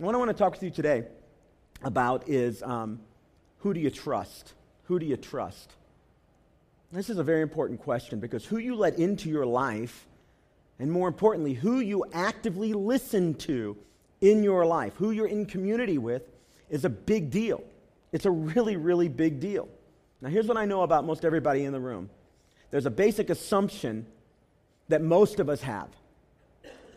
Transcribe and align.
what 0.00 0.14
I 0.14 0.18
want 0.18 0.30
to 0.30 0.36
talk 0.36 0.52
with 0.52 0.62
you 0.62 0.70
today 0.70 1.04
about 1.82 2.26
is 2.26 2.62
um, 2.62 3.00
who 3.58 3.74
do 3.74 3.80
you 3.80 3.90
trust? 3.90 4.54
Who 4.84 4.98
do 4.98 5.04
you 5.04 5.18
trust? 5.18 5.74
This 6.90 7.10
is 7.10 7.18
a 7.18 7.22
very 7.22 7.42
important 7.42 7.80
question 7.80 8.18
because 8.18 8.46
who 8.46 8.56
you 8.56 8.74
let 8.74 8.98
into 8.98 9.28
your 9.28 9.44
life, 9.44 10.06
and 10.78 10.90
more 10.90 11.06
importantly, 11.06 11.52
who 11.52 11.80
you 11.80 12.04
actively 12.14 12.72
listen 12.72 13.34
to 13.34 13.76
in 14.22 14.42
your 14.42 14.64
life, 14.64 14.94
who 14.96 15.10
you're 15.10 15.28
in 15.28 15.44
community 15.44 15.98
with, 15.98 16.22
is 16.70 16.84
a 16.84 16.90
big 16.90 17.30
deal. 17.30 17.62
It's 18.10 18.24
a 18.24 18.30
really, 18.30 18.76
really 18.76 19.08
big 19.08 19.38
deal. 19.38 19.68
Now, 20.22 20.30
here's 20.30 20.46
what 20.46 20.56
I 20.56 20.64
know 20.64 20.82
about 20.82 21.04
most 21.04 21.24
everybody 21.24 21.64
in 21.64 21.72
the 21.72 21.80
room 21.80 22.08
there's 22.70 22.86
a 22.86 22.90
basic 22.90 23.28
assumption 23.28 24.06
that 24.88 25.02
most 25.02 25.40
of 25.40 25.48
us 25.48 25.60
have. 25.62 25.88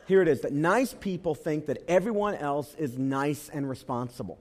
Here 0.08 0.22
it 0.22 0.28
is 0.28 0.42
that 0.42 0.54
nice 0.54 0.94
people 0.94 1.36
think 1.36 1.68
that 1.68 1.84
everyone 1.88 2.36
else 2.36 2.76
is 2.78 2.98
nice 2.98 3.50
and 3.50 3.70
responsible. 3.70 4.38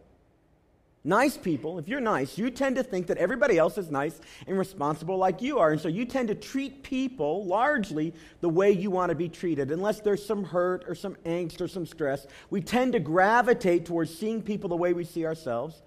Nice 1.04 1.36
people, 1.36 1.80
if 1.80 1.88
you're 1.88 2.00
nice, 2.00 2.38
you 2.38 2.48
tend 2.48 2.76
to 2.76 2.84
think 2.84 3.08
that 3.08 3.16
everybody 3.16 3.58
else 3.58 3.76
is 3.76 3.90
nice 3.90 4.20
and 4.46 4.56
responsible 4.56 5.16
like 5.16 5.42
you 5.42 5.58
are. 5.58 5.72
And 5.72 5.80
so 5.80 5.88
you 5.88 6.04
tend 6.04 6.28
to 6.28 6.34
treat 6.36 6.84
people 6.84 7.44
largely 7.44 8.14
the 8.40 8.48
way 8.48 8.70
you 8.70 8.88
want 8.88 9.10
to 9.10 9.16
be 9.16 9.28
treated. 9.28 9.72
Unless 9.72 10.00
there's 10.00 10.24
some 10.24 10.44
hurt 10.44 10.84
or 10.86 10.94
some 10.94 11.16
angst 11.26 11.60
or 11.60 11.66
some 11.66 11.86
stress, 11.86 12.28
we 12.50 12.60
tend 12.60 12.92
to 12.92 13.00
gravitate 13.00 13.84
towards 13.84 14.16
seeing 14.16 14.42
people 14.42 14.68
the 14.68 14.76
way 14.76 14.92
we 14.92 15.02
see 15.02 15.26
ourselves. 15.26 15.82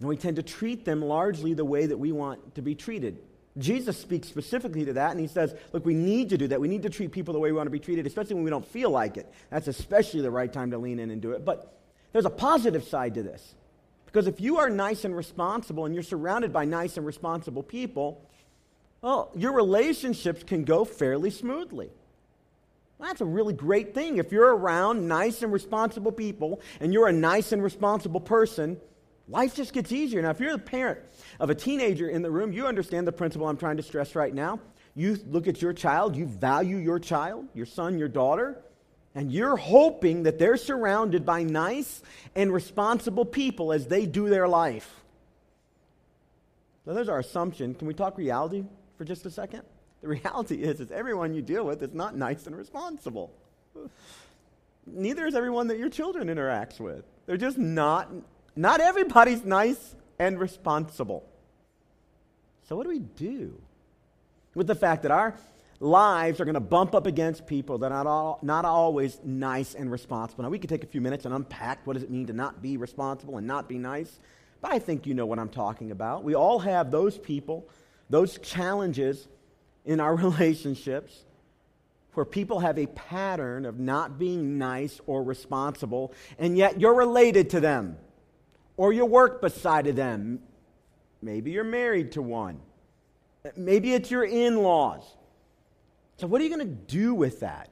And 0.00 0.08
we 0.08 0.16
tend 0.16 0.36
to 0.36 0.42
treat 0.42 0.86
them 0.86 1.02
largely 1.02 1.52
the 1.52 1.64
way 1.64 1.84
that 1.84 1.98
we 1.98 2.12
want 2.12 2.54
to 2.54 2.62
be 2.62 2.74
treated. 2.74 3.18
Jesus 3.58 3.98
speaks 3.98 4.28
specifically 4.28 4.86
to 4.86 4.94
that, 4.94 5.10
and 5.10 5.20
he 5.20 5.26
says, 5.26 5.54
Look, 5.72 5.84
we 5.84 5.94
need 5.94 6.30
to 6.30 6.38
do 6.38 6.48
that. 6.48 6.60
We 6.60 6.68
need 6.68 6.82
to 6.82 6.90
treat 6.90 7.12
people 7.12 7.34
the 7.34 7.40
way 7.40 7.50
we 7.50 7.56
want 7.56 7.66
to 7.66 7.70
be 7.70 7.78
treated, 7.78 8.06
especially 8.06 8.34
when 8.34 8.44
we 8.44 8.50
don't 8.50 8.66
feel 8.66 8.90
like 8.90 9.16
it. 9.16 9.30
That's 9.50 9.68
especially 9.68 10.22
the 10.22 10.30
right 10.30 10.50
time 10.50 10.70
to 10.70 10.78
lean 10.78 10.98
in 10.98 11.10
and 11.10 11.20
do 11.20 11.32
it. 11.32 11.44
But 11.44 11.76
there's 12.12 12.24
a 12.24 12.30
positive 12.30 12.84
side 12.84 13.14
to 13.14 13.22
this. 13.22 13.54
Because 14.06 14.26
if 14.26 14.40
you 14.40 14.58
are 14.58 14.68
nice 14.68 15.04
and 15.04 15.16
responsible 15.16 15.86
and 15.86 15.94
you're 15.94 16.02
surrounded 16.02 16.52
by 16.52 16.64
nice 16.64 16.96
and 16.96 17.06
responsible 17.06 17.62
people, 17.62 18.26
well, 19.00 19.30
your 19.34 19.52
relationships 19.52 20.42
can 20.42 20.64
go 20.64 20.84
fairly 20.84 21.30
smoothly. 21.30 21.90
That's 23.00 23.20
a 23.20 23.26
really 23.26 23.54
great 23.54 23.94
thing. 23.94 24.18
If 24.18 24.30
you're 24.30 24.54
around 24.54 25.08
nice 25.08 25.42
and 25.42 25.52
responsible 25.52 26.12
people 26.12 26.60
and 26.78 26.92
you're 26.92 27.08
a 27.08 27.12
nice 27.12 27.52
and 27.52 27.62
responsible 27.62 28.20
person, 28.20 28.78
life 29.32 29.54
just 29.56 29.72
gets 29.72 29.90
easier. 29.90 30.22
Now, 30.22 30.30
if 30.30 30.38
you're 30.38 30.52
the 30.52 30.58
parent 30.58 31.00
of 31.40 31.50
a 31.50 31.54
teenager 31.54 32.08
in 32.08 32.22
the 32.22 32.30
room, 32.30 32.52
you 32.52 32.66
understand 32.66 33.06
the 33.06 33.12
principle 33.12 33.48
I'm 33.48 33.56
trying 33.56 33.78
to 33.78 33.82
stress 33.82 34.14
right 34.14 34.32
now. 34.32 34.60
You 34.94 35.18
look 35.26 35.48
at 35.48 35.62
your 35.62 35.72
child, 35.72 36.14
you 36.14 36.26
value 36.26 36.76
your 36.76 36.98
child, 36.98 37.48
your 37.54 37.66
son, 37.66 37.98
your 37.98 38.08
daughter, 38.08 38.60
and 39.14 39.32
you're 39.32 39.56
hoping 39.56 40.24
that 40.24 40.38
they're 40.38 40.58
surrounded 40.58 41.24
by 41.24 41.42
nice 41.42 42.02
and 42.34 42.52
responsible 42.52 43.24
people 43.24 43.72
as 43.72 43.86
they 43.86 44.06
do 44.06 44.28
their 44.28 44.46
life. 44.46 45.02
So 46.84 46.92
there's 46.92 47.08
our 47.08 47.20
assumption. 47.20 47.74
Can 47.74 47.88
we 47.88 47.94
talk 47.94 48.18
reality 48.18 48.64
for 48.98 49.04
just 49.04 49.24
a 49.24 49.30
second? 49.30 49.62
The 50.02 50.08
reality 50.08 50.62
is, 50.62 50.80
is 50.80 50.90
everyone 50.90 51.32
you 51.32 51.42
deal 51.42 51.64
with 51.64 51.82
is 51.82 51.94
not 51.94 52.16
nice 52.16 52.46
and 52.46 52.56
responsible. 52.56 53.32
Neither 54.86 55.26
is 55.26 55.34
everyone 55.34 55.68
that 55.68 55.78
your 55.78 55.88
children 55.88 56.26
interacts 56.28 56.80
with. 56.80 57.04
They're 57.26 57.36
just 57.36 57.56
not, 57.56 58.10
not 58.54 58.80
everybody's 58.80 59.44
nice 59.44 59.94
and 60.18 60.38
responsible. 60.38 61.24
So 62.68 62.76
what 62.76 62.84
do 62.84 62.90
we 62.90 63.00
do 63.00 63.60
with 64.54 64.66
the 64.66 64.74
fact 64.74 65.02
that 65.02 65.10
our 65.10 65.34
lives 65.82 66.40
are 66.40 66.44
going 66.44 66.54
to 66.54 66.60
bump 66.60 66.94
up 66.94 67.06
against 67.06 67.46
people 67.46 67.78
that 67.78 67.90
are 67.90 68.04
not, 68.04 68.06
all, 68.06 68.38
not 68.42 68.64
always 68.64 69.18
nice 69.24 69.74
and 69.74 69.90
responsible. 69.90 70.44
Now, 70.44 70.50
we 70.50 70.58
could 70.58 70.70
take 70.70 70.84
a 70.84 70.86
few 70.86 71.00
minutes 71.00 71.24
and 71.24 71.34
unpack 71.34 71.84
what 71.86 71.94
does 71.94 72.04
it 72.04 72.10
mean 72.10 72.26
to 72.28 72.32
not 72.32 72.62
be 72.62 72.76
responsible 72.76 73.36
and 73.36 73.46
not 73.46 73.68
be 73.68 73.78
nice, 73.78 74.20
but 74.60 74.72
I 74.72 74.78
think 74.78 75.06
you 75.06 75.14
know 75.14 75.26
what 75.26 75.40
I'm 75.40 75.48
talking 75.48 75.90
about. 75.90 76.22
We 76.22 76.34
all 76.34 76.60
have 76.60 76.90
those 76.90 77.18
people, 77.18 77.68
those 78.08 78.38
challenges 78.38 79.26
in 79.84 79.98
our 79.98 80.14
relationships 80.16 81.24
where 82.14 82.26
people 82.26 82.60
have 82.60 82.78
a 82.78 82.86
pattern 82.86 83.64
of 83.64 83.78
not 83.78 84.18
being 84.18 84.58
nice 84.58 85.00
or 85.06 85.22
responsible, 85.22 86.12
and 86.38 86.56
yet 86.56 86.78
you're 86.78 86.94
related 86.94 87.50
to 87.50 87.60
them, 87.60 87.96
or 88.76 88.92
you 88.92 89.04
work 89.04 89.40
beside 89.40 89.86
of 89.86 89.96
them. 89.96 90.40
Maybe 91.20 91.52
you're 91.52 91.64
married 91.64 92.12
to 92.12 92.22
one. 92.22 92.60
Maybe 93.56 93.92
it's 93.92 94.10
your 94.10 94.24
in 94.24 94.56
laws. 94.56 95.02
So, 96.16 96.26
what 96.26 96.40
are 96.40 96.44
you 96.44 96.54
going 96.54 96.68
to 96.68 96.74
do 96.74 97.14
with 97.14 97.40
that? 97.40 97.68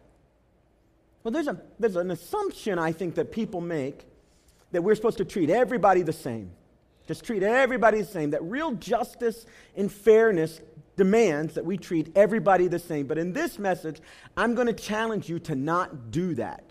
Well, 1.22 1.32
there's, 1.32 1.48
a, 1.48 1.60
there's 1.78 1.96
an 1.96 2.10
assumption 2.10 2.78
I 2.78 2.92
think 2.92 3.14
that 3.16 3.30
people 3.30 3.60
make 3.60 4.06
that 4.72 4.82
we're 4.82 4.94
supposed 4.94 5.18
to 5.18 5.24
treat 5.24 5.50
everybody 5.50 6.02
the 6.02 6.12
same. 6.12 6.50
Just 7.06 7.24
treat 7.24 7.42
everybody 7.42 8.00
the 8.00 8.06
same. 8.06 8.30
That 8.30 8.42
real 8.42 8.72
justice 8.72 9.46
and 9.76 9.90
fairness 9.90 10.60
demands 10.96 11.54
that 11.54 11.64
we 11.64 11.76
treat 11.76 12.12
everybody 12.16 12.68
the 12.68 12.78
same. 12.78 13.06
But 13.06 13.18
in 13.18 13.32
this 13.32 13.58
message, 13.58 14.00
I'm 14.36 14.54
going 14.54 14.66
to 14.66 14.72
challenge 14.72 15.28
you 15.28 15.38
to 15.40 15.54
not 15.54 16.10
do 16.10 16.34
that. 16.34 16.64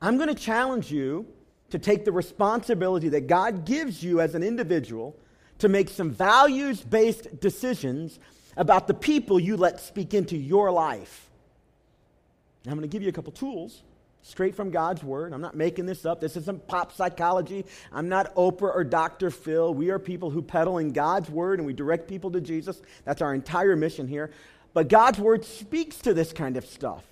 I'm 0.00 0.16
going 0.16 0.28
to 0.28 0.34
challenge 0.34 0.90
you 0.90 1.26
to 1.70 1.78
take 1.78 2.04
the 2.04 2.12
responsibility 2.12 3.08
that 3.10 3.26
God 3.26 3.64
gives 3.64 4.02
you 4.02 4.20
as 4.20 4.34
an 4.34 4.42
individual 4.42 5.16
to 5.58 5.68
make 5.68 5.88
some 5.88 6.10
values 6.10 6.80
based 6.80 7.40
decisions 7.40 8.18
about 8.56 8.86
the 8.86 8.94
people 8.94 9.38
you 9.40 9.56
let 9.56 9.80
speak 9.80 10.14
into 10.14 10.36
your 10.36 10.70
life. 10.70 11.28
I'm 12.66 12.72
going 12.72 12.82
to 12.82 12.88
give 12.88 13.02
you 13.02 13.08
a 13.08 13.12
couple 13.12 13.32
tools 13.32 13.82
straight 14.22 14.56
from 14.56 14.70
God's 14.70 15.04
word. 15.04 15.32
I'm 15.32 15.40
not 15.40 15.54
making 15.54 15.86
this 15.86 16.04
up. 16.04 16.20
This 16.20 16.36
isn't 16.36 16.66
pop 16.66 16.92
psychology. 16.92 17.64
I'm 17.92 18.08
not 18.08 18.34
Oprah 18.34 18.74
or 18.74 18.82
Dr. 18.82 19.30
Phil. 19.30 19.72
We 19.72 19.90
are 19.90 20.00
people 20.00 20.30
who 20.30 20.42
peddle 20.42 20.78
in 20.78 20.92
God's 20.92 21.30
word 21.30 21.60
and 21.60 21.66
we 21.66 21.72
direct 21.72 22.08
people 22.08 22.30
to 22.32 22.40
Jesus. 22.40 22.82
That's 23.04 23.22
our 23.22 23.34
entire 23.34 23.76
mission 23.76 24.08
here. 24.08 24.32
But 24.74 24.88
God's 24.88 25.18
word 25.20 25.44
speaks 25.44 25.98
to 25.98 26.12
this 26.12 26.32
kind 26.32 26.56
of 26.56 26.66
stuff. 26.66 27.04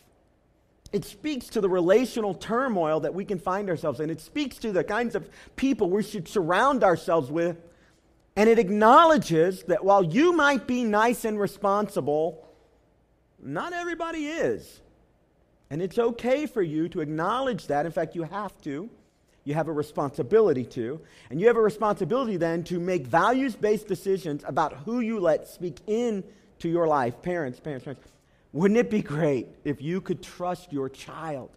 It 0.94 1.04
speaks 1.04 1.48
to 1.48 1.60
the 1.60 1.68
relational 1.68 2.32
turmoil 2.32 3.00
that 3.00 3.12
we 3.12 3.26
can 3.26 3.38
find 3.38 3.68
ourselves 3.68 4.00
in. 4.00 4.08
It 4.08 4.20
speaks 4.20 4.56
to 4.58 4.72
the 4.72 4.84
kinds 4.84 5.14
of 5.14 5.28
people 5.56 5.90
we 5.90 6.02
should 6.02 6.26
surround 6.26 6.82
ourselves 6.82 7.30
with 7.30 7.58
and 8.36 8.48
it 8.48 8.58
acknowledges 8.58 9.62
that 9.64 9.84
while 9.84 10.02
you 10.02 10.32
might 10.32 10.66
be 10.66 10.84
nice 10.84 11.24
and 11.24 11.38
responsible, 11.38 12.48
not 13.40 13.72
everybody 13.72 14.26
is. 14.26 14.80
And 15.70 15.80
it's 15.80 15.98
okay 15.98 16.46
for 16.46 16.62
you 16.62 16.88
to 16.90 17.00
acknowledge 17.00 17.68
that. 17.68 17.86
In 17.86 17.92
fact, 17.92 18.14
you 18.14 18.24
have 18.24 18.60
to. 18.62 18.90
You 19.44 19.54
have 19.54 19.68
a 19.68 19.72
responsibility 19.72 20.64
to. 20.64 21.00
And 21.30 21.40
you 21.40 21.46
have 21.46 21.56
a 21.56 21.62
responsibility 21.62 22.36
then 22.36 22.64
to 22.64 22.80
make 22.80 23.06
values 23.06 23.54
based 23.54 23.86
decisions 23.86 24.42
about 24.46 24.78
who 24.78 25.00
you 25.00 25.20
let 25.20 25.46
speak 25.46 25.78
in 25.86 26.24
to 26.58 26.68
your 26.68 26.88
life. 26.88 27.22
Parents, 27.22 27.60
parents, 27.60 27.84
parents. 27.84 28.13
Wouldn't 28.54 28.78
it 28.78 28.88
be 28.88 29.02
great 29.02 29.48
if 29.64 29.82
you 29.82 30.00
could 30.00 30.22
trust 30.22 30.72
your 30.72 30.88
child 30.88 31.50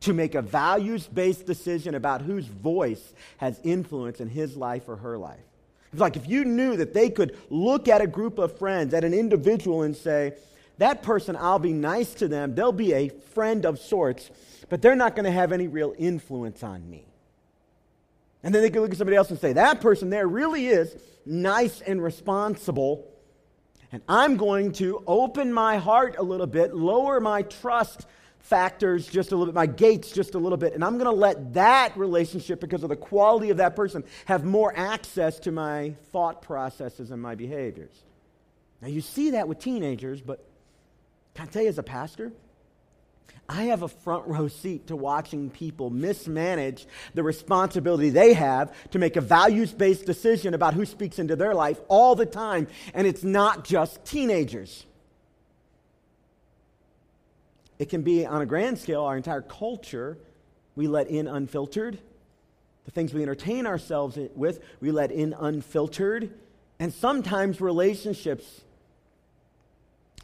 to 0.00 0.14
make 0.14 0.34
a 0.34 0.40
values 0.40 1.06
based 1.06 1.44
decision 1.44 1.94
about 1.94 2.22
whose 2.22 2.46
voice 2.46 3.12
has 3.36 3.60
influence 3.62 4.18
in 4.18 4.30
his 4.30 4.56
life 4.56 4.88
or 4.88 4.96
her 4.96 5.18
life? 5.18 5.44
It's 5.92 6.00
like 6.00 6.16
if 6.16 6.26
you 6.26 6.46
knew 6.46 6.78
that 6.78 6.94
they 6.94 7.10
could 7.10 7.38
look 7.50 7.86
at 7.86 8.00
a 8.00 8.06
group 8.06 8.38
of 8.38 8.58
friends, 8.58 8.94
at 8.94 9.04
an 9.04 9.12
individual, 9.12 9.82
and 9.82 9.94
say, 9.94 10.32
that 10.78 11.02
person, 11.02 11.36
I'll 11.36 11.58
be 11.58 11.74
nice 11.74 12.14
to 12.14 12.28
them. 12.28 12.54
They'll 12.54 12.72
be 12.72 12.94
a 12.94 13.10
friend 13.10 13.66
of 13.66 13.78
sorts, 13.78 14.30
but 14.70 14.80
they're 14.80 14.96
not 14.96 15.14
going 15.14 15.26
to 15.26 15.30
have 15.30 15.52
any 15.52 15.68
real 15.68 15.94
influence 15.98 16.62
on 16.62 16.88
me. 16.88 17.04
And 18.42 18.54
then 18.54 18.62
they 18.62 18.70
could 18.70 18.80
look 18.80 18.90
at 18.90 18.96
somebody 18.96 19.18
else 19.18 19.30
and 19.30 19.38
say, 19.38 19.52
that 19.52 19.82
person 19.82 20.08
there 20.08 20.26
really 20.26 20.66
is 20.66 20.96
nice 21.26 21.82
and 21.82 22.02
responsible. 22.02 23.06
And 23.94 24.02
I'm 24.08 24.36
going 24.36 24.72
to 24.72 25.04
open 25.06 25.52
my 25.52 25.76
heart 25.76 26.16
a 26.18 26.22
little 26.24 26.48
bit, 26.48 26.74
lower 26.74 27.20
my 27.20 27.42
trust 27.42 28.06
factors 28.40 29.06
just 29.06 29.30
a 29.30 29.36
little 29.36 29.52
bit, 29.52 29.54
my 29.54 29.66
gates 29.66 30.10
just 30.10 30.34
a 30.34 30.38
little 30.40 30.58
bit, 30.58 30.74
and 30.74 30.82
I'm 30.82 30.94
going 30.94 31.04
to 31.04 31.12
let 31.12 31.54
that 31.54 31.96
relationship, 31.96 32.60
because 32.60 32.82
of 32.82 32.88
the 32.88 32.96
quality 32.96 33.50
of 33.50 33.58
that 33.58 33.76
person, 33.76 34.02
have 34.24 34.44
more 34.44 34.76
access 34.76 35.38
to 35.38 35.52
my 35.52 35.94
thought 36.10 36.42
processes 36.42 37.12
and 37.12 37.22
my 37.22 37.36
behaviors. 37.36 37.94
Now, 38.82 38.88
you 38.88 39.00
see 39.00 39.30
that 39.30 39.46
with 39.46 39.60
teenagers, 39.60 40.20
but 40.20 40.44
can 41.36 41.46
I 41.46 41.50
tell 41.52 41.62
you 41.62 41.68
as 41.68 41.78
a 41.78 41.84
pastor? 41.84 42.32
I 43.48 43.64
have 43.64 43.82
a 43.82 43.88
front 43.88 44.26
row 44.26 44.48
seat 44.48 44.86
to 44.86 44.96
watching 44.96 45.50
people 45.50 45.90
mismanage 45.90 46.86
the 47.12 47.22
responsibility 47.22 48.10
they 48.10 48.32
have 48.32 48.72
to 48.90 48.98
make 48.98 49.16
a 49.16 49.20
values 49.20 49.72
based 49.72 50.06
decision 50.06 50.54
about 50.54 50.74
who 50.74 50.86
speaks 50.86 51.18
into 51.18 51.36
their 51.36 51.54
life 51.54 51.78
all 51.88 52.14
the 52.14 52.26
time. 52.26 52.68
And 52.94 53.06
it's 53.06 53.22
not 53.22 53.64
just 53.64 54.04
teenagers. 54.04 54.86
It 57.78 57.90
can 57.90 58.02
be 58.02 58.24
on 58.24 58.40
a 58.40 58.46
grand 58.46 58.78
scale, 58.78 59.02
our 59.02 59.16
entire 59.16 59.42
culture, 59.42 60.16
we 60.76 60.86
let 60.86 61.08
in 61.08 61.26
unfiltered. 61.28 61.98
The 62.84 62.90
things 62.90 63.14
we 63.14 63.22
entertain 63.22 63.66
ourselves 63.66 64.18
with, 64.34 64.60
we 64.80 64.90
let 64.90 65.10
in 65.10 65.32
unfiltered. 65.32 66.32
And 66.78 66.92
sometimes 66.92 67.60
relationships, 67.60 68.62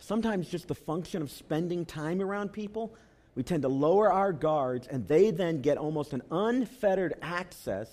sometimes 0.00 0.48
just 0.48 0.68
the 0.68 0.74
function 0.74 1.22
of 1.22 1.30
spending 1.30 1.84
time 1.84 2.20
around 2.20 2.52
people, 2.52 2.94
We 3.34 3.42
tend 3.42 3.62
to 3.62 3.68
lower 3.68 4.12
our 4.12 4.32
guards, 4.32 4.86
and 4.86 5.06
they 5.06 5.30
then 5.30 5.62
get 5.62 5.78
almost 5.78 6.12
an 6.12 6.22
unfettered 6.30 7.14
access 7.22 7.88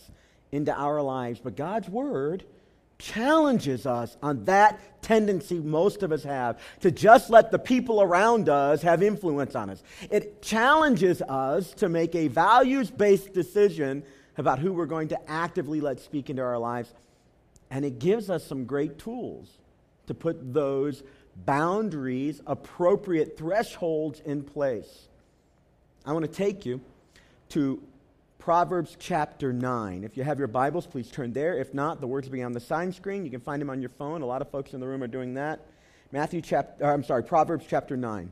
into 0.51 0.73
our 0.73 1.01
lives. 1.01 1.39
But 1.43 1.55
God's 1.55 1.89
Word 1.89 2.43
challenges 2.99 3.85
us 3.85 4.17
on 4.23 4.45
that 4.45 4.79
tendency 5.03 5.59
most 5.59 6.01
of 6.01 6.11
us 6.11 6.23
have 6.23 6.59
to 6.81 6.89
just 6.89 7.29
let 7.29 7.51
the 7.51 7.59
people 7.59 8.01
around 8.01 8.49
us 8.49 8.81
have 8.81 9.03
influence 9.03 9.55
on 9.55 9.69
us. 9.69 9.83
It 10.09 10.41
challenges 10.41 11.21
us 11.21 11.71
to 11.75 11.89
make 11.89 12.15
a 12.15 12.27
values 12.27 12.89
based 12.89 13.33
decision 13.33 14.03
about 14.37 14.59
who 14.59 14.73
we're 14.73 14.85
going 14.85 15.09
to 15.09 15.29
actively 15.29 15.81
let 15.81 15.99
speak 15.99 16.29
into 16.29 16.41
our 16.41 16.57
lives. 16.57 16.93
And 17.69 17.85
it 17.85 17.99
gives 17.99 18.29
us 18.29 18.45
some 18.45 18.65
great 18.65 18.97
tools 18.97 19.49
to 20.07 20.13
put 20.13 20.53
those 20.53 21.03
boundaries, 21.35 22.41
appropriate 22.47 23.37
thresholds 23.37 24.21
in 24.21 24.43
place. 24.43 25.07
I 26.07 26.13
want 26.13 26.23
to 26.23 26.31
take 26.31 26.65
you 26.65 26.79
to 27.49 27.83
Proverbs 28.39 28.95
chapter 28.97 29.51
9. 29.51 30.05
If 30.05 30.15
you 30.15 30.23
have 30.23 30.39
your 30.39 30.47
Bibles, 30.47 30.87
please 30.87 31.11
turn 31.11 31.33
there. 31.33 31.59
If 31.59 31.73
not, 31.73 31.99
the 31.99 32.07
words 32.07 32.29
will 32.29 32.33
be 32.33 32.43
on 32.43 32.53
the 32.53 32.61
sign 32.61 32.93
screen. 32.93 33.25
You 33.25 33.29
can 33.29 33.41
find 33.41 33.61
them 33.61 33.69
on 33.69 33.81
your 33.81 33.89
phone. 33.89 34.21
A 34.21 34.25
lot 34.25 34.41
of 34.41 34.49
folks 34.49 34.73
in 34.73 34.79
the 34.79 34.87
room 34.87 35.03
are 35.03 35.07
doing 35.07 35.33
that. 35.33 35.59
Matthew 36.13 36.39
chapter, 36.39 36.85
uh, 36.85 36.93
I'm 36.93 37.03
sorry, 37.03 37.25
Proverbs 37.25 37.65
chapter 37.67 37.97
9. 37.97 38.31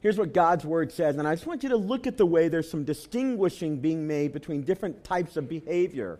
Here's 0.00 0.16
what 0.16 0.32
God's 0.32 0.64
word 0.64 0.90
says, 0.90 1.18
and 1.18 1.28
I 1.28 1.34
just 1.34 1.46
want 1.46 1.62
you 1.62 1.68
to 1.68 1.76
look 1.76 2.06
at 2.06 2.16
the 2.16 2.24
way 2.24 2.48
there's 2.48 2.70
some 2.70 2.84
distinguishing 2.84 3.76
being 3.76 4.06
made 4.06 4.32
between 4.32 4.62
different 4.62 5.04
types 5.04 5.36
of 5.36 5.50
behavior. 5.50 6.18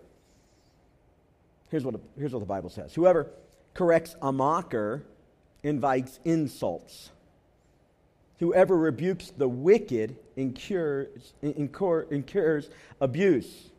Here's 1.70 1.86
what, 1.86 1.94
here's 2.18 2.34
what 2.34 2.40
the 2.40 2.44
Bible 2.44 2.68
says 2.68 2.94
Whoever 2.94 3.30
corrects 3.72 4.14
a 4.20 4.30
mocker 4.30 5.04
invites 5.62 6.20
insults. 6.26 7.12
Whoever 8.42 8.76
rebukes 8.76 9.30
the 9.30 9.48
wicked 9.48 10.16
incurs, 10.34 11.32
incur, 11.42 12.00
incurs 12.10 12.68
abuse. 13.00 13.70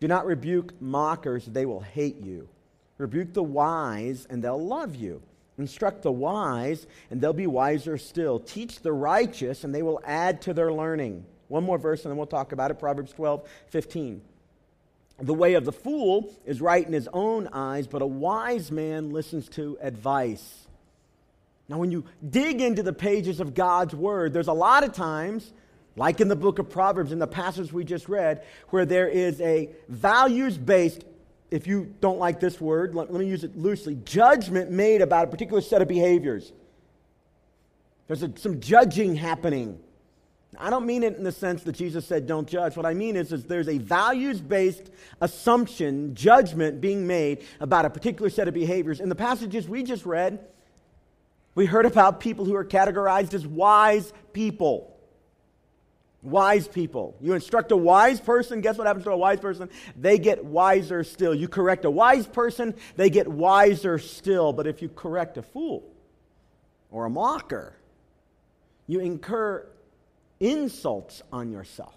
Do 0.00 0.08
not 0.08 0.24
rebuke 0.24 0.72
mockers, 0.80 1.44
they 1.44 1.66
will 1.66 1.82
hate 1.82 2.18
you. 2.18 2.48
Rebuke 2.96 3.34
the 3.34 3.42
wise, 3.42 4.26
and 4.30 4.42
they'll 4.42 4.66
love 4.66 4.96
you. 4.96 5.20
Instruct 5.58 6.00
the 6.00 6.10
wise, 6.10 6.86
and 7.10 7.20
they'll 7.20 7.34
be 7.34 7.46
wiser 7.46 7.98
still. 7.98 8.40
Teach 8.40 8.80
the 8.80 8.90
righteous, 8.90 9.64
and 9.64 9.74
they 9.74 9.82
will 9.82 10.00
add 10.06 10.40
to 10.42 10.54
their 10.54 10.72
learning. 10.72 11.26
One 11.48 11.64
more 11.64 11.76
verse, 11.76 12.02
and 12.06 12.10
then 12.10 12.16
we'll 12.16 12.26
talk 12.26 12.52
about 12.52 12.70
it 12.70 12.78
Proverbs 12.78 13.12
12, 13.12 13.46
15. 13.68 14.22
The 15.20 15.34
way 15.34 15.52
of 15.52 15.66
the 15.66 15.72
fool 15.72 16.34
is 16.46 16.62
right 16.62 16.86
in 16.86 16.94
his 16.94 17.10
own 17.12 17.48
eyes, 17.52 17.86
but 17.86 18.00
a 18.00 18.06
wise 18.06 18.72
man 18.72 19.10
listens 19.10 19.50
to 19.50 19.76
advice. 19.82 20.59
Now, 21.70 21.78
when 21.78 21.92
you 21.92 22.04
dig 22.28 22.60
into 22.60 22.82
the 22.82 22.92
pages 22.92 23.38
of 23.38 23.54
God's 23.54 23.94
Word, 23.94 24.32
there's 24.32 24.48
a 24.48 24.52
lot 24.52 24.82
of 24.82 24.92
times, 24.92 25.52
like 25.94 26.20
in 26.20 26.26
the 26.26 26.34
book 26.34 26.58
of 26.58 26.68
Proverbs, 26.68 27.12
in 27.12 27.20
the 27.20 27.28
passage 27.28 27.72
we 27.72 27.84
just 27.84 28.08
read, 28.08 28.42
where 28.70 28.84
there 28.84 29.06
is 29.06 29.40
a 29.40 29.70
values 29.88 30.58
based, 30.58 31.04
if 31.48 31.68
you 31.68 31.94
don't 32.00 32.18
like 32.18 32.40
this 32.40 32.60
word, 32.60 32.96
let, 32.96 33.12
let, 33.12 33.20
me 33.20 33.28
use 33.28 33.44
it 33.44 33.56
loosely, 33.56 33.94
judgment 34.04 34.72
made 34.72 35.00
about 35.00 35.28
a 35.28 35.30
particular 35.30 35.60
set 35.60 35.80
of 35.80 35.86
behaviors. 35.86 36.52
There's 38.08 38.24
a, 38.24 38.36
some 38.36 38.58
judging 38.58 39.14
happening. 39.14 39.78
I 40.58 40.70
don't 40.70 40.86
mean 40.86 41.04
it 41.04 41.16
in 41.16 41.22
the 41.22 41.30
sense 41.30 41.62
that 41.62 41.76
Jesus 41.76 42.04
said, 42.04 42.26
don't 42.26 42.48
judge. 42.48 42.76
What 42.76 42.84
I 42.84 42.94
mean 42.94 43.14
is, 43.14 43.32
is 43.32 43.44
there's 43.44 43.68
a 43.68 43.78
values 43.78 44.40
based 44.40 44.90
assumption, 45.20 46.16
judgment 46.16 46.80
being 46.80 47.06
made 47.06 47.44
about 47.60 47.84
a 47.84 47.90
particular 47.90 48.28
set 48.28 48.48
of 48.48 48.54
behaviors. 48.54 48.98
In 48.98 49.08
the 49.08 49.14
passages 49.14 49.68
we 49.68 49.84
just 49.84 50.04
read, 50.04 50.44
we 51.54 51.66
heard 51.66 51.86
about 51.86 52.20
people 52.20 52.44
who 52.44 52.54
are 52.54 52.64
categorized 52.64 53.34
as 53.34 53.46
wise 53.46 54.12
people. 54.32 54.96
Wise 56.22 56.68
people. 56.68 57.16
You 57.20 57.32
instruct 57.32 57.72
a 57.72 57.76
wise 57.76 58.20
person, 58.20 58.60
guess 58.60 58.76
what 58.76 58.86
happens 58.86 59.04
to 59.04 59.10
a 59.10 59.16
wise 59.16 59.40
person? 59.40 59.70
They 59.96 60.18
get 60.18 60.44
wiser 60.44 61.02
still. 61.02 61.34
You 61.34 61.48
correct 61.48 61.84
a 61.84 61.90
wise 61.90 62.26
person, 62.26 62.74
they 62.96 63.10
get 63.10 63.26
wiser 63.26 63.98
still. 63.98 64.52
But 64.52 64.66
if 64.66 64.82
you 64.82 64.88
correct 64.88 65.38
a 65.38 65.42
fool 65.42 65.82
or 66.90 67.06
a 67.06 67.10
mocker, 67.10 67.74
you 68.86 69.00
incur 69.00 69.66
insults 70.40 71.22
on 71.32 71.50
yourself. 71.50 71.94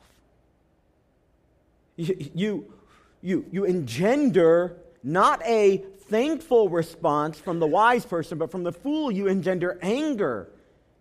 You, 1.95 2.29
you, 2.33 2.73
you, 3.21 3.45
you 3.51 3.65
engender 3.65 4.77
not 5.03 5.41
a 5.45 5.83
thankful 6.13 6.69
response 6.69 7.39
from 7.39 7.57
the 7.57 7.65
wise 7.65 8.05
person, 8.05 8.37
but 8.37 8.51
from 8.51 8.61
the 8.61 8.71
fool, 8.71 9.11
you 9.11 9.25
engender 9.25 9.79
anger 9.81 10.47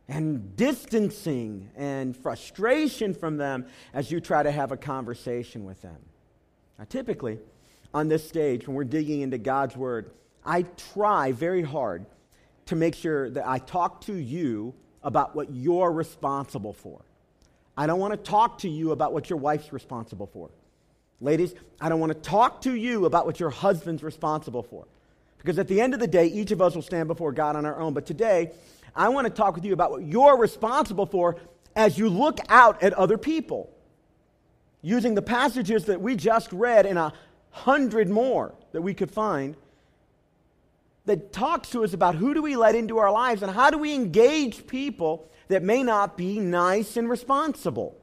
and 0.08 0.56
distancing 0.56 1.68
and 1.76 2.16
frustration 2.16 3.12
from 3.12 3.36
them 3.36 3.66
as 3.92 4.10
you 4.10 4.20
try 4.20 4.42
to 4.42 4.50
have 4.50 4.72
a 4.72 4.76
conversation 4.78 5.66
with 5.66 5.82
them. 5.82 5.98
Now, 6.78 6.86
typically, 6.88 7.38
on 7.92 8.08
this 8.08 8.26
stage, 8.26 8.66
when 8.66 8.74
we're 8.74 8.84
digging 8.84 9.20
into 9.20 9.36
God's 9.36 9.76
Word, 9.76 10.12
I 10.46 10.62
try 10.94 11.32
very 11.32 11.62
hard 11.62 12.06
to 12.64 12.74
make 12.74 12.94
sure 12.94 13.28
that 13.28 13.46
I 13.46 13.58
talk 13.58 14.00
to 14.06 14.14
you 14.14 14.72
about 15.02 15.36
what 15.36 15.52
you're 15.52 15.92
responsible 15.92 16.72
for. 16.72 17.02
I 17.76 17.86
don't 17.86 18.00
want 18.00 18.12
to 18.14 18.30
talk 18.30 18.60
to 18.60 18.68
you 18.68 18.92
about 18.92 19.12
what 19.12 19.28
your 19.28 19.38
wife's 19.38 19.74
responsible 19.74 20.26
for. 20.26 20.48
Ladies, 21.20 21.54
I 21.82 21.90
don't 21.90 22.00
want 22.00 22.14
to 22.14 22.18
talk 22.18 22.62
to 22.62 22.74
you 22.74 23.04
about 23.04 23.26
what 23.26 23.38
your 23.38 23.50
husband's 23.50 24.02
responsible 24.02 24.62
for. 24.62 24.86
Because 25.42 25.58
at 25.58 25.66
the 25.66 25.80
end 25.80 25.92
of 25.92 25.98
the 25.98 26.06
day, 26.06 26.26
each 26.26 26.52
of 26.52 26.62
us 26.62 26.76
will 26.76 26.82
stand 26.82 27.08
before 27.08 27.32
God 27.32 27.56
on 27.56 27.66
our 27.66 27.80
own. 27.80 27.94
But 27.94 28.06
today, 28.06 28.52
I 28.94 29.08
want 29.08 29.26
to 29.26 29.32
talk 29.32 29.56
with 29.56 29.64
you 29.64 29.72
about 29.72 29.90
what 29.90 30.04
you're 30.04 30.38
responsible 30.38 31.04
for 31.04 31.36
as 31.74 31.98
you 31.98 32.08
look 32.08 32.38
out 32.48 32.80
at 32.80 32.92
other 32.92 33.18
people. 33.18 33.68
Using 34.82 35.16
the 35.16 35.22
passages 35.22 35.86
that 35.86 36.00
we 36.00 36.14
just 36.14 36.52
read 36.52 36.86
and 36.86 36.96
a 36.96 37.12
hundred 37.50 38.08
more 38.08 38.54
that 38.70 38.82
we 38.82 38.94
could 38.94 39.10
find 39.10 39.56
that 41.06 41.32
talks 41.32 41.70
to 41.70 41.82
us 41.82 41.92
about 41.92 42.14
who 42.14 42.34
do 42.34 42.42
we 42.42 42.54
let 42.54 42.76
into 42.76 42.98
our 42.98 43.10
lives 43.10 43.42
and 43.42 43.50
how 43.50 43.68
do 43.68 43.78
we 43.78 43.96
engage 43.96 44.68
people 44.68 45.28
that 45.48 45.64
may 45.64 45.82
not 45.82 46.16
be 46.16 46.38
nice 46.38 46.96
and 46.96 47.10
responsible. 47.10 47.96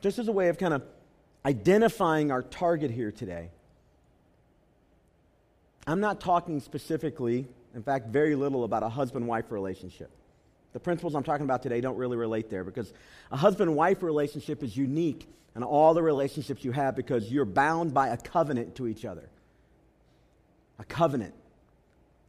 Just 0.00 0.18
as 0.18 0.26
a 0.26 0.32
way 0.32 0.48
of 0.48 0.58
kind 0.58 0.74
of 0.74 0.82
identifying 1.46 2.32
our 2.32 2.42
target 2.42 2.90
here 2.90 3.12
today. 3.12 3.50
I'm 5.86 6.00
not 6.00 6.20
talking 6.20 6.60
specifically, 6.60 7.46
in 7.74 7.82
fact, 7.82 8.08
very 8.08 8.34
little 8.34 8.64
about 8.64 8.82
a 8.82 8.88
husband 8.88 9.26
wife 9.26 9.50
relationship. 9.50 10.10
The 10.72 10.80
principles 10.80 11.14
I'm 11.14 11.24
talking 11.24 11.44
about 11.44 11.62
today 11.62 11.80
don't 11.80 11.96
really 11.96 12.16
relate 12.16 12.48
there 12.48 12.64
because 12.64 12.92
a 13.30 13.36
husband 13.36 13.74
wife 13.74 14.02
relationship 14.02 14.62
is 14.62 14.76
unique 14.76 15.28
in 15.54 15.62
all 15.62 15.92
the 15.92 16.02
relationships 16.02 16.64
you 16.64 16.72
have 16.72 16.96
because 16.96 17.30
you're 17.30 17.44
bound 17.44 17.92
by 17.92 18.08
a 18.08 18.16
covenant 18.16 18.76
to 18.76 18.86
each 18.86 19.04
other. 19.04 19.28
A 20.78 20.84
covenant. 20.84 21.34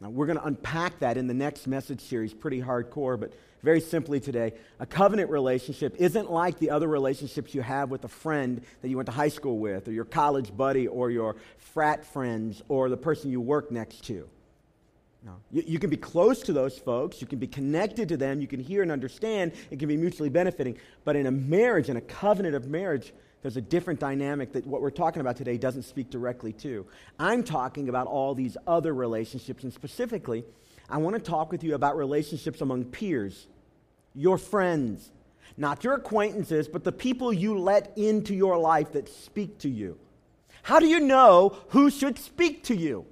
Now, 0.04 0.10
we're 0.10 0.26
going 0.26 0.38
to 0.38 0.46
unpack 0.46 1.00
that 1.00 1.16
in 1.16 1.28
the 1.28 1.34
next 1.34 1.66
message 1.66 2.02
series 2.02 2.34
pretty 2.34 2.62
hardcore, 2.62 3.18
but 3.18 3.32
very 3.64 3.80
simply 3.80 4.20
today, 4.20 4.52
a 4.82 4.86
covenant 4.86 5.30
relationship 5.30 5.96
isn't 5.98 6.30
like 6.30 6.60
the 6.60 6.72
other 6.72 6.90
relationships 6.90 7.56
you 7.56 7.62
have 7.62 7.90
with 7.90 8.04
a 8.04 8.10
friend 8.10 8.62
that 8.82 8.90
you 8.90 8.98
went 8.98 9.06
to 9.06 9.14
high 9.14 9.30
school 9.30 9.60
with, 9.60 9.88
or 9.88 9.94
your 9.94 10.04
college 10.04 10.56
buddy, 10.58 10.88
or 10.90 11.10
your 11.10 11.38
frat 11.58 12.04
friends, 12.04 12.62
or 12.68 12.90
the 12.90 12.98
person 12.98 13.32
you 13.32 13.40
work 13.40 13.72
next 13.72 14.04
to. 14.04 14.28
No. 15.26 15.38
You, 15.52 15.64
you, 15.66 15.80
can 15.80 15.90
be 15.90 15.96
close 15.96 16.42
to 16.42 16.52
those 16.52 16.78
folks, 16.78 17.22
you 17.22 17.28
can 17.28 17.40
be 17.40 17.48
connected 17.48 18.10
to 18.10 18.18
them, 18.18 18.42
you 18.42 18.48
can 18.48 18.60
hear 18.60 18.82
and 18.82 18.92
understand, 18.92 19.54
it 19.72 19.80
can 19.80 19.88
be 19.88 19.96
mutually 19.96 20.28
benefiting. 20.28 20.78
But 21.06 21.16
in 21.16 21.28
a 21.28 21.32
marriage, 21.32 21.88
in 21.88 21.96
a 21.96 22.02
covenant 22.02 22.56
of 22.56 22.68
marriage, 22.68 23.14
there's 23.44 23.58
a 23.58 23.62
different 23.62 24.00
dynamic 24.00 24.54
that 24.54 24.66
what 24.66 24.82
we're 24.82 24.90
talking 24.90 25.20
about 25.20 25.36
today 25.36 25.58
doesn't 25.58 25.84
speak 25.84 26.10
directly 26.10 26.54
to. 26.54 26.88
I'm 27.20 27.44
talking 27.44 27.90
about 27.90 28.08
all 28.08 28.34
these 28.34 28.58
other 28.66 28.94
relationships, 28.94 29.64
and 29.64 29.72
specifically, 29.72 30.46
I 30.90 30.98
want 30.98 31.16
to 31.18 31.22
talk 31.22 31.52
with 31.52 31.62
you 31.62 31.76
about 31.76 31.98
relationships 31.98 32.62
among 32.62 32.86
peers, 32.86 33.48
your 34.16 34.38
friends, 34.38 35.12
not 35.58 35.84
your 35.84 35.96
acquaintances, 35.96 36.70
but 36.70 36.86
the 36.86 36.94
people 36.94 37.34
you 37.34 37.60
let 37.60 37.98
into 37.98 38.34
your 38.34 38.58
life 38.58 38.94
that 38.94 39.10
speak 39.10 39.60
to 39.60 39.70
you. 39.70 40.00
How 40.64 40.80
do 40.80 40.88
you 40.88 41.02
know 41.02 41.58
who 41.70 41.90
should 41.90 42.18
speak 42.18 42.64
to 42.66 42.76
you? 42.76 43.06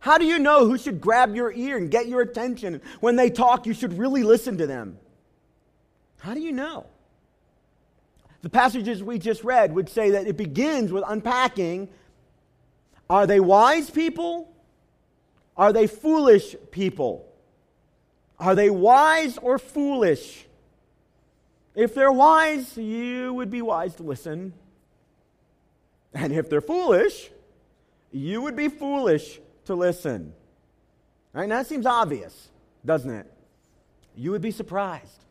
How 0.00 0.18
do 0.18 0.26
you 0.26 0.38
know 0.38 0.66
who 0.66 0.76
should 0.76 1.00
grab 1.00 1.34
your 1.34 1.50
ear 1.50 1.78
and 1.78 1.90
get 1.90 2.06
your 2.06 2.20
attention? 2.20 2.82
When 3.00 3.16
they 3.16 3.30
talk, 3.30 3.64
you 3.64 3.72
should 3.72 3.98
really 3.98 4.22
listen 4.22 4.58
to 4.58 4.66
them. 4.66 4.98
How 6.20 6.34
do 6.34 6.40
you 6.40 6.52
know? 6.52 6.86
The 8.44 8.50
passages 8.50 9.02
we 9.02 9.18
just 9.18 9.42
read 9.42 9.74
would 9.74 9.88
say 9.88 10.10
that 10.10 10.26
it 10.26 10.36
begins 10.36 10.92
with 10.92 11.02
unpacking 11.08 11.88
are 13.08 13.26
they 13.26 13.40
wise 13.40 13.88
people? 13.88 14.52
Are 15.56 15.72
they 15.72 15.86
foolish 15.86 16.54
people? 16.70 17.26
Are 18.38 18.54
they 18.54 18.68
wise 18.68 19.38
or 19.38 19.58
foolish? 19.58 20.44
If 21.74 21.94
they're 21.94 22.12
wise, 22.12 22.76
you 22.76 23.32
would 23.32 23.50
be 23.50 23.62
wise 23.62 23.94
to 23.94 24.02
listen. 24.02 24.52
And 26.12 26.30
if 26.30 26.50
they're 26.50 26.60
foolish, 26.60 27.30
you 28.12 28.42
would 28.42 28.56
be 28.56 28.68
foolish 28.68 29.40
to 29.64 29.74
listen. 29.74 30.34
Right? 31.32 31.48
Now 31.48 31.58
that 31.58 31.66
seems 31.66 31.86
obvious, 31.86 32.48
doesn't 32.84 33.10
it? 33.10 33.32
You 34.14 34.32
would 34.32 34.42
be 34.42 34.50
surprised. 34.50 35.24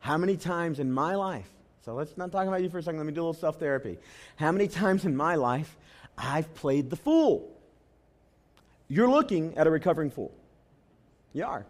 How 0.00 0.18
many 0.18 0.36
times 0.36 0.78
in 0.78 0.92
my 0.92 1.14
life, 1.14 1.48
so 1.90 1.96
let's 1.96 2.16
not 2.16 2.30
talk 2.30 2.46
about 2.46 2.62
you 2.62 2.70
for 2.70 2.78
a 2.78 2.82
second, 2.84 2.98
let 2.98 3.06
me 3.06 3.12
do 3.12 3.20
a 3.20 3.26
little 3.26 3.34
self 3.34 3.58
therapy. 3.58 3.98
How 4.36 4.52
many 4.52 4.68
times 4.68 5.04
in 5.04 5.16
my 5.16 5.34
life 5.34 5.76
I've 6.16 6.54
played 6.54 6.88
the 6.88 6.94
fool? 6.94 7.50
You're 8.86 9.10
looking 9.10 9.58
at 9.58 9.66
a 9.66 9.70
recovering 9.72 10.12
fool. 10.12 10.32
You 11.32 11.46
are. 11.46 11.66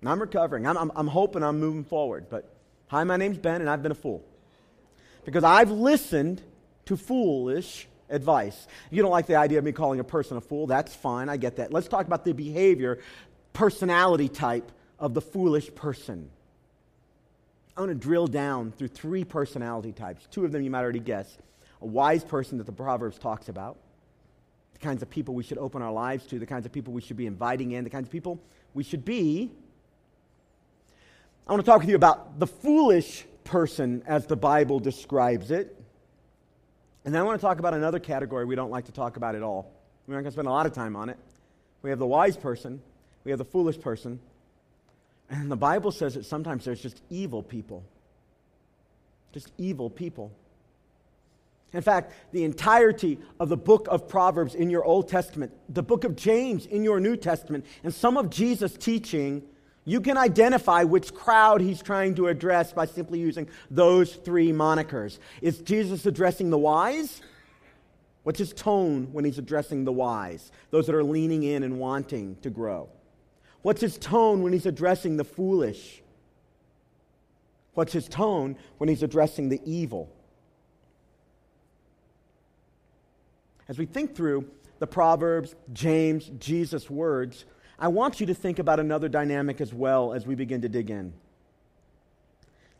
And 0.00 0.08
I'm 0.10 0.20
recovering. 0.20 0.66
I'm, 0.66 0.76
I'm, 0.76 0.90
I'm 0.96 1.06
hoping 1.06 1.44
I'm 1.44 1.60
moving 1.60 1.84
forward. 1.84 2.26
But 2.28 2.52
hi, 2.88 3.04
my 3.04 3.16
name's 3.16 3.38
Ben, 3.38 3.60
and 3.60 3.70
I've 3.70 3.84
been 3.84 3.92
a 3.92 3.94
fool. 3.94 4.24
Because 5.24 5.44
I've 5.44 5.70
listened 5.70 6.42
to 6.86 6.96
foolish 6.96 7.86
advice. 8.10 8.66
You 8.90 9.02
don't 9.02 9.12
like 9.12 9.26
the 9.26 9.36
idea 9.36 9.58
of 9.58 9.64
me 9.64 9.70
calling 9.70 10.00
a 10.00 10.04
person 10.04 10.36
a 10.38 10.40
fool. 10.40 10.66
That's 10.66 10.92
fine. 10.92 11.28
I 11.28 11.36
get 11.36 11.58
that. 11.58 11.72
Let's 11.72 11.86
talk 11.86 12.04
about 12.04 12.24
the 12.24 12.32
behavior, 12.32 12.98
personality 13.52 14.28
type 14.28 14.72
of 14.98 15.14
the 15.14 15.20
foolish 15.20 15.72
person. 15.72 16.30
I 17.78 17.80
want 17.82 17.92
to 17.92 17.94
drill 17.94 18.26
down 18.26 18.72
through 18.72 18.88
three 18.88 19.22
personality 19.22 19.92
types. 19.92 20.26
Two 20.32 20.44
of 20.44 20.50
them 20.50 20.62
you 20.62 20.70
might 20.70 20.82
already 20.82 20.98
guess. 20.98 21.38
A 21.80 21.86
wise 21.86 22.24
person 22.24 22.58
that 22.58 22.64
the 22.64 22.72
Proverbs 22.72 23.20
talks 23.20 23.48
about, 23.48 23.76
the 24.72 24.80
kinds 24.80 25.00
of 25.00 25.08
people 25.08 25.32
we 25.32 25.44
should 25.44 25.58
open 25.58 25.80
our 25.80 25.92
lives 25.92 26.26
to, 26.26 26.40
the 26.40 26.46
kinds 26.46 26.66
of 26.66 26.72
people 26.72 26.92
we 26.92 27.00
should 27.00 27.16
be 27.16 27.26
inviting 27.26 27.70
in, 27.70 27.84
the 27.84 27.90
kinds 27.90 28.08
of 28.08 28.10
people 28.10 28.40
we 28.74 28.82
should 28.82 29.04
be. 29.04 29.52
I 31.46 31.52
want 31.52 31.64
to 31.64 31.70
talk 31.70 31.78
with 31.78 31.88
you 31.88 31.94
about 31.94 32.40
the 32.40 32.48
foolish 32.48 33.24
person 33.44 34.02
as 34.08 34.26
the 34.26 34.36
Bible 34.36 34.80
describes 34.80 35.52
it. 35.52 35.80
And 37.04 37.14
then 37.14 37.22
I 37.22 37.24
want 37.24 37.40
to 37.40 37.46
talk 37.46 37.60
about 37.60 37.74
another 37.74 38.00
category 38.00 38.44
we 38.44 38.56
don't 38.56 38.72
like 38.72 38.86
to 38.86 38.92
talk 38.92 39.16
about 39.16 39.36
at 39.36 39.44
all. 39.44 39.70
We're 40.08 40.14
not 40.14 40.22
going 40.22 40.32
to 40.32 40.32
spend 40.32 40.48
a 40.48 40.50
lot 40.50 40.66
of 40.66 40.72
time 40.72 40.96
on 40.96 41.10
it. 41.10 41.16
We 41.82 41.90
have 41.90 42.00
the 42.00 42.08
wise 42.08 42.36
person, 42.36 42.82
we 43.22 43.30
have 43.30 43.38
the 43.38 43.44
foolish 43.44 43.78
person. 43.80 44.18
And 45.30 45.50
the 45.50 45.56
Bible 45.56 45.90
says 45.90 46.14
that 46.14 46.24
sometimes 46.24 46.64
there's 46.64 46.80
just 46.80 47.02
evil 47.10 47.42
people. 47.42 47.84
Just 49.32 49.52
evil 49.58 49.90
people. 49.90 50.32
In 51.72 51.82
fact, 51.82 52.14
the 52.32 52.44
entirety 52.44 53.18
of 53.38 53.50
the 53.50 53.56
book 53.56 53.88
of 53.90 54.08
Proverbs 54.08 54.54
in 54.54 54.70
your 54.70 54.84
Old 54.84 55.08
Testament, 55.08 55.52
the 55.68 55.82
book 55.82 56.04
of 56.04 56.16
James 56.16 56.64
in 56.64 56.82
your 56.82 56.98
New 56.98 57.16
Testament, 57.16 57.66
and 57.84 57.92
some 57.92 58.16
of 58.16 58.30
Jesus' 58.30 58.72
teaching 58.74 59.42
you 59.88 60.02
can 60.02 60.18
identify 60.18 60.84
which 60.84 61.14
crowd 61.14 61.62
he's 61.62 61.80
trying 61.80 62.14
to 62.16 62.26
address 62.26 62.74
by 62.74 62.84
simply 62.84 63.20
using 63.20 63.48
those 63.70 64.16
three 64.16 64.52
monikers. 64.52 65.18
Is 65.40 65.60
Jesus 65.60 66.04
addressing 66.04 66.50
the 66.50 66.58
wise? 66.58 67.22
What's 68.22 68.38
his 68.38 68.52
tone 68.52 69.08
when 69.12 69.24
he's 69.24 69.38
addressing 69.38 69.86
the 69.86 69.92
wise, 69.92 70.52
those 70.70 70.84
that 70.88 70.94
are 70.94 71.02
leaning 71.02 71.42
in 71.42 71.62
and 71.62 71.78
wanting 71.78 72.36
to 72.42 72.50
grow? 72.50 72.90
What's 73.68 73.82
his 73.82 73.98
tone 73.98 74.42
when 74.42 74.54
he's 74.54 74.64
addressing 74.64 75.18
the 75.18 75.24
foolish? 75.24 76.00
What's 77.74 77.92
his 77.92 78.08
tone 78.08 78.56
when 78.78 78.88
he's 78.88 79.02
addressing 79.02 79.50
the 79.50 79.60
evil? 79.62 80.10
As 83.68 83.76
we 83.76 83.84
think 83.84 84.16
through 84.16 84.50
the 84.78 84.86
Proverbs, 84.86 85.54
James, 85.74 86.30
Jesus' 86.38 86.88
words, 86.88 87.44
I 87.78 87.88
want 87.88 88.20
you 88.20 88.26
to 88.28 88.34
think 88.34 88.58
about 88.58 88.80
another 88.80 89.06
dynamic 89.06 89.60
as 89.60 89.74
well 89.74 90.14
as 90.14 90.26
we 90.26 90.34
begin 90.34 90.62
to 90.62 90.68
dig 90.70 90.88
in. 90.88 91.12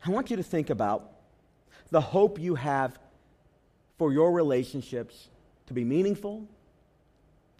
I 0.03 0.09
want 0.09 0.31
you 0.31 0.37
to 0.37 0.43
think 0.43 0.71
about 0.71 1.11
the 1.91 2.01
hope 2.01 2.39
you 2.39 2.55
have 2.55 2.97
for 3.99 4.11
your 4.11 4.31
relationships 4.31 5.29
to 5.67 5.73
be 5.75 5.83
meaningful, 5.83 6.47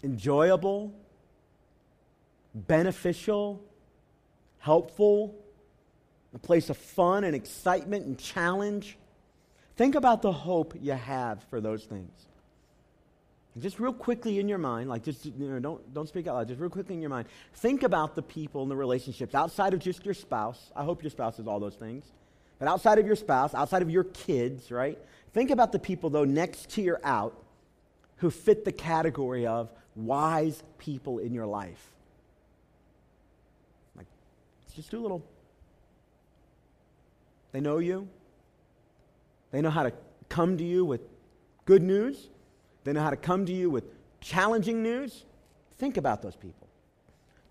enjoyable, 0.03 0.95
beneficial, 2.53 3.63
helpful, 4.59 5.35
a 6.33 6.39
place 6.39 6.69
of 6.69 6.77
fun 6.77 7.23
and 7.23 7.35
excitement 7.35 8.05
and 8.05 8.17
challenge. 8.17 8.97
Think 9.75 9.95
about 9.95 10.21
the 10.21 10.31
hope 10.31 10.73
you 10.79 10.93
have 10.93 11.43
for 11.49 11.61
those 11.61 11.85
things. 11.85 12.11
Just 13.57 13.79
real 13.79 13.93
quickly 13.93 14.39
in 14.39 14.47
your 14.47 14.57
mind, 14.57 14.89
like 14.89 15.03
just 15.03 15.25
you 15.25 15.33
know, 15.49 15.59
don't 15.59 15.93
don't 15.93 16.07
speak 16.07 16.27
out 16.27 16.35
loud. 16.35 16.47
Just 16.47 16.61
real 16.61 16.69
quickly 16.69 16.95
in 16.95 17.01
your 17.01 17.09
mind, 17.09 17.27
think 17.55 17.83
about 17.83 18.15
the 18.15 18.21
people 18.21 18.61
and 18.61 18.71
the 18.71 18.75
relationships 18.75 19.35
outside 19.35 19.73
of 19.73 19.79
just 19.79 20.05
your 20.05 20.13
spouse. 20.13 20.71
I 20.75 20.83
hope 20.83 21.03
your 21.03 21.09
spouse 21.09 21.39
is 21.39 21.47
all 21.47 21.59
those 21.59 21.75
things, 21.75 22.05
but 22.57 22.67
outside 22.67 22.99
of 22.99 23.07
your 23.07 23.17
spouse, 23.17 23.53
outside 23.53 23.81
of 23.81 23.89
your 23.89 24.05
kids, 24.05 24.71
right? 24.71 24.97
Think 25.33 25.49
about 25.51 25.71
the 25.71 25.79
people 25.79 26.09
though 26.09 26.23
next 26.23 26.69
to 26.71 26.81
your 26.81 27.01
out, 27.03 27.43
who 28.17 28.29
fit 28.29 28.63
the 28.63 28.71
category 28.71 29.45
of 29.45 29.69
wise 29.95 30.63
people 30.77 31.19
in 31.19 31.33
your 31.33 31.47
life. 31.47 31.91
Just 34.79 34.91
do 34.91 35.01
a 35.01 35.01
little. 35.01 35.21
They 37.51 37.59
know 37.59 37.79
you. 37.79 38.07
They 39.51 39.61
know 39.61 39.71
how 39.71 39.83
to 39.83 39.91
come 40.29 40.57
to 40.57 40.63
you 40.63 40.85
with 40.85 41.01
good 41.65 41.83
news. 41.83 42.29
They 42.85 42.93
know 42.93 43.01
how 43.01 43.09
to 43.09 43.17
come 43.17 43.45
to 43.47 43.51
you 43.51 43.69
with 43.69 43.83
challenging 44.21 44.81
news. 44.81 45.25
Think 45.79 45.97
about 45.97 46.21
those 46.21 46.37
people. 46.37 46.69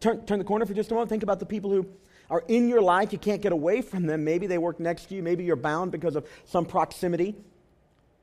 Turn, 0.00 0.24
turn 0.24 0.38
the 0.38 0.44
corner 0.46 0.64
for 0.64 0.72
just 0.72 0.90
a 0.90 0.94
moment. 0.94 1.10
Think 1.10 1.22
about 1.22 1.38
the 1.38 1.44
people 1.44 1.70
who 1.70 1.86
are 2.30 2.42
in 2.48 2.66
your 2.66 2.80
life. 2.80 3.12
You 3.12 3.18
can't 3.18 3.42
get 3.42 3.52
away 3.52 3.82
from 3.82 4.06
them. 4.06 4.24
Maybe 4.24 4.46
they 4.46 4.56
work 4.56 4.80
next 4.80 5.10
to 5.10 5.14
you. 5.14 5.22
Maybe 5.22 5.44
you're 5.44 5.54
bound 5.54 5.92
because 5.92 6.16
of 6.16 6.26
some 6.46 6.64
proximity. 6.64 7.36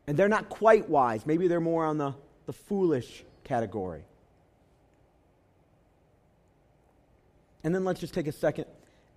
And 0.08 0.18
they're 0.18 0.28
not 0.28 0.50
quite 0.50 0.90
wise. 0.90 1.28
Maybe 1.28 1.48
they're 1.48 1.60
more 1.62 1.86
on 1.86 2.00
the, 2.00 2.16
the 2.48 2.54
foolish 2.54 3.24
category. 3.44 4.04
And 7.64 7.76
then 7.76 7.86
let's 7.86 8.00
just 8.00 8.16
take 8.16 8.26
a 8.26 8.32
second 8.32 8.66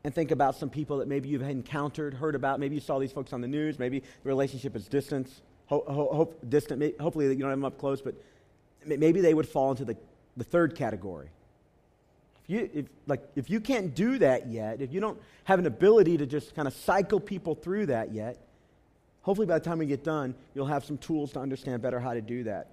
and 0.05 0.15
think 0.15 0.31
about 0.31 0.55
some 0.57 0.71
people 0.71 0.99
that 0.99 1.09
maybe 1.09 1.29
you've 1.29 1.43
encountered, 1.43 2.15
heard 2.15 2.35
about. 2.35 2.61
Maybe 2.61 2.75
you 2.75 2.81
saw 2.81 2.99
these 2.99 3.13
folks 3.13 3.33
on 3.33 3.41
the 3.41 3.49
news. 3.49 3.79
Maybe 3.79 4.01
the 4.01 4.29
relationship 4.29 4.77
is 4.77 4.87
distant 4.87 5.29
hope, 5.69 5.87
hope 5.87 6.51
distant. 6.51 6.99
Hopefully, 7.01 7.27
you 7.27 7.37
don't 7.37 7.51
have 7.51 7.59
them 7.59 7.65
up 7.65 7.79
close, 7.79 8.01
but 8.01 8.15
maybe 8.85 9.21
they 9.21 9.35
would 9.35 9.49
fall 9.49 9.71
into 9.71 9.85
the, 9.85 9.97
the 10.37 10.45
third 10.45 10.75
category. 10.75 11.29
If 12.45 12.51
you, 12.51 12.71
if, 12.75 12.87
like, 13.07 13.23
if 13.37 13.51
you 13.51 13.61
can't 13.61 13.95
do 13.95 14.19
that 14.19 14.49
yet, 14.49 14.81
if 14.81 14.93
you 14.93 15.01
don't 15.01 15.21
have 15.45 15.59
an 15.59 15.67
ability 15.67 16.17
to 16.19 16.27
just 16.27 16.55
kind 16.55 16.67
of 16.67 16.75
cycle 16.75 17.21
people 17.21 17.55
through 17.55 17.87
that 17.87 18.13
yet, 18.13 18.39
hopefully 19.23 19.47
by 19.47 19.59
the 19.59 19.65
time 19.65 19.79
we 19.79 19.87
get 19.87 20.03
done, 20.03 20.35
you'll 20.55 20.67
have 20.67 20.85
some 20.85 20.99
tools 20.99 21.33
to 21.33 21.41
understand 21.41 21.83
better 21.83 22.01
how 22.01 22.15
to 22.15 22.23
do 22.23 22.45
that. 22.45 22.69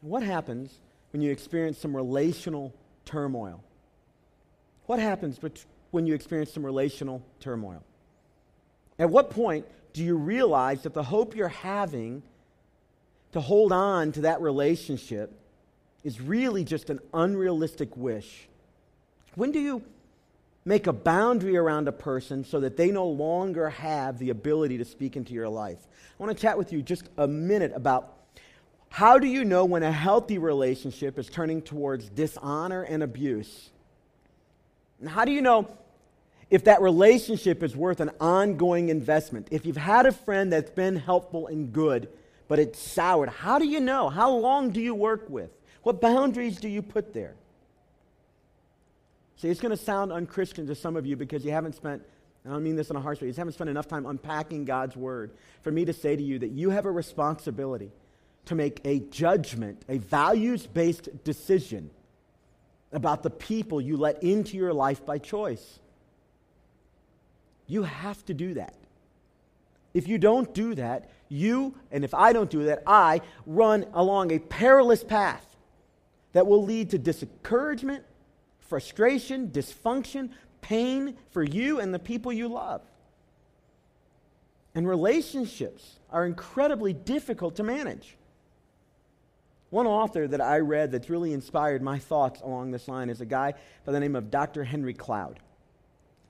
What 0.00 0.22
happens 0.22 0.72
when 1.12 1.20
you 1.20 1.30
experience 1.30 1.78
some 1.78 1.94
relational 1.94 2.72
turmoil? 3.04 3.62
What 4.88 5.00
happens 5.00 5.38
when 5.90 6.06
you 6.06 6.14
experience 6.14 6.50
some 6.50 6.64
relational 6.64 7.22
turmoil? 7.40 7.82
At 8.98 9.10
what 9.10 9.28
point 9.28 9.66
do 9.92 10.02
you 10.02 10.16
realize 10.16 10.84
that 10.84 10.94
the 10.94 11.02
hope 11.02 11.36
you're 11.36 11.48
having 11.48 12.22
to 13.32 13.40
hold 13.42 13.70
on 13.70 14.12
to 14.12 14.22
that 14.22 14.40
relationship 14.40 15.30
is 16.04 16.22
really 16.22 16.64
just 16.64 16.88
an 16.88 17.00
unrealistic 17.12 17.94
wish? 17.98 18.48
When 19.34 19.52
do 19.52 19.60
you 19.60 19.82
make 20.64 20.86
a 20.86 20.92
boundary 20.94 21.58
around 21.58 21.86
a 21.86 21.92
person 21.92 22.42
so 22.42 22.60
that 22.60 22.78
they 22.78 22.90
no 22.90 23.08
longer 23.08 23.68
have 23.68 24.18
the 24.18 24.30
ability 24.30 24.78
to 24.78 24.86
speak 24.86 25.18
into 25.18 25.34
your 25.34 25.50
life? 25.50 25.86
I 26.18 26.22
want 26.22 26.34
to 26.34 26.40
chat 26.40 26.56
with 26.56 26.72
you 26.72 26.80
just 26.80 27.10
a 27.18 27.28
minute 27.28 27.72
about 27.74 28.14
how 28.88 29.18
do 29.18 29.26
you 29.26 29.44
know 29.44 29.66
when 29.66 29.82
a 29.82 29.92
healthy 29.92 30.38
relationship 30.38 31.18
is 31.18 31.28
turning 31.28 31.60
towards 31.60 32.08
dishonor 32.08 32.84
and 32.84 33.02
abuse? 33.02 33.68
And 35.00 35.08
how 35.08 35.24
do 35.24 35.32
you 35.32 35.40
know 35.40 35.68
if 36.50 36.64
that 36.64 36.80
relationship 36.80 37.62
is 37.62 37.76
worth 37.76 38.00
an 38.00 38.10
ongoing 38.20 38.88
investment. 38.88 39.48
If 39.50 39.66
you've 39.66 39.76
had 39.76 40.06
a 40.06 40.12
friend 40.12 40.52
that's 40.52 40.70
been 40.70 40.96
helpful 40.96 41.46
and 41.46 41.72
good, 41.72 42.08
but 42.46 42.58
it's 42.58 42.78
soured, 42.80 43.28
how 43.28 43.58
do 43.58 43.66
you 43.66 43.80
know? 43.80 44.08
How 44.08 44.30
long 44.30 44.70
do 44.70 44.80
you 44.80 44.94
work 44.94 45.28
with? 45.28 45.50
What 45.82 46.00
boundaries 46.00 46.58
do 46.58 46.68
you 46.68 46.82
put 46.82 47.12
there? 47.12 47.34
See, 49.36 49.48
it's 49.48 49.60
going 49.60 49.76
to 49.76 49.82
sound 49.82 50.10
unchristian 50.10 50.66
to 50.66 50.74
some 50.74 50.96
of 50.96 51.06
you 51.06 51.16
because 51.16 51.44
you 51.44 51.52
haven't 51.52 51.74
spent, 51.74 52.02
I 52.44 52.50
don't 52.50 52.64
mean 52.64 52.76
this 52.76 52.90
in 52.90 52.96
a 52.96 53.00
harsh 53.00 53.20
way, 53.20 53.28
you 53.28 53.34
haven't 53.34 53.52
spent 53.52 53.70
enough 53.70 53.86
time 53.86 54.06
unpacking 54.06 54.64
God's 54.64 54.96
word 54.96 55.32
for 55.62 55.70
me 55.70 55.84
to 55.84 55.92
say 55.92 56.16
to 56.16 56.22
you 56.22 56.38
that 56.40 56.50
you 56.50 56.70
have 56.70 56.86
a 56.86 56.90
responsibility 56.90 57.92
to 58.46 58.54
make 58.54 58.80
a 58.84 59.00
judgment, 59.00 59.82
a 59.88 59.98
values 59.98 60.66
based 60.66 61.10
decision 61.22 61.90
about 62.92 63.22
the 63.22 63.30
people 63.30 63.80
you 63.80 63.96
let 63.96 64.22
into 64.22 64.56
your 64.56 64.72
life 64.72 65.04
by 65.04 65.18
choice. 65.18 65.78
You 67.66 67.82
have 67.82 68.24
to 68.26 68.34
do 68.34 68.54
that. 68.54 68.74
If 69.94 70.08
you 70.08 70.18
don't 70.18 70.52
do 70.54 70.74
that, 70.74 71.10
you, 71.28 71.74
and 71.90 72.04
if 72.04 72.14
I 72.14 72.32
don't 72.32 72.50
do 72.50 72.64
that, 72.64 72.82
I 72.86 73.20
run 73.46 73.86
along 73.92 74.32
a 74.32 74.38
perilous 74.38 75.04
path 75.04 75.44
that 76.32 76.46
will 76.46 76.62
lead 76.64 76.90
to 76.90 76.98
discouragement, 76.98 78.04
frustration, 78.60 79.48
dysfunction, 79.48 80.30
pain 80.60 81.16
for 81.30 81.42
you 81.42 81.80
and 81.80 81.92
the 81.92 81.98
people 81.98 82.32
you 82.32 82.48
love. 82.48 82.82
And 84.74 84.86
relationships 84.86 85.98
are 86.10 86.26
incredibly 86.26 86.92
difficult 86.92 87.56
to 87.56 87.62
manage. 87.62 88.17
One 89.70 89.86
author 89.86 90.26
that 90.26 90.40
I 90.40 90.58
read 90.58 90.92
that's 90.92 91.10
really 91.10 91.32
inspired 91.32 91.82
my 91.82 91.98
thoughts 91.98 92.40
along 92.40 92.70
this 92.70 92.88
line 92.88 93.10
is 93.10 93.20
a 93.20 93.26
guy 93.26 93.54
by 93.84 93.92
the 93.92 94.00
name 94.00 94.16
of 94.16 94.30
Dr. 94.30 94.64
Henry 94.64 94.94
Cloud. 94.94 95.40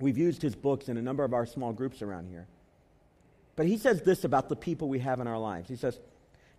We've 0.01 0.19
used 0.19 0.43
his 0.43 0.55
books 0.55 0.89
in 0.89 0.97
a 0.97 1.03
number 1.03 1.25
of 1.25 1.33
our 1.33 1.47
small 1.47 1.73
groups 1.73 2.03
around 2.03 2.29
here. 2.29 2.47
But 3.57 3.67
he 3.67 3.77
says 3.77 4.03
this 4.03 4.25
about 4.25 4.49
the 4.49 4.57
people 4.57 4.89
we 4.89 5.01
have 5.01 5.21
in 5.21 5.27
our 5.27 5.39
lives. 5.39 5.69
He 5.69 5.77
says, 5.77 5.99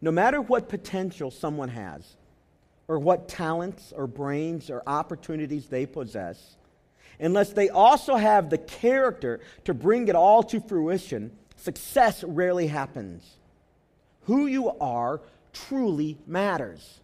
no 0.01 0.11
matter 0.11 0.41
what 0.41 0.69
potential 0.69 1.31
someone 1.31 1.69
has, 1.69 2.15
or 2.87 2.97
what 2.97 3.27
talents 3.27 3.93
or 3.95 4.07
brains 4.07 4.69
or 4.69 4.81
opportunities 4.87 5.67
they 5.67 5.85
possess, 5.85 6.57
unless 7.19 7.53
they 7.53 7.69
also 7.69 8.15
have 8.15 8.49
the 8.49 8.57
character 8.57 9.39
to 9.65 9.73
bring 9.73 10.07
it 10.07 10.15
all 10.15 10.41
to 10.43 10.59
fruition, 10.59 11.31
success 11.55 12.23
rarely 12.23 12.67
happens. 12.67 13.37
Who 14.23 14.47
you 14.47 14.71
are 14.79 15.21
truly 15.67 16.17
matters. 16.25 16.99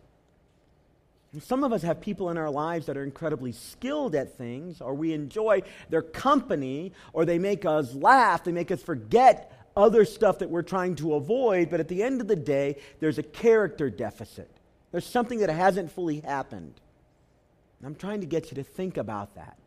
And 1.34 1.44
some 1.44 1.64
of 1.64 1.74
us 1.74 1.82
have 1.82 2.00
people 2.00 2.30
in 2.30 2.38
our 2.38 2.50
lives 2.50 2.86
that 2.86 2.96
are 2.96 3.04
incredibly 3.04 3.52
skilled 3.52 4.16
at 4.16 4.38
things, 4.38 4.80
or 4.80 4.94
we 4.94 5.12
enjoy 5.12 5.64
their 5.90 6.02
company, 6.02 6.94
or 7.12 7.26
they 7.26 7.40
make 7.40 7.66
us 7.66 7.94
laugh, 7.94 8.44
they 8.44 8.54
make 8.54 8.72
us 8.72 8.82
forget 8.82 9.52
other 9.76 10.06
stuff 10.06 10.40
that 10.40 10.50
we're 10.50 10.62
trying 10.62 10.96
to 10.96 11.16
avoid, 11.16 11.70
but 11.70 11.82
at 11.82 11.90
the 11.90 12.02
end 12.02 12.22
of 12.22 12.28
the 12.28 12.36
day, 12.36 12.78
there's 13.00 13.18
a 13.18 13.24
character 13.24 13.90
deficit. 13.90 14.50
There's 14.92 15.06
something 15.06 15.40
that 15.40 15.50
hasn't 15.50 15.92
fully 15.92 16.22
happened. 16.22 16.74
I'm 17.84 17.96
trying 17.96 18.22
to 18.22 18.28
get 18.28 18.50
you 18.50 18.56
to 18.56 18.64
think 18.64 18.98
about 18.98 19.36
that. 19.36 19.58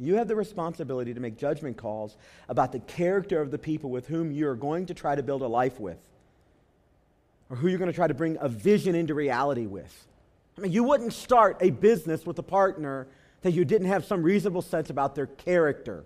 You 0.00 0.16
have 0.16 0.26
the 0.26 0.34
responsibility 0.34 1.14
to 1.14 1.20
make 1.20 1.36
judgment 1.36 1.76
calls 1.76 2.16
about 2.48 2.72
the 2.72 2.80
character 2.80 3.40
of 3.40 3.50
the 3.50 3.58
people 3.58 3.90
with 3.90 4.08
whom 4.08 4.32
you're 4.32 4.56
going 4.56 4.86
to 4.86 4.94
try 4.94 5.14
to 5.14 5.22
build 5.22 5.42
a 5.42 5.46
life 5.46 5.78
with, 5.78 5.98
or 7.50 7.56
who 7.56 7.68
you're 7.68 7.78
going 7.78 7.90
to 7.90 7.96
try 7.96 8.06
to 8.06 8.14
bring 8.14 8.36
a 8.40 8.48
vision 8.48 8.94
into 8.94 9.14
reality 9.14 9.66
with. 9.66 10.06
I 10.56 10.60
mean, 10.60 10.72
you 10.72 10.84
wouldn't 10.84 11.12
start 11.12 11.58
a 11.60 11.70
business 11.70 12.24
with 12.24 12.38
a 12.38 12.42
partner 12.42 13.06
that 13.42 13.52
you 13.52 13.64
didn't 13.64 13.88
have 13.88 14.04
some 14.04 14.22
reasonable 14.22 14.62
sense 14.62 14.90
about 14.90 15.14
their 15.14 15.26
character. 15.26 16.04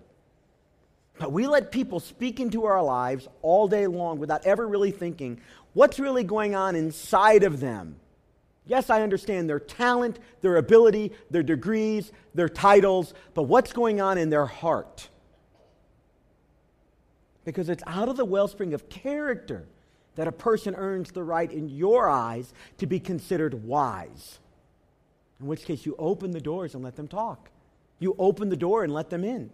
But 1.17 1.31
we 1.31 1.47
let 1.47 1.71
people 1.71 1.99
speak 1.99 2.39
into 2.39 2.65
our 2.65 2.81
lives 2.81 3.27
all 3.41 3.67
day 3.67 3.87
long 3.87 4.19
without 4.19 4.45
ever 4.45 4.67
really 4.67 4.91
thinking 4.91 5.39
what's 5.73 5.99
really 5.99 6.23
going 6.23 6.55
on 6.55 6.75
inside 6.75 7.43
of 7.43 7.59
them. 7.59 7.97
Yes, 8.65 8.89
I 8.89 9.01
understand 9.01 9.49
their 9.49 9.59
talent, 9.59 10.19
their 10.41 10.57
ability, 10.57 11.11
their 11.31 11.43
degrees, 11.43 12.11
their 12.35 12.49
titles, 12.49 13.13
but 13.33 13.43
what's 13.43 13.73
going 13.73 13.99
on 13.99 14.17
in 14.17 14.29
their 14.29 14.45
heart? 14.45 15.09
Because 17.45 17.67
it's 17.67 17.83
out 17.87 18.09
of 18.09 18.17
the 18.17 18.25
wellspring 18.25 18.73
of 18.73 18.89
character 18.89 19.65
that 20.19 20.27
a 20.27 20.33
person 20.33 20.75
earns 20.75 21.13
the 21.13 21.23
right 21.23 21.49
in 21.49 21.69
your 21.69 22.09
eyes 22.09 22.53
to 22.77 22.85
be 22.85 22.99
considered 22.99 23.63
wise. 23.63 24.39
In 25.39 25.47
which 25.47 25.63
case, 25.63 25.85
you 25.85 25.95
open 25.97 26.31
the 26.31 26.41
doors 26.41 26.73
and 26.75 26.83
let 26.83 26.97
them 26.97 27.07
talk. 27.07 27.49
You 27.99 28.17
open 28.19 28.49
the 28.49 28.57
door 28.57 28.83
and 28.83 28.93
let 28.93 29.09
them 29.09 29.23
in. 29.23 29.49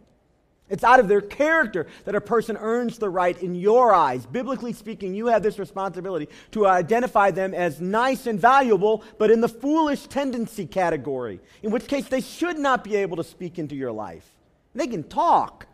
It's 0.68 0.84
out 0.84 1.00
of 1.00 1.08
their 1.08 1.22
character 1.22 1.86
that 2.06 2.16
a 2.16 2.20
person 2.20 2.58
earns 2.58 2.98
the 2.98 3.12
right 3.12 3.40
in 3.40 3.54
your 3.54 3.94
eyes. 3.94 4.26
Biblically 4.26 4.74
speaking, 4.74 5.14
you 5.14 5.28
have 5.28 5.44
this 5.44 5.60
responsibility 5.60 6.30
to 6.54 6.66
identify 6.66 7.30
them 7.30 7.54
as 7.54 7.80
nice 7.80 8.26
and 8.26 8.40
valuable, 8.40 9.04
but 9.20 9.30
in 9.30 9.42
the 9.42 9.48
foolish 9.48 10.08
tendency 10.08 10.66
category, 10.66 11.42
in 11.62 11.70
which 11.70 11.86
case 11.86 12.08
they 12.08 12.22
should 12.22 12.58
not 12.58 12.84
be 12.84 12.96
able 12.96 13.18
to 13.18 13.24
speak 13.24 13.60
into 13.60 13.76
your 13.76 13.92
life. 13.92 14.28
They 14.74 14.88
can 14.88 15.04
talk, 15.04 15.68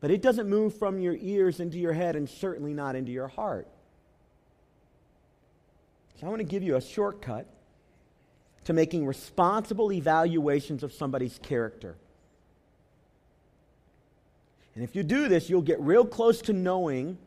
but 0.00 0.10
it 0.10 0.22
doesn't 0.22 0.48
move 0.48 0.76
from 0.78 0.98
your 0.98 1.16
ears 1.20 1.60
into 1.60 1.78
your 1.78 1.92
head 1.92 2.16
and 2.16 2.28
certainly 2.28 2.72
not 2.72 2.96
into 2.96 3.12
your 3.12 3.28
heart. 3.28 3.68
So 6.18 6.26
I 6.26 6.30
want 6.30 6.40
to 6.40 6.44
give 6.44 6.62
you 6.62 6.76
a 6.76 6.80
shortcut 6.80 7.46
to 8.64 8.72
making 8.72 9.06
responsible 9.06 9.92
evaluations 9.92 10.82
of 10.82 10.92
somebody's 10.92 11.38
character. 11.42 11.96
And 14.74 14.84
if 14.84 14.94
you 14.94 15.02
do 15.02 15.28
this, 15.28 15.50
you'll 15.50 15.62
get 15.62 15.80
real 15.80 16.04
close 16.04 16.40
to 16.42 16.52
knowing 16.52 17.18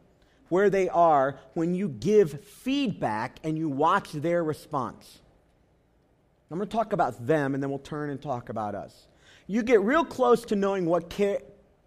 where 0.49 0.69
they 0.69 0.89
are 0.89 1.39
when 1.53 1.73
you 1.73 1.89
give 1.89 2.43
feedback 2.43 3.37
and 3.43 3.57
you 3.57 3.69
watch 3.69 4.11
their 4.11 4.43
response. 4.43 5.19
I'm 6.51 6.59
going 6.59 6.69
to 6.69 6.75
talk 6.75 6.93
about 6.93 7.25
them 7.25 7.55
and 7.55 7.63
then 7.63 7.71
we'll 7.71 7.79
turn 7.79 8.11
and 8.11 8.21
talk 8.21 8.49
about 8.49 8.75
us. 8.75 9.07
You 9.47 9.63
get 9.63 9.81
real 9.81 10.05
close 10.05 10.45
to 10.45 10.55
knowing 10.55 10.85
what, 10.85 11.09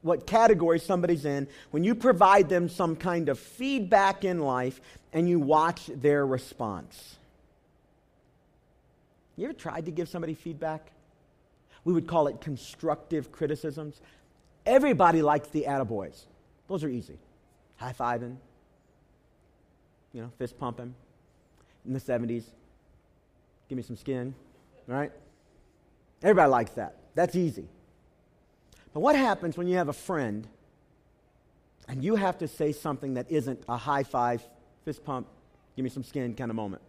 what 0.07 0.27
category 0.27 0.79
somebody's 0.79 1.25
in 1.25 1.49
when 1.71 1.85
you 1.85 1.95
provide 1.95 2.49
them 2.49 2.69
some 2.69 2.97
kind 2.97 3.29
of 3.29 3.39
feedback 3.39 4.25
in 4.25 4.41
life 4.41 4.81
and 5.13 5.29
you 5.29 5.39
watch 5.39 5.87
their 5.87 6.25
response. 6.27 7.17
You 9.37 9.45
ever 9.45 9.53
tried 9.53 9.85
to 9.87 9.91
give 9.91 10.09
somebody 10.09 10.35
feedback? 10.35 10.93
We 11.85 11.93
would 11.93 12.07
call 12.07 12.27
it 12.27 12.41
constructive 12.41 13.31
criticisms. 13.31 14.01
Everybody 14.65 15.23
likes 15.23 15.49
the 15.49 15.67
attaboys. 15.69 16.23
Those 16.69 16.83
are 16.83 16.89
easy. 16.89 17.19
High 17.77 17.93
fiving, 17.93 18.37
you 20.13 20.23
know, 20.23 20.31
fist 20.39 20.59
pumping. 20.59 20.95
In 21.87 21.93
the 21.93 22.01
70s, 22.01 22.45
give 23.69 23.77
me 23.77 23.83
some 23.83 23.97
skin, 23.97 24.35
right? 24.89 25.13
Everybody 26.23 26.51
likes 26.51 26.73
that. 26.73 26.97
That's 27.15 27.37
easy. 27.37 27.69
But 28.97 29.03
what 29.03 29.15
happens 29.15 29.59
when 29.59 29.69
you 29.69 29.77
have 29.77 29.91
a 29.91 29.93
friend 29.93 30.49
and 31.87 32.03
you 32.03 32.15
have 32.15 32.39
to 32.39 32.49
say 32.49 32.73
something 32.73 33.13
that 33.13 33.31
isn't 33.31 33.63
a 33.69 33.77
high 33.77 34.05
five, 34.05 34.43
fist 34.87 35.05
pump, 35.05 35.27
give 35.77 35.83
me 35.83 35.91
some 35.91 36.03
skin 36.03 36.33
kind 36.33 36.51
of 36.51 36.55
moment? 36.55 36.81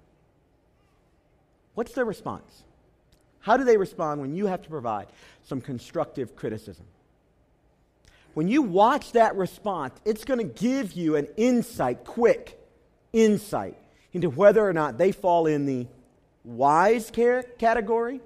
What's 1.73 1.91
their 1.91 2.05
response? 2.05 2.63
How 3.41 3.57
do 3.57 3.65
they 3.65 3.75
respond 3.75 4.21
when 4.21 4.33
you 4.33 4.45
have 4.45 4.61
to 4.61 4.69
provide 4.69 5.07
some 5.43 5.59
constructive 5.59 6.33
criticism? 6.37 6.85
when 8.35 8.47
you 8.47 8.61
watch 8.61 9.11
that 9.11 9.35
response, 9.35 9.99
it's 10.05 10.23
going 10.23 10.39
to 10.39 10.61
give 10.61 10.93
you 10.93 11.17
an 11.17 11.27
insight, 11.35 12.05
quick 12.05 12.57
insight, 13.11 13.75
into 14.13 14.29
whether 14.29 14.65
or 14.65 14.71
not 14.71 14.97
they 14.97 15.11
fall 15.11 15.45
in 15.45 15.65
the 15.65 15.87
wise 16.45 17.11
care 17.11 17.43
category 17.43 18.21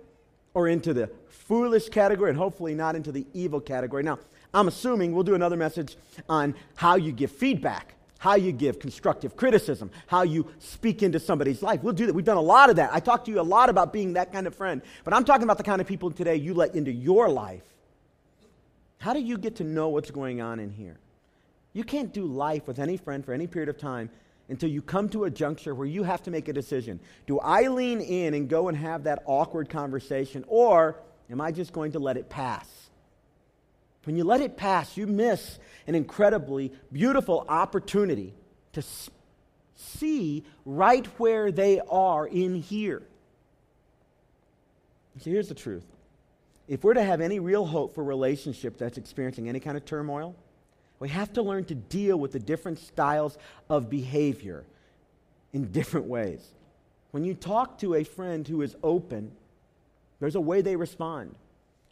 or 0.53 0.67
into 0.67 0.93
the 0.93 1.09
foolish 1.31 1.89
category, 1.89 2.29
and 2.29 2.37
hopefully 2.37 2.75
not 2.75 2.95
into 2.95 3.11
the 3.11 3.25
evil 3.33 3.59
category. 3.59 4.03
Now, 4.03 4.19
I'm 4.53 4.67
assuming 4.67 5.13
we'll 5.13 5.23
do 5.23 5.35
another 5.35 5.57
message 5.57 5.95
on 6.29 6.55
how 6.75 6.95
you 6.95 7.11
give 7.11 7.31
feedback, 7.31 7.95
how 8.19 8.35
you 8.35 8.51
give 8.51 8.79
constructive 8.79 9.35
criticism, 9.35 9.89
how 10.07 10.23
you 10.23 10.51
speak 10.59 11.03
into 11.03 11.19
somebody's 11.19 11.61
life. 11.61 11.81
We'll 11.81 11.93
do 11.93 12.05
that. 12.05 12.13
We've 12.13 12.25
done 12.25 12.37
a 12.37 12.41
lot 12.41 12.69
of 12.69 12.75
that. 12.75 12.91
I 12.93 12.99
talked 12.99 13.25
to 13.25 13.31
you 13.31 13.39
a 13.39 13.43
lot 13.43 13.69
about 13.69 13.91
being 13.91 14.13
that 14.13 14.31
kind 14.31 14.45
of 14.45 14.55
friend, 14.55 14.81
but 15.03 15.13
I'm 15.13 15.25
talking 15.25 15.43
about 15.43 15.57
the 15.57 15.63
kind 15.63 15.81
of 15.81 15.87
people 15.87 16.11
today 16.11 16.35
you 16.35 16.53
let 16.53 16.75
into 16.75 16.91
your 16.91 17.29
life 17.29 17.63
how 19.01 19.13
do 19.13 19.19
you 19.19 19.39
get 19.39 19.55
to 19.55 19.63
know 19.63 19.89
what's 19.89 20.11
going 20.11 20.41
on 20.41 20.59
in 20.59 20.69
here? 20.69 20.99
You 21.73 21.83
can't 21.83 22.13
do 22.13 22.23
life 22.23 22.67
with 22.67 22.77
any 22.77 22.97
friend 22.97 23.25
for 23.25 23.33
any 23.33 23.47
period 23.47 23.67
of 23.67 23.79
time 23.79 24.11
until 24.47 24.69
you 24.69 24.79
come 24.83 25.09
to 25.09 25.23
a 25.23 25.29
juncture 25.29 25.73
where 25.73 25.87
you 25.87 26.03
have 26.03 26.21
to 26.23 26.31
make 26.31 26.47
a 26.47 26.53
decision. 26.53 26.99
Do 27.25 27.39
I 27.39 27.67
lean 27.67 27.99
in 27.99 28.35
and 28.35 28.47
go 28.47 28.67
and 28.67 28.77
have 28.77 29.05
that 29.05 29.23
awkward 29.25 29.69
conversation, 29.69 30.45
or 30.47 30.97
am 31.31 31.41
I 31.41 31.51
just 31.51 31.73
going 31.73 31.93
to 31.93 31.99
let 31.99 32.17
it 32.17 32.29
pass? 32.29 32.67
When 34.03 34.15
you 34.15 34.23
let 34.23 34.41
it 34.41 34.57
pass, 34.57 34.97
you 34.97 35.07
miss 35.07 35.59
an 35.87 35.95
incredibly 35.95 36.71
beautiful 36.91 37.45
opportunity 37.47 38.33
to 38.73 38.83
see 39.75 40.43
right 40.65 41.05
where 41.17 41.51
they 41.51 41.79
are 41.89 42.27
in 42.27 42.55
here. 42.55 43.03
So 45.19 45.29
here's 45.29 45.49
the 45.49 45.55
truth 45.55 45.85
if 46.67 46.83
we're 46.83 46.93
to 46.93 47.03
have 47.03 47.21
any 47.21 47.39
real 47.39 47.65
hope 47.65 47.93
for 47.93 48.03
relationship 48.03 48.77
that's 48.77 48.97
experiencing 48.97 49.49
any 49.49 49.59
kind 49.59 49.75
of 49.77 49.85
turmoil, 49.85 50.35
we 50.99 51.09
have 51.09 51.33
to 51.33 51.41
learn 51.41 51.65
to 51.65 51.75
deal 51.75 52.17
with 52.17 52.31
the 52.31 52.39
different 52.39 52.79
styles 52.79 53.37
of 53.69 53.89
behavior 53.89 54.63
in 55.51 55.71
different 55.71 56.07
ways. 56.07 56.41
When 57.11 57.25
you 57.25 57.33
talk 57.33 57.77
to 57.79 57.95
a 57.95 58.03
friend 58.03 58.47
who 58.47 58.61
is 58.61 58.75
open, 58.83 59.31
there's 60.21 60.35
a 60.35 60.41
way 60.41 60.61
they 60.61 60.77
respond. 60.77 61.35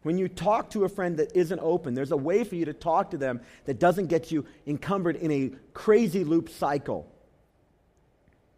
When 0.04 0.18
you 0.18 0.30
talk 0.30 0.70
to 0.70 0.86
a 0.86 0.90
friend 0.90 1.18
that 1.18 1.36
isn't 1.36 1.60
open, 1.60 1.94
there's 1.94 2.12
a 2.12 2.18
way 2.18 2.46
for 2.46 2.56
you 2.56 2.64
to 2.66 2.74
talk 2.74 3.12
to 3.12 3.18
them 3.18 3.42
that 3.66 3.80
doesn't 3.80 4.08
get 4.08 4.32
you 4.32 4.46
encumbered 4.66 5.18
in 5.18 5.30
a 5.30 5.52
crazy 5.74 6.24
loop 6.24 6.48
cycle. 6.48 7.12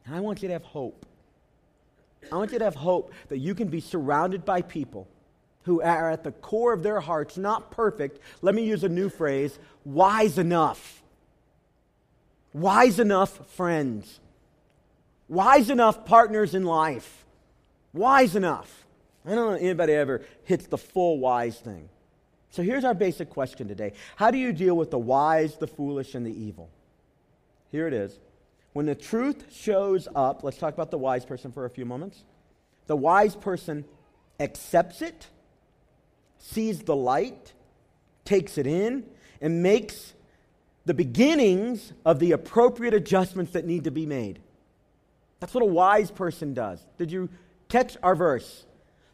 And 0.05 0.15
I 0.15 0.19
want 0.19 0.43
you 0.43 0.49
to 0.49 0.53
have 0.53 0.63
hope. 0.63 1.07
I 2.31 2.35
want 2.35 2.51
you 2.51 2.59
to 2.59 2.65
have 2.65 2.75
hope 2.75 3.11
that 3.29 3.39
you 3.39 3.55
can 3.55 3.69
be 3.69 3.79
surrounded 3.79 4.45
by 4.45 4.61
people 4.61 5.07
who 5.63 5.81
are 5.81 6.11
at 6.11 6.23
the 6.23 6.31
core 6.31 6.73
of 6.73 6.83
their 6.83 6.99
hearts 6.99 7.37
not 7.37 7.71
perfect, 7.71 8.19
let 8.41 8.55
me 8.55 8.63
use 8.63 8.83
a 8.83 8.89
new 8.89 9.09
phrase 9.09 9.57
wise 9.85 10.37
enough. 10.37 11.01
Wise 12.53 12.99
enough 12.99 13.49
friends. 13.51 14.19
Wise 15.29 15.69
enough 15.69 16.05
partners 16.05 16.53
in 16.53 16.65
life. 16.65 17.25
Wise 17.93 18.35
enough. 18.35 18.85
I 19.25 19.29
don't 19.29 19.51
know 19.51 19.53
if 19.53 19.61
anybody 19.61 19.93
ever 19.93 20.21
hits 20.43 20.67
the 20.67 20.77
full 20.77 21.19
wise 21.19 21.59
thing. 21.59 21.89
So 22.49 22.63
here's 22.63 22.83
our 22.83 22.93
basic 22.93 23.29
question 23.29 23.67
today 23.67 23.93
How 24.15 24.31
do 24.31 24.37
you 24.37 24.51
deal 24.53 24.75
with 24.75 24.91
the 24.91 24.99
wise, 24.99 25.57
the 25.57 25.67
foolish, 25.67 26.15
and 26.15 26.25
the 26.25 26.33
evil? 26.33 26.69
Here 27.71 27.87
it 27.87 27.93
is. 27.93 28.19
When 28.73 28.85
the 28.85 28.95
truth 28.95 29.53
shows 29.53 30.07
up, 30.15 30.43
let's 30.43 30.57
talk 30.57 30.73
about 30.73 30.91
the 30.91 30.97
wise 30.97 31.25
person 31.25 31.51
for 31.51 31.65
a 31.65 31.69
few 31.69 31.85
moments. 31.85 32.23
The 32.87 32.95
wise 32.95 33.35
person 33.35 33.85
accepts 34.39 35.01
it 35.01 35.27
sees 36.41 36.79
the 36.81 36.95
light, 36.95 37.53
takes 38.25 38.57
it 38.57 38.67
in, 38.67 39.05
and 39.39 39.63
makes 39.63 40.13
the 40.85 40.93
beginnings 40.93 41.93
of 42.05 42.19
the 42.19 42.31
appropriate 42.31 42.93
adjustments 42.93 43.51
that 43.53 43.65
need 43.65 43.83
to 43.83 43.91
be 43.91 44.05
made. 44.05 44.39
That's 45.39 45.53
what 45.53 45.63
a 45.63 45.67
wise 45.67 46.11
person 46.11 46.53
does. 46.53 46.83
Did 46.97 47.11
you 47.11 47.29
catch 47.69 47.97
our 48.01 48.15
verse? 48.15 48.65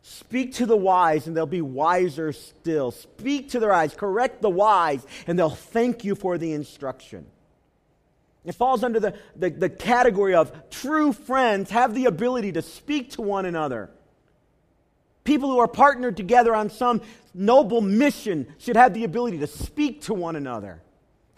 Speak 0.10 0.54
to 0.54 0.66
the 0.66 0.78
wise, 0.78 1.28
and 1.28 1.36
they'll 1.36 1.46
be 1.46 1.62
wiser 1.62 2.32
still. 2.32 2.92
Speak 2.92 3.50
to 3.50 3.60
their 3.60 3.74
eyes, 3.74 3.94
correct 3.94 4.42
the 4.42 4.50
wise, 4.50 5.06
and 5.28 5.38
they'll 5.38 5.50
thank 5.50 6.06
you 6.06 6.16
for 6.16 6.38
the 6.38 6.54
instruction. 6.54 7.26
It 8.46 8.54
falls 8.56 8.86
under 8.86 9.02
the, 9.02 9.16
the, 9.36 9.50
the, 9.50 9.70
category 9.70 10.34
of 10.34 10.70
true 10.70 11.12
friends 11.12 11.72
have 11.72 11.94
the 11.94 12.06
ability 12.06 12.54
to 12.54 12.62
speak 12.62 13.12
to 13.12 13.22
one 13.22 13.46
another. 13.46 13.90
People 15.26 15.50
who 15.50 15.60
are 15.60 15.68
partnered 15.68 16.16
together 16.16 16.56
on 16.56 16.70
some 16.70 17.02
noble 17.34 17.82
mission 17.82 18.48
should 18.60 18.78
have 18.78 18.94
the 18.94 19.04
ability 19.04 19.40
to 19.40 19.48
speak 19.48 20.04
to 20.04 20.14
one 20.14 20.38
another. 20.38 20.82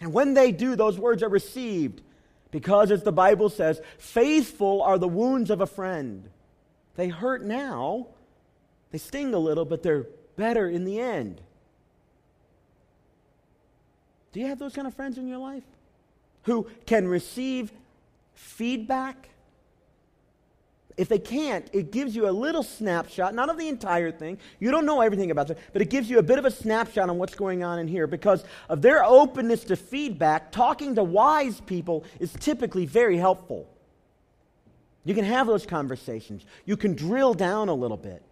And 0.00 0.12
when 0.12 0.34
they 0.34 0.52
do, 0.52 0.76
those 0.76 0.96
words 0.96 1.24
are 1.24 1.28
received 1.28 2.02
because, 2.52 2.92
as 2.92 3.02
the 3.02 3.10
Bible 3.10 3.48
says, 3.48 3.80
faithful 3.98 4.80
are 4.80 4.96
the 4.96 5.08
wounds 5.08 5.50
of 5.50 5.60
a 5.60 5.66
friend. 5.66 6.30
They 6.94 7.08
hurt 7.08 7.42
now, 7.42 8.06
they 8.90 8.98
sting 8.98 9.34
a 9.34 9.38
little, 9.38 9.64
but 9.64 9.82
they're 9.82 10.06
better 10.36 10.68
in 10.68 10.84
the 10.84 10.98
end. 11.00 11.40
Do 14.32 14.40
you 14.40 14.46
have 14.46 14.58
those 14.58 14.74
kind 14.74 14.86
of 14.86 14.94
friends 14.94 15.18
in 15.18 15.26
your 15.26 15.38
life 15.38 15.64
who 16.44 16.66
can 16.86 17.08
receive 17.08 17.72
feedback 18.34 19.30
if 21.00 21.08
they 21.08 21.18
can't, 21.18 21.66
it 21.72 21.92
gives 21.92 22.14
you 22.14 22.28
a 22.28 22.30
little 22.30 22.62
snapshot, 22.62 23.34
not 23.34 23.48
of 23.48 23.56
the 23.56 23.68
entire 23.68 24.12
thing. 24.12 24.36
You 24.58 24.70
don't 24.70 24.84
know 24.84 25.00
everything 25.00 25.30
about 25.30 25.48
it, 25.48 25.56
but 25.72 25.80
it 25.80 25.88
gives 25.88 26.10
you 26.10 26.18
a 26.18 26.22
bit 26.22 26.38
of 26.38 26.44
a 26.44 26.50
snapshot 26.50 27.08
on 27.08 27.16
what's 27.16 27.34
going 27.34 27.64
on 27.64 27.78
in 27.78 27.88
here. 27.88 28.06
Because 28.06 28.44
of 28.68 28.82
their 28.82 29.02
openness 29.02 29.64
to 29.64 29.76
feedback, 29.76 30.52
talking 30.52 30.94
to 30.96 31.02
wise 31.02 31.58
people 31.62 32.04
is 32.18 32.34
typically 32.38 32.84
very 32.84 33.16
helpful. 33.16 33.66
You 35.06 35.14
can 35.14 35.24
have 35.24 35.46
those 35.46 35.64
conversations, 35.64 36.44
you 36.66 36.76
can 36.76 36.94
drill 36.94 37.32
down 37.32 37.70
a 37.70 37.74
little 37.74 37.96
bit. 37.96 38.22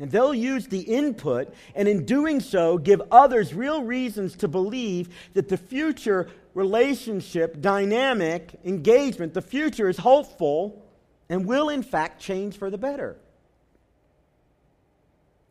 And 0.00 0.10
they'll 0.10 0.34
use 0.34 0.66
the 0.66 0.80
input, 0.80 1.52
and 1.74 1.86
in 1.86 2.06
doing 2.06 2.40
so, 2.40 2.78
give 2.78 3.02
others 3.10 3.52
real 3.52 3.84
reasons 3.84 4.34
to 4.38 4.48
believe 4.48 5.10
that 5.34 5.50
the 5.50 5.58
future 5.58 6.30
relationship, 6.54 7.60
dynamic, 7.60 8.58
engagement, 8.64 9.34
the 9.34 9.42
future 9.42 9.90
is 9.90 9.98
hopeful 9.98 10.82
and 11.28 11.44
will, 11.44 11.68
in 11.68 11.82
fact, 11.82 12.20
change 12.20 12.56
for 12.56 12.70
the 12.70 12.78
better. 12.78 13.16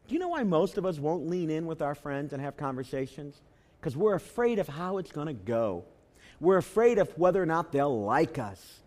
Do 0.07 0.15
you 0.15 0.19
know 0.19 0.29
why 0.29 0.41
most 0.41 0.79
of 0.79 0.85
us 0.85 0.97
won't 0.97 1.27
lean 1.27 1.51
in 1.51 1.67
with 1.67 1.83
our 1.83 1.93
friends 1.93 2.33
and 2.33 2.41
have 2.41 2.57
conversations? 2.57 3.39
Because 3.79 3.95
we're 3.95 4.15
afraid 4.15 4.57
of 4.57 4.67
how 4.67 4.97
it's 4.97 5.11
going 5.11 5.27
to 5.27 5.33
go. 5.33 5.85
We're 6.39 6.57
afraid 6.57 6.97
of 6.97 7.15
whether 7.17 7.41
or 7.41 7.45
not 7.45 7.71
they'll 7.71 8.03
like 8.03 8.39
us. 8.39 8.79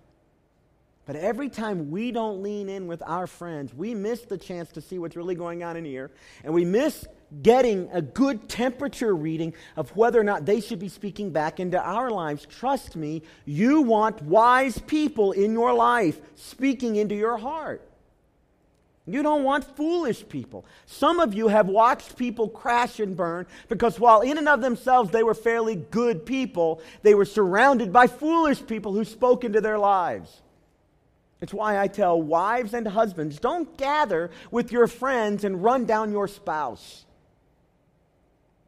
But 1.05 1.17
every 1.17 1.49
time 1.49 1.91
we 1.91 2.13
don't 2.13 2.43
lean 2.43 2.69
in 2.69 2.87
with 2.87 3.03
our 3.05 3.27
friends, 3.27 3.75
we 3.75 3.93
miss 3.93 4.21
the 4.21 4.39
chance 4.39 4.71
to 4.73 4.81
see 4.81 4.99
what's 4.99 5.17
really 5.17 5.35
going 5.35 5.65
on 5.65 5.77
in 5.77 5.85
here. 5.85 6.13
And 6.45 6.55
we 6.55 6.65
miss 6.65 7.07
getting 7.43 7.89
a 7.93 8.01
good 8.01 8.49
temperature 8.49 9.17
reading 9.17 9.55
of 9.77 9.97
whether 9.97 10.21
or 10.21 10.25
not 10.25 10.47
they 10.47 10.61
should 10.61 10.79
be 10.79 10.89
speaking 10.89 11.31
back 11.31 11.59
into 11.59 11.81
our 11.81 12.11
lives. 12.11 12.47
Trust 12.47 12.95
me, 12.95 13.23
you 13.45 13.83
want 13.83 14.23
wise 14.23 14.79
people 14.79 15.33
in 15.33 15.53
your 15.53 15.73
life 15.73 16.21
speaking 16.37 16.97
into 16.97 17.17
your 17.17 17.37
heart. 17.37 17.89
You 19.05 19.25
don't 19.25 19.43
want 19.43 19.65
foolish 19.77 20.29
people. 20.29 20.65
Some 20.87 21.19
of 21.19 21.35
you 21.35 21.49
have 21.49 21.67
watched 21.67 22.17
people 22.17 22.49
crash 22.49 23.01
and 23.01 23.17
burn 23.17 23.47
because 23.69 23.99
while 23.99 24.21
in 24.21 24.39
and 24.39 24.49
of 24.49 24.61
themselves 24.61 25.11
they 25.11 25.25
were 25.25 25.35
fairly 25.35 25.75
good 25.75 26.25
people, 26.25 26.81
they 27.03 27.17
were 27.17 27.25
surrounded 27.25 27.93
by 27.93 28.07
foolish 28.07 28.65
people 28.65 28.93
who 28.93 29.05
spoke 29.05 29.43
into 29.43 29.61
their 29.61 29.79
lives. 29.79 30.43
It's 31.43 31.53
why 31.53 31.79
I 31.79 31.89
tell 31.89 32.23
wives 32.23 32.73
and 32.73 32.87
husbands 32.87 33.41
don't 33.41 33.77
gather 33.77 34.31
with 34.53 34.71
your 34.71 34.87
friends 34.87 35.43
and 35.43 35.63
run 35.63 35.85
down 35.85 36.13
your 36.13 36.29
spouse. 36.29 37.05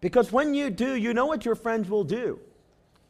Because 0.00 0.32
when 0.32 0.54
you 0.54 0.70
do, 0.70 0.94
you 0.94 1.14
know 1.14 1.26
what 1.26 1.44
your 1.44 1.54
friends 1.54 1.88
will 1.88 2.02
do. 2.02 2.40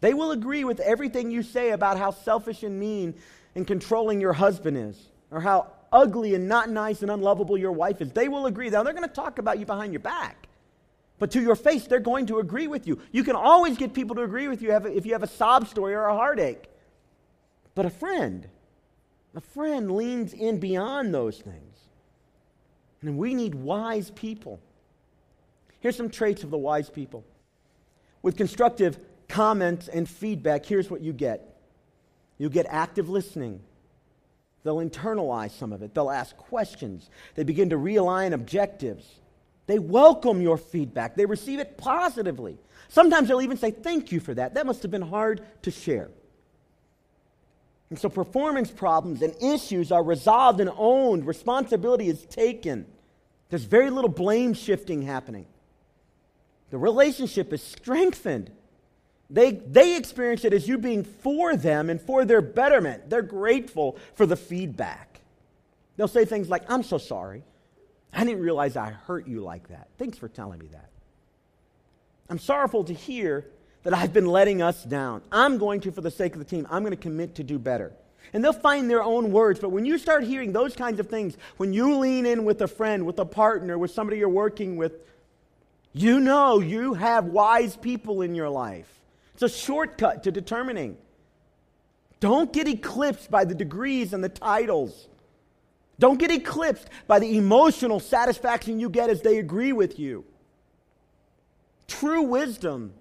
They 0.03 0.12
will 0.12 0.33
agree 0.33 0.64
with 0.64 0.81
everything 0.81 1.31
you 1.31 1.42
say 1.42 1.70
about 1.70 1.96
how 1.96 2.11
selfish 2.11 2.62
and 2.62 2.79
mean 2.79 3.14
and 3.55 3.66
controlling 3.66 4.20
your 4.20 4.35
husband 4.35 4.77
is, 4.77 5.09
or 5.31 5.40
how 5.40 5.72
ugly 5.90 6.35
and 6.35 6.46
not 6.46 6.68
nice 6.68 7.00
and 7.00 7.11
unlovable 7.11 7.57
your 7.57 7.72
wife 7.72 8.03
is. 8.03 8.12
They 8.12 8.29
will 8.29 8.44
agree. 8.44 8.68
Now, 8.68 8.83
they're 8.83 8.92
going 8.92 9.09
to 9.09 9.14
talk 9.14 9.38
about 9.38 9.59
you 9.59 9.64
behind 9.64 9.94
your 9.94 10.00
back. 10.00 10.46
But 11.18 11.31
to 11.31 11.40
your 11.40 11.57
face, 11.57 11.87
they're 11.87 12.00
going 12.00 12.27
to 12.27 12.38
agree 12.38 12.66
with 12.66 12.87
you. 12.87 13.00
You 13.12 13.24
can 13.24 13.35
always 13.35 13.79
get 13.79 13.94
people 13.94 14.14
to 14.16 14.22
agree 14.22 14.46
with 14.46 14.61
you 14.61 14.72
if 14.72 15.07
you 15.07 15.12
have 15.14 15.22
a 15.22 15.29
sob 15.29 15.68
story 15.68 15.94
or 15.94 16.05
a 16.05 16.14
heartache. 16.14 16.68
But 17.74 17.87
a 17.87 17.90
friend, 17.90 18.46
a 19.35 19.40
friend 19.40 19.90
leans 19.90 20.33
in 20.33 20.59
beyond 20.59 21.12
those 21.12 21.38
things. 21.38 21.79
And 23.03 23.18
we 23.18 23.35
need 23.35 23.55
wise 23.55 24.11
people. 24.11 24.61
Here's 25.81 25.97
some 25.97 26.09
traits 26.09 26.42
of 26.44 26.51
the 26.51 26.59
wise 26.59 26.88
people. 26.88 27.25
With 28.23 28.37
constructive 28.37 28.99
comments 29.29 29.88
and 29.88 30.09
feedback, 30.09 30.64
here's 30.64 30.90
what 30.90 31.01
you 31.01 31.12
get 31.12 31.51
you 32.37 32.51
get 32.51 32.66
active 32.68 33.09
listening. 33.09 33.61
They'll 34.64 34.79
internalize 34.79 35.53
some 35.53 35.73
of 35.73 35.83
it, 35.83 35.94
they'll 35.94 36.11
ask 36.11 36.37
questions, 36.37 37.11
they 37.35 37.44
begin 37.44 37.70
to 37.70 37.77
realign 37.77 38.33
objectives. 38.33 39.20
They 39.66 39.79
welcome 39.79 40.42
your 40.42 40.59
feedback, 40.59 41.16
they 41.16 41.27
receive 41.27 41.59
it 41.59 41.79
positively. 41.79 42.59
Sometimes 42.88 43.29
they'll 43.29 43.42
even 43.42 43.57
say, 43.57 43.70
Thank 43.70 44.12
you 44.12 44.20
for 44.20 44.35
that. 44.35 44.55
That 44.55 44.66
must 44.66 44.83
have 44.83 44.90
been 44.90 45.03
hard 45.03 45.42
to 45.62 45.70
share. 45.70 46.11
And 47.95 48.01
so 48.01 48.09
performance 48.09 48.73
problems 48.73 49.23
and 49.23 49.41
issues 49.41 49.93
are 49.93 50.03
resolved 50.03 50.59
and 50.59 50.69
owned, 50.77 51.29
responsibility 51.29 52.09
is 52.09 52.25
taken. 52.25 52.87
There's 53.51 53.63
very 53.63 53.89
little 53.89 54.11
blame 54.11 54.53
shifting 54.53 55.03
happening. 55.03 55.47
The 56.71 56.79
relationship 56.79 57.53
is 57.53 57.63
strengthened. 57.63 58.51
They, 59.31 59.53
they 59.53 59.97
experience 59.97 60.45
it 60.45 60.53
as 60.53 60.67
you 60.67 60.77
being 60.77 61.05
for 61.05 61.55
them 61.55 61.89
and 61.89 62.03
for 62.03 62.25
their 62.25 62.41
betterment. 62.41 63.11
They're 63.11 63.23
grateful 63.23 63.97
for 64.17 64.27
the 64.27 64.35
feedback. 64.35 65.21
They'll 65.97 66.09
say 66.09 66.25
things 66.25 66.49
like, 66.49 66.69
I'm 66.69 66.83
so 66.83 66.99
sorry. 66.99 67.45
I 68.13 68.25
didn't 68.25 68.43
realize 68.43 68.77
I 68.77 68.91
hurt 68.91 69.29
you 69.29 69.41
like 69.41 69.69
that. 69.69 69.87
Thanks 69.99 70.19
for 70.19 70.29
telling 70.29 70.59
me 70.59 70.67
that. 70.73 70.91
I'm 72.29 72.41
sorrowful 72.41 72.83
to 72.83 72.93
hear 72.93 73.47
that 73.85 73.94
I've 73.94 74.12
been 74.12 74.27
letting 74.27 74.61
us 74.61 74.83
down. 74.83 75.23
I'm 75.31 75.59
going 75.59 75.81
to, 75.83 75.92
for 75.92 76.01
the 76.01 76.11
sake 76.11 76.33
of 76.33 76.38
the 76.38 76.44
team, 76.44 76.66
I'm 76.70 76.83
going 76.83 76.97
to 76.97 77.03
commit 77.03 77.37
to 77.37 77.44
do 77.44 77.59
better. 77.59 77.92
And 78.33 78.42
they'll 78.42 78.53
find 78.53 78.90
their 78.90 79.03
own 79.03 79.31
words. 79.31 79.61
But 79.61 79.68
when 79.68 79.85
you 79.85 79.97
start 79.99 80.25
hearing 80.25 80.53
those 80.53 80.75
kinds 80.75 80.99
of 80.99 81.09
things, 81.09 81.37
when 81.59 81.73
you 81.73 81.99
lean 81.99 82.27
in 82.27 82.44
with 82.44 82.61
a 82.62 82.66
friend, 82.66 83.07
with 83.07 83.18
a 83.18 83.25
partner, 83.25 83.79
with 83.79 83.92
somebody 83.92 84.18
you're 84.18 84.29
working 84.29 84.77
with, 84.77 84.94
you 85.92 86.18
know 86.18 86.59
you 86.59 86.94
have 86.94 87.27
wise 87.27 87.77
people 87.77 88.23
in 88.23 88.35
your 88.35 88.49
life. 88.49 88.88
It's 89.35 89.42
a 89.42 89.49
shortcut 89.49 90.25
to 90.25 90.33
determining. 90.33 90.97
Don't 92.18 92.53
get 92.53 92.66
eclipsed 92.66 93.31
by 93.31 93.44
the 93.44 93.55
degrees 93.55 94.12
and 94.12 94.25
the 94.25 94.29
titles. 94.29 95.09
Don't 95.99 96.18
get 96.18 96.31
eclipsed 96.31 96.88
by 97.07 97.18
the 97.18 97.37
emotional 97.37 98.01
satisfaction 98.01 98.81
you 98.81 98.88
get 98.88 99.11
as 99.11 99.23
they 99.23 99.38
agree 99.38 99.73
with 99.73 99.99
you. 99.99 100.25
True 101.87 102.23
wisdom, 102.23 102.94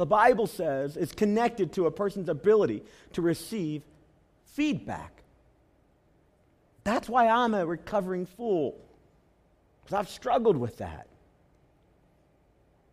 the 0.00 0.06
Bible 0.06 0.46
says, 0.46 0.96
is 0.96 1.12
connected 1.12 1.74
to 1.74 1.84
a 1.84 1.90
person's 1.90 2.30
ability 2.30 2.82
to 3.12 3.20
receive 3.20 3.82
feedback. 4.46 5.22
That's 6.84 7.06
why 7.06 7.28
I'm 7.28 7.52
a 7.52 7.66
recovering 7.66 8.24
fool, 8.24 8.80
because 9.84 9.92
I've 9.92 10.08
struggled 10.08 10.56
with 10.56 10.78
that. 10.78 11.06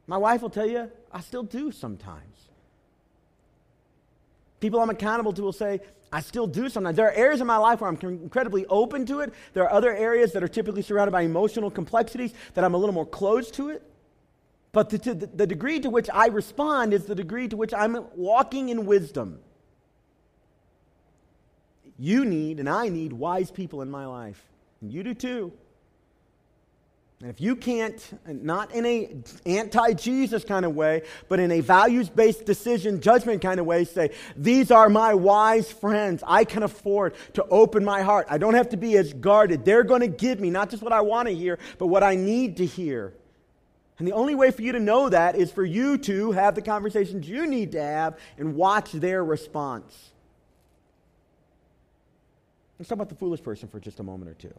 My 0.05 0.17
wife 0.17 0.41
will 0.41 0.49
tell 0.49 0.67
you, 0.67 0.91
I 1.09 1.21
still 1.21 1.43
do 1.43 1.71
sometimes. 1.71 2.49
People 4.59 4.81
I'm 4.81 4.89
accountable 4.89 5.31
to 5.31 5.41
will 5.41 5.53
say, 5.53 5.79
I 6.11 6.19
still 6.19 6.45
do 6.45 6.67
sometimes. 6.67 6.97
There 6.97 7.07
are 7.07 7.13
areas 7.13 7.39
in 7.39 7.47
my 7.47 7.55
life 7.55 7.79
where 7.79 7.89
I'm 7.89 7.97
incredibly 8.01 8.65
open 8.65 9.05
to 9.05 9.21
it. 9.21 9.33
There 9.53 9.63
are 9.63 9.71
other 9.71 9.95
areas 9.95 10.33
that 10.33 10.43
are 10.43 10.49
typically 10.49 10.81
surrounded 10.81 11.11
by 11.11 11.21
emotional 11.21 11.71
complexities 11.71 12.33
that 12.53 12.65
I'm 12.65 12.73
a 12.73 12.77
little 12.77 12.93
more 12.93 13.05
closed 13.05 13.53
to 13.53 13.69
it. 13.69 13.81
But 14.77 14.91
the, 14.91 15.15
the, 15.15 15.47
degree 15.47 15.79
to 15.79 15.89
which 15.89 16.07
I 16.13 16.27
respond 16.27 16.93
is 16.93 17.05
the 17.05 17.15
degree 17.15 17.47
to 17.47 17.57
which 17.57 17.73
I'm 17.73 17.97
walking 18.15 18.69
in 18.69 18.85
wisdom. 18.85 19.39
You 21.97 22.23
need, 22.25 22.59
and 22.59 22.69
I 22.69 22.89
need, 22.89 23.11
wise 23.11 23.49
people 23.49 23.81
in 23.81 23.89
my 23.89 24.05
life. 24.05 24.39
And 24.81 24.93
you 24.93 25.01
do 25.01 25.15
too. 25.15 25.51
And 27.21 27.31
if 27.31 27.41
you 27.41 27.55
can't, 27.55 27.99
not 28.27 28.71
in 28.71 28.85
a 28.85 29.15
anti-Jesus 29.47 30.43
kind 30.43 30.63
of 30.63 30.75
way, 30.75 31.01
but 31.27 31.39
in 31.39 31.51
a 31.51 31.61
values-based 31.61 32.45
decision 32.45 33.01
judgment 33.01 33.41
kind 33.41 33.59
of 33.59 33.65
way, 33.65 33.83
say, 33.83 34.11
these 34.35 34.69
are 34.69 34.89
my 34.89 35.15
wise 35.15 35.71
friends. 35.71 36.23
I 36.27 36.43
can 36.43 36.61
afford 36.61 37.15
to 37.33 37.43
open 37.45 37.83
my 37.83 38.03
heart. 38.03 38.27
I 38.29 38.37
don't 38.37 38.53
have 38.53 38.69
to 38.69 38.77
be 38.77 38.95
as 38.95 39.11
guarded. 39.11 39.65
They're 39.65 39.83
going 39.83 40.01
to 40.01 40.07
give 40.07 40.39
me 40.39 40.51
not 40.51 40.69
just 40.69 40.83
what 40.83 40.93
I 40.93 41.01
want 41.01 41.29
to 41.29 41.33
hear, 41.33 41.57
but 41.79 41.87
what 41.87 42.03
I 42.03 42.13
need 42.13 42.57
to 42.57 42.65
hear. 42.67 43.15
And 43.99 44.07
the 44.07 44.13
only 44.13 44.35
way 44.35 44.51
for 44.51 44.61
you 44.61 44.73
to 44.73 44.79
know 44.79 45.09
that 45.09 45.35
is 45.35 45.51
for 45.51 45.65
you 45.65 45.97
to 45.99 46.31
have 46.31 46.53
the 46.53 46.61
conversations 46.61 47.27
you 47.27 47.47
need 47.47 47.71
to 47.71 47.81
have 47.81 48.17
and 48.37 48.55
watch 48.55 48.91
their 48.91 49.23
response. 49.23 50.11
Let's 52.77 52.89
talk 52.89 52.97
about 52.97 53.09
the 53.09 53.15
foolish 53.15 53.41
person 53.41 53.67
for 53.69 53.79
just 53.79 53.99
a 53.99 54.03
moment 54.03 54.29
or 54.29 54.35
two. 54.35 54.53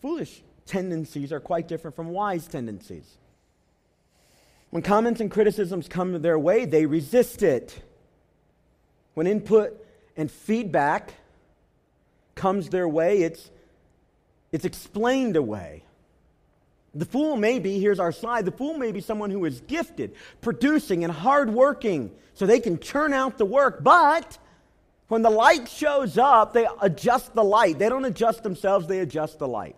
Foolish 0.00 0.42
tendencies 0.64 1.32
are 1.32 1.40
quite 1.40 1.66
different 1.66 1.96
from 1.96 2.10
wise 2.10 2.46
tendencies. 2.46 3.18
When 4.70 4.82
comments 4.82 5.20
and 5.20 5.30
criticisms 5.30 5.88
come 5.88 6.22
their 6.22 6.38
way, 6.38 6.64
they 6.64 6.86
resist 6.86 7.42
it. 7.42 7.82
When 9.14 9.26
input 9.26 9.84
and 10.16 10.30
feedback 10.30 11.14
comes 12.36 12.68
their 12.68 12.88
way, 12.88 13.22
it's, 13.22 13.50
it's 14.52 14.64
explained 14.64 15.34
away. 15.34 15.82
The 16.94 17.04
fool 17.04 17.36
may 17.36 17.58
be, 17.58 17.78
here's 17.78 18.00
our 18.00 18.12
slide, 18.12 18.44
the 18.44 18.52
fool 18.52 18.76
may 18.76 18.90
be 18.90 19.00
someone 19.00 19.30
who 19.30 19.44
is 19.44 19.60
gifted, 19.60 20.14
producing, 20.40 21.04
and 21.04 21.12
hardworking 21.12 22.10
so 22.34 22.46
they 22.46 22.60
can 22.60 22.78
churn 22.80 23.12
out 23.12 23.38
the 23.38 23.44
work, 23.44 23.84
but 23.84 24.38
when 25.08 25.22
the 25.22 25.30
light 25.30 25.68
shows 25.68 26.18
up, 26.18 26.52
they 26.52 26.66
adjust 26.80 27.34
the 27.34 27.42
light. 27.42 27.78
They 27.78 27.88
don't 27.88 28.04
adjust 28.04 28.42
themselves, 28.42 28.86
they 28.86 29.00
adjust 29.00 29.38
the 29.38 29.48
light. 29.48 29.76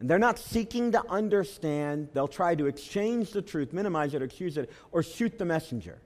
And 0.00 0.10
they're 0.10 0.18
not 0.18 0.38
seeking 0.38 0.92
to 0.92 1.08
understand. 1.08 2.08
They'll 2.12 2.26
try 2.26 2.54
to 2.56 2.66
exchange 2.66 3.30
the 3.30 3.42
truth, 3.42 3.72
minimize 3.72 4.14
it, 4.14 4.22
excuse 4.22 4.56
it, 4.56 4.70
or 4.90 5.02
shoot 5.02 5.38
the 5.38 5.44
messenger. 5.44 5.98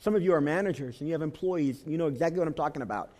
Some 0.00 0.14
of 0.14 0.22
you 0.22 0.34
are 0.34 0.40
managers 0.40 1.00
and 1.00 1.08
you 1.08 1.14
have 1.14 1.22
employees, 1.22 1.82
you 1.86 1.96
know 1.96 2.08
exactly 2.08 2.38
what 2.38 2.46
I'm 2.46 2.54
talking 2.54 2.82
about. 2.82 3.10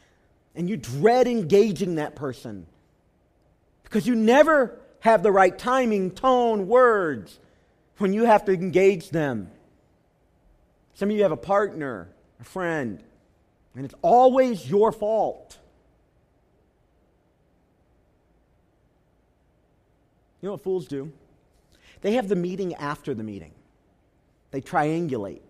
And 0.55 0.69
you 0.69 0.77
dread 0.77 1.27
engaging 1.27 1.95
that 1.95 2.17
person 2.17 2.67
because 3.85 4.07
you 4.07 4.15
never 4.15 4.79
have 5.01 5.23
the 5.23 5.33
right 5.33 5.57
timing, 5.57 6.11
tone, 6.11 6.69
words 6.69 7.39
when 7.99 8.13
you 8.13 8.25
have 8.25 8.45
to 8.47 8.53
engage 8.53 9.11
them. 9.11 9.51
Some 10.95 11.11
of 11.11 11.17
you 11.17 11.23
have 11.23 11.33
a 11.33 11.37
partner, 11.37 12.09
a 12.41 12.45
friend, 12.45 13.03
and 13.75 13.85
it's 13.85 13.95
always 14.03 14.69
your 14.69 14.91
fault. 14.91 15.59
You 20.41 20.47
know 20.47 20.53
what 20.53 20.63
fools 20.63 20.87
do? 20.87 21.13
They 22.01 22.13
have 22.13 22.29
the 22.29 22.37
meeting 22.37 22.75
after 22.75 23.15
the 23.15 23.25
meeting, 23.25 23.53
they 24.51 24.61
triangulate. 24.61 25.41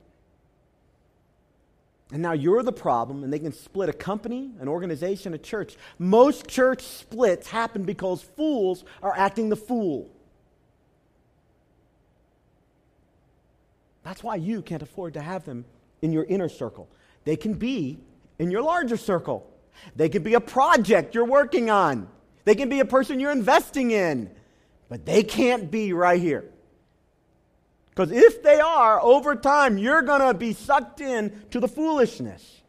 And 2.11 2.23
now 2.23 2.33
you're 2.33 2.62
the 2.62 2.73
problem, 2.73 3.23
and 3.23 3.31
they 3.33 3.38
can 3.38 3.53
split 3.53 3.90
a 3.90 3.92
company, 3.92 4.51
an 4.61 4.68
organization, 4.68 5.35
a 5.35 5.38
church. 5.38 5.77
Most 5.99 6.49
church 6.49 6.83
splits 6.83 7.49
happen 7.49 7.85
because 7.85 8.23
fools 8.23 8.85
are 9.03 9.12
acting 9.14 9.51
the 9.51 9.57
fool. 9.57 10.11
That's 14.03 14.23
why 14.23 14.37
you 14.37 14.62
can't 14.62 14.83
afford 14.83 15.14
to 15.14 15.21
have 15.21 15.44
them 15.44 15.66
in 16.01 16.12
your 16.12 16.25
inner 16.25 16.49
circle. 16.49 16.88
They 17.25 17.37
can 17.37 17.55
be 17.55 17.99
in 18.38 18.51
your 18.51 18.62
larger 18.62 18.97
circle, 18.97 19.51
they 19.97 20.09
can 20.09 20.23
be 20.23 20.35
a 20.35 20.40
project 20.40 21.14
you're 21.14 21.27
working 21.27 21.68
on, 21.68 22.09
they 22.44 22.55
can 22.55 22.71
be 22.71 22.81
a 22.81 22.87
person 22.87 23.21
you're 23.21 23.33
investing 23.33 23.90
in, 23.90 24.31
but 24.88 25.05
they 25.05 25.23
can't 25.23 25.71
be 25.71 25.92
right 25.92 26.21
here. 26.21 26.49
Because 27.99 28.13
if 28.13 28.45
they 28.45 28.61
are, 28.61 29.03
over 29.03 29.35
time, 29.35 29.77
you're 29.77 30.03
going 30.03 30.21
to 30.21 30.33
be 30.33 30.53
sucked 30.53 31.01
in 31.01 31.33
to 31.51 31.59
the 31.59 31.67
foolishness. 31.67 32.63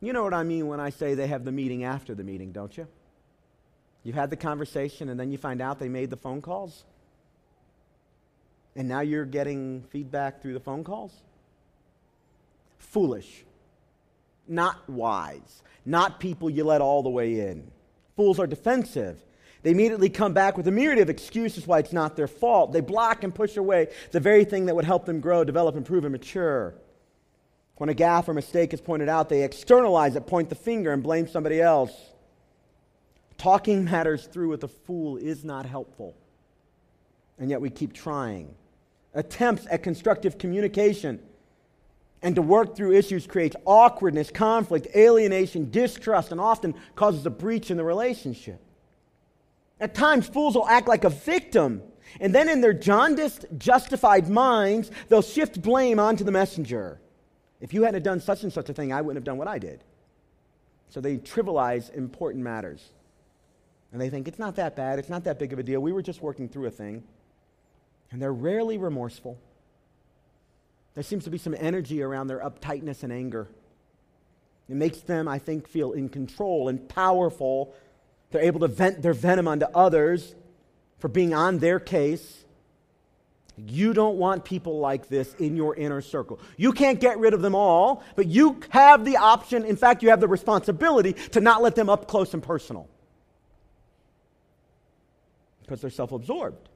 You 0.00 0.14
know 0.14 0.24
what 0.24 0.32
I 0.32 0.42
mean 0.42 0.66
when 0.66 0.80
I 0.80 0.88
say 0.88 1.12
they 1.12 1.26
have 1.26 1.44
the 1.44 1.52
meeting 1.52 1.84
after 1.84 2.14
the 2.14 2.24
meeting, 2.24 2.52
don't 2.52 2.74
you? 2.74 2.86
You've 4.04 4.14
had 4.14 4.30
the 4.30 4.36
conversation 4.36 5.10
and 5.10 5.20
then 5.20 5.30
you 5.30 5.36
find 5.36 5.60
out 5.60 5.78
they 5.78 5.90
made 5.90 6.08
the 6.08 6.16
phone 6.16 6.40
calls? 6.40 6.84
And 8.74 8.88
now 8.88 9.00
you're 9.00 9.26
getting 9.26 9.82
feedback 9.90 10.40
through 10.40 10.54
the 10.54 10.60
phone 10.60 10.82
calls? 10.82 11.12
Foolish. 12.78 13.44
Not 14.48 14.88
wise. 14.88 15.62
Not 15.84 16.20
people 16.20 16.48
you 16.48 16.64
let 16.64 16.80
all 16.80 17.02
the 17.02 17.10
way 17.10 17.38
in. 17.38 17.70
Fools 18.16 18.38
are 18.38 18.46
defensive. 18.46 19.22
They 19.66 19.72
immediately 19.72 20.10
come 20.10 20.32
back 20.32 20.56
with 20.56 20.68
a 20.68 20.70
myriad 20.70 21.00
of 21.00 21.10
excuses 21.10 21.66
why 21.66 21.80
it's 21.80 21.92
not 21.92 22.14
their 22.14 22.28
fault. 22.28 22.70
They 22.70 22.80
block 22.80 23.24
and 23.24 23.34
push 23.34 23.56
away 23.56 23.88
the 24.12 24.20
very 24.20 24.44
thing 24.44 24.66
that 24.66 24.76
would 24.76 24.84
help 24.84 25.06
them 25.06 25.18
grow, 25.18 25.42
develop, 25.42 25.74
improve, 25.74 26.04
and 26.04 26.12
mature. 26.12 26.76
When 27.74 27.88
a 27.88 27.92
gaffe 27.92 28.28
or 28.28 28.32
mistake 28.32 28.72
is 28.72 28.80
pointed 28.80 29.08
out, 29.08 29.28
they 29.28 29.42
externalize 29.42 30.14
it, 30.14 30.24
point 30.28 30.50
the 30.50 30.54
finger, 30.54 30.92
and 30.92 31.02
blame 31.02 31.26
somebody 31.26 31.60
else. 31.60 31.90
Talking 33.38 33.86
matters 33.86 34.26
through 34.26 34.50
with 34.50 34.62
a 34.62 34.68
fool 34.68 35.16
is 35.16 35.42
not 35.42 35.66
helpful. 35.66 36.14
And 37.36 37.50
yet 37.50 37.60
we 37.60 37.68
keep 37.68 37.92
trying. 37.92 38.54
Attempts 39.14 39.66
at 39.68 39.82
constructive 39.82 40.38
communication 40.38 41.18
and 42.22 42.36
to 42.36 42.42
work 42.42 42.76
through 42.76 42.92
issues 42.92 43.26
creates 43.26 43.56
awkwardness, 43.64 44.30
conflict, 44.30 44.86
alienation, 44.94 45.72
distrust, 45.72 46.30
and 46.30 46.40
often 46.40 46.76
causes 46.94 47.26
a 47.26 47.30
breach 47.30 47.72
in 47.72 47.76
the 47.76 47.84
relationship. 47.84 48.60
At 49.80 49.94
times, 49.94 50.26
fools 50.26 50.54
will 50.54 50.68
act 50.68 50.88
like 50.88 51.04
a 51.04 51.10
victim, 51.10 51.82
and 52.20 52.34
then 52.34 52.48
in 52.48 52.60
their 52.60 52.72
jaundiced, 52.72 53.44
justified 53.58 54.28
minds, 54.28 54.90
they'll 55.08 55.22
shift 55.22 55.60
blame 55.60 55.98
onto 55.98 56.24
the 56.24 56.32
messenger. 56.32 57.00
If 57.60 57.74
you 57.74 57.82
hadn't 57.82 58.02
done 58.02 58.20
such 58.20 58.42
and 58.42 58.52
such 58.52 58.68
a 58.68 58.72
thing, 58.72 58.92
I 58.92 59.02
wouldn't 59.02 59.16
have 59.16 59.24
done 59.24 59.38
what 59.38 59.48
I 59.48 59.58
did. 59.58 59.84
So 60.88 61.00
they 61.00 61.18
trivialize 61.18 61.92
important 61.94 62.42
matters. 62.44 62.90
And 63.92 64.00
they 64.00 64.10
think, 64.10 64.28
it's 64.28 64.38
not 64.38 64.56
that 64.56 64.76
bad, 64.76 64.98
it's 64.98 65.08
not 65.08 65.24
that 65.24 65.38
big 65.38 65.52
of 65.52 65.58
a 65.58 65.62
deal, 65.62 65.80
we 65.80 65.92
were 65.92 66.02
just 66.02 66.22
working 66.22 66.48
through 66.48 66.66
a 66.66 66.70
thing. 66.70 67.02
And 68.10 68.20
they're 68.20 68.32
rarely 68.32 68.78
remorseful. 68.78 69.38
There 70.94 71.02
seems 71.02 71.24
to 71.24 71.30
be 71.30 71.38
some 71.38 71.54
energy 71.58 72.02
around 72.02 72.28
their 72.28 72.40
uptightness 72.40 73.02
and 73.02 73.12
anger. 73.12 73.48
It 74.68 74.76
makes 74.76 75.00
them, 75.00 75.28
I 75.28 75.38
think, 75.38 75.68
feel 75.68 75.92
in 75.92 76.08
control 76.08 76.68
and 76.68 76.88
powerful 76.88 77.74
they're 78.30 78.42
able 78.42 78.60
to 78.60 78.68
vent 78.68 79.02
their 79.02 79.14
venom 79.14 79.48
onto 79.48 79.66
others 79.74 80.34
for 80.98 81.08
being 81.08 81.34
on 81.34 81.58
their 81.58 81.78
case. 81.78 82.44
You 83.56 83.94
don't 83.94 84.16
want 84.16 84.44
people 84.44 84.80
like 84.80 85.08
this 85.08 85.32
in 85.34 85.56
your 85.56 85.74
inner 85.74 86.02
circle. 86.02 86.40
You 86.56 86.72
can't 86.72 87.00
get 87.00 87.18
rid 87.18 87.32
of 87.32 87.40
them 87.40 87.54
all, 87.54 88.02
but 88.14 88.26
you 88.26 88.60
have 88.70 89.04
the 89.04 89.16
option, 89.16 89.64
in 89.64 89.76
fact, 89.76 90.02
you 90.02 90.10
have 90.10 90.20
the 90.20 90.28
responsibility 90.28 91.14
to 91.32 91.40
not 91.40 91.62
let 91.62 91.74
them 91.74 91.88
up 91.88 92.06
close 92.06 92.34
and 92.34 92.42
personal. 92.42 92.88
Because 95.62 95.80
they're 95.80 95.90
self 95.90 96.12
absorbed. 96.12 96.68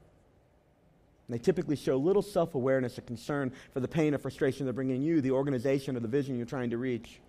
They 1.28 1.38
typically 1.38 1.76
show 1.76 1.96
little 1.96 2.22
self 2.22 2.56
awareness 2.56 2.98
or 2.98 3.02
concern 3.02 3.52
for 3.72 3.78
the 3.78 3.86
pain 3.86 4.14
or 4.14 4.18
frustration 4.18 4.66
they're 4.66 4.72
bringing 4.72 5.00
you, 5.02 5.20
the 5.20 5.30
organization, 5.30 5.96
or 5.96 6.00
the 6.00 6.08
vision 6.08 6.36
you're 6.36 6.46
trying 6.46 6.70
to 6.70 6.78
reach. 6.78 7.20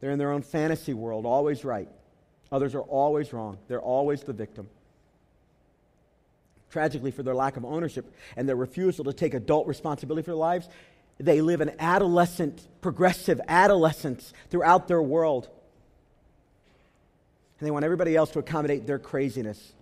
They're 0.00 0.12
in 0.12 0.18
their 0.18 0.30
own 0.30 0.42
fantasy 0.42 0.94
world, 0.94 1.26
always 1.26 1.64
right. 1.64 1.88
Others 2.50 2.74
are 2.74 2.82
always 2.82 3.32
wrong, 3.32 3.58
they're 3.68 3.80
always 3.80 4.22
the 4.22 4.32
victim. 4.32 4.68
Tragically, 6.70 7.10
for 7.10 7.22
their 7.22 7.34
lack 7.34 7.56
of 7.56 7.64
ownership 7.64 8.12
and 8.36 8.46
their 8.48 8.56
refusal 8.56 9.04
to 9.06 9.12
take 9.12 9.32
adult 9.32 9.66
responsibility 9.66 10.22
for 10.22 10.32
their 10.32 10.36
lives, 10.36 10.68
they 11.18 11.40
live 11.40 11.60
an 11.60 11.72
adolescent, 11.78 12.66
progressive 12.80 13.40
adolescence 13.48 14.32
throughout 14.50 14.86
their 14.86 15.02
world. 15.02 15.48
And 17.58 17.66
they 17.66 17.70
want 17.70 17.84
everybody 17.84 18.14
else 18.14 18.30
to 18.32 18.38
accommodate 18.38 18.86
their 18.86 18.98
craziness. 18.98 19.72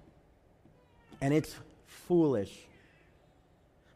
And 1.20 1.35
it's 1.35 1.55
foolish. 1.87 2.57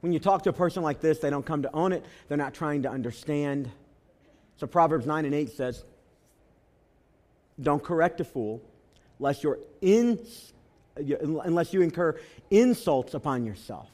When 0.00 0.12
you 0.12 0.18
talk 0.18 0.42
to 0.44 0.50
a 0.50 0.54
person 0.54 0.82
like 0.82 1.00
this, 1.00 1.18
they 1.20 1.30
don't 1.30 1.46
come 1.46 1.62
to 1.62 1.72
own 1.72 1.92
it, 1.92 2.04
they're 2.28 2.36
not 2.36 2.54
trying 2.54 2.82
to 2.82 2.90
understand. 2.90 3.70
So 4.56 4.66
Proverbs 4.66 5.06
9 5.06 5.24
and 5.24 5.34
8 5.34 5.50
says, 5.50 5.84
don't 7.60 7.82
correct 7.82 8.20
a 8.20 8.24
fool, 8.24 8.62
lest, 9.18 9.42
you're 9.42 9.58
in, 9.80 10.18
unless 10.96 11.72
you 11.72 11.82
incur 11.82 12.18
insults 12.50 13.14
upon 13.14 13.44
yourself. 13.44 13.88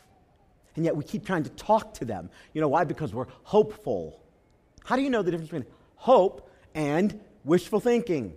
And 0.76 0.84
yet 0.84 0.94
we 0.94 1.04
keep 1.04 1.24
trying 1.26 1.44
to 1.44 1.50
talk 1.50 1.94
to 1.94 2.04
them. 2.04 2.30
You 2.52 2.60
know 2.60 2.68
why? 2.68 2.84
Because 2.84 3.12
we're 3.12 3.26
hopeful. 3.44 4.20
How 4.84 4.96
do 4.96 5.02
you 5.02 5.10
know 5.10 5.22
the 5.22 5.30
difference 5.30 5.50
between 5.50 5.70
hope 5.96 6.50
and 6.74 7.18
wishful 7.44 7.80
thinking? 7.80 8.34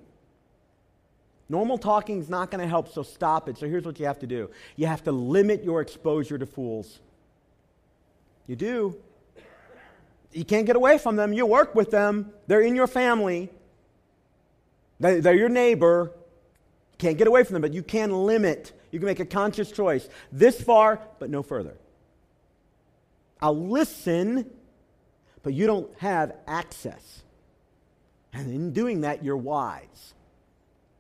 Normal 1.50 1.80
talking 1.80 2.20
is 2.20 2.30
not 2.30 2.52
going 2.52 2.62
to 2.62 2.68
help, 2.68 2.94
so 2.94 3.04
stop 3.04 3.50
it. 3.50 3.58
So 3.58 3.68
here's 3.68 3.84
what 3.84 4.00
you 4.00 4.06
have 4.06 4.20
to 4.20 4.28
do 4.28 4.50
you 4.76 4.88
have 4.88 5.04
to 5.04 5.12
limit 5.12 5.64
your 5.64 5.82
exposure 5.82 6.38
to 6.38 6.46
fools. 6.46 7.00
You 8.48 8.56
do. 8.56 8.98
You 10.32 10.46
can't 10.46 10.68
get 10.68 10.76
away 10.76 11.00
from 11.00 11.16
them. 11.16 11.34
You 11.34 11.46
work 11.48 11.74
with 11.74 11.92
them, 11.92 12.32
they're 12.48 12.62
in 12.62 12.76
your 12.76 12.88
family. 12.88 13.50
They're 15.00 15.36
your 15.36 15.50
neighbor. 15.50 16.12
Can't 16.98 17.18
get 17.18 17.28
away 17.28 17.44
from 17.44 17.54
them, 17.54 17.62
but 17.62 17.74
you 17.74 17.84
can 17.84 18.12
limit. 18.12 18.74
You 18.92 19.00
can 19.00 19.06
make 19.06 19.20
a 19.20 19.26
conscious 19.26 19.72
choice. 19.72 20.10
This 20.32 20.62
far, 20.62 21.00
but 21.20 21.30
no 21.30 21.42
further. 21.42 21.78
I'll 23.42 23.58
listen, 23.58 24.50
but 25.44 25.54
you 25.54 25.66
don't 25.66 25.90
have 26.00 26.34
access. 26.48 27.24
And 28.34 28.52
in 28.54 28.74
doing 28.74 29.02
that, 29.02 29.24
you're 29.24 29.38
wise. 29.38 30.14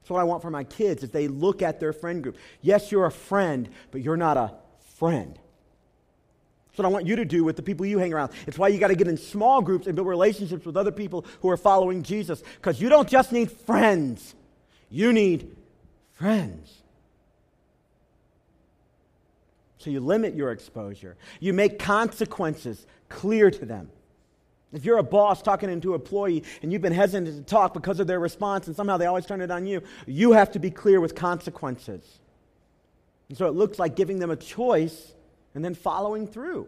That's 0.01 0.09
what 0.09 0.21
I 0.21 0.23
want 0.23 0.41
for 0.41 0.49
my 0.49 0.63
kids 0.63 1.03
is 1.03 1.11
they 1.11 1.27
look 1.27 1.61
at 1.61 1.79
their 1.79 1.93
friend 1.93 2.23
group. 2.23 2.37
Yes, 2.61 2.91
you're 2.91 3.05
a 3.05 3.11
friend, 3.11 3.69
but 3.91 4.01
you're 4.01 4.17
not 4.17 4.37
a 4.37 4.53
friend. 4.95 5.37
That's 6.69 6.79
what 6.79 6.85
I 6.85 6.89
want 6.89 7.07
you 7.07 7.15
to 7.15 7.25
do 7.25 7.43
with 7.43 7.55
the 7.55 7.61
people 7.61 7.85
you 7.85 7.97
hang 7.97 8.13
around. 8.13 8.31
It's 8.47 8.57
why 8.57 8.67
you 8.67 8.79
got 8.79 8.87
to 8.89 8.95
get 8.95 9.07
in 9.07 9.17
small 9.17 9.61
groups 9.61 9.87
and 9.87 9.95
build 9.95 10.07
relationships 10.07 10.65
with 10.65 10.77
other 10.77 10.91
people 10.91 11.25
who 11.41 11.49
are 11.49 11.57
following 11.57 12.03
Jesus. 12.03 12.43
Because 12.55 12.79
you 12.79 12.89
don't 12.89 13.09
just 13.09 13.31
need 13.31 13.51
friends, 13.51 14.35
you 14.89 15.11
need 15.11 15.55
friends. 16.11 16.75
So 19.79 19.89
you 19.89 20.01
limit 20.01 20.35
your 20.35 20.51
exposure. 20.51 21.15
You 21.39 21.53
make 21.53 21.79
consequences 21.79 22.85
clear 23.07 23.49
to 23.49 23.65
them. 23.65 23.89
If 24.71 24.85
you're 24.85 24.97
a 24.97 25.03
boss 25.03 25.41
talking 25.41 25.69
into 25.69 25.95
an 25.95 26.01
employee 26.01 26.43
and 26.61 26.71
you've 26.71 26.81
been 26.81 26.93
hesitant 26.93 27.35
to 27.35 27.41
talk 27.43 27.73
because 27.73 27.99
of 27.99 28.05
their 28.05 28.19
response 28.19 28.67
and 28.67 28.75
somehow 28.75 28.97
they 28.97 29.07
always 29.07 29.25
turn 29.25 29.41
it 29.41 29.49
on 29.49 29.65
you, 29.65 29.81
you 30.05 30.33
have 30.33 30.51
to 30.51 30.59
be 30.59 30.69
clear 30.69 31.01
with 31.01 31.15
consequences. 31.15 32.19
And 33.29 33.37
so 33.37 33.47
it 33.47 33.55
looks 33.55 33.79
like 33.79 33.95
giving 33.95 34.19
them 34.19 34.29
a 34.29 34.35
choice 34.35 35.13
and 35.55 35.63
then 35.63 35.75
following 35.75 36.27
through. 36.27 36.67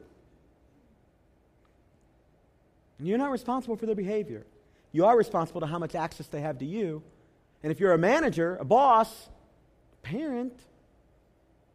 And 3.00 3.08
you're 3.08 3.18
not 3.18 3.32
responsible 3.32 3.76
for 3.76 3.86
their 3.86 3.96
behavior. 3.96 4.46
You 4.92 5.06
are 5.06 5.18
responsible 5.18 5.62
to 5.62 5.68
how 5.68 5.80
much 5.80 5.96
access 5.96 6.28
they 6.28 6.42
have 6.42 6.60
to 6.60 6.66
you. 6.66 7.02
And 7.64 7.72
if 7.72 7.80
you're 7.80 7.94
a 7.94 7.98
manager, 7.98 8.58
a 8.58 8.66
boss, 8.66 9.30
parent, 10.04 10.54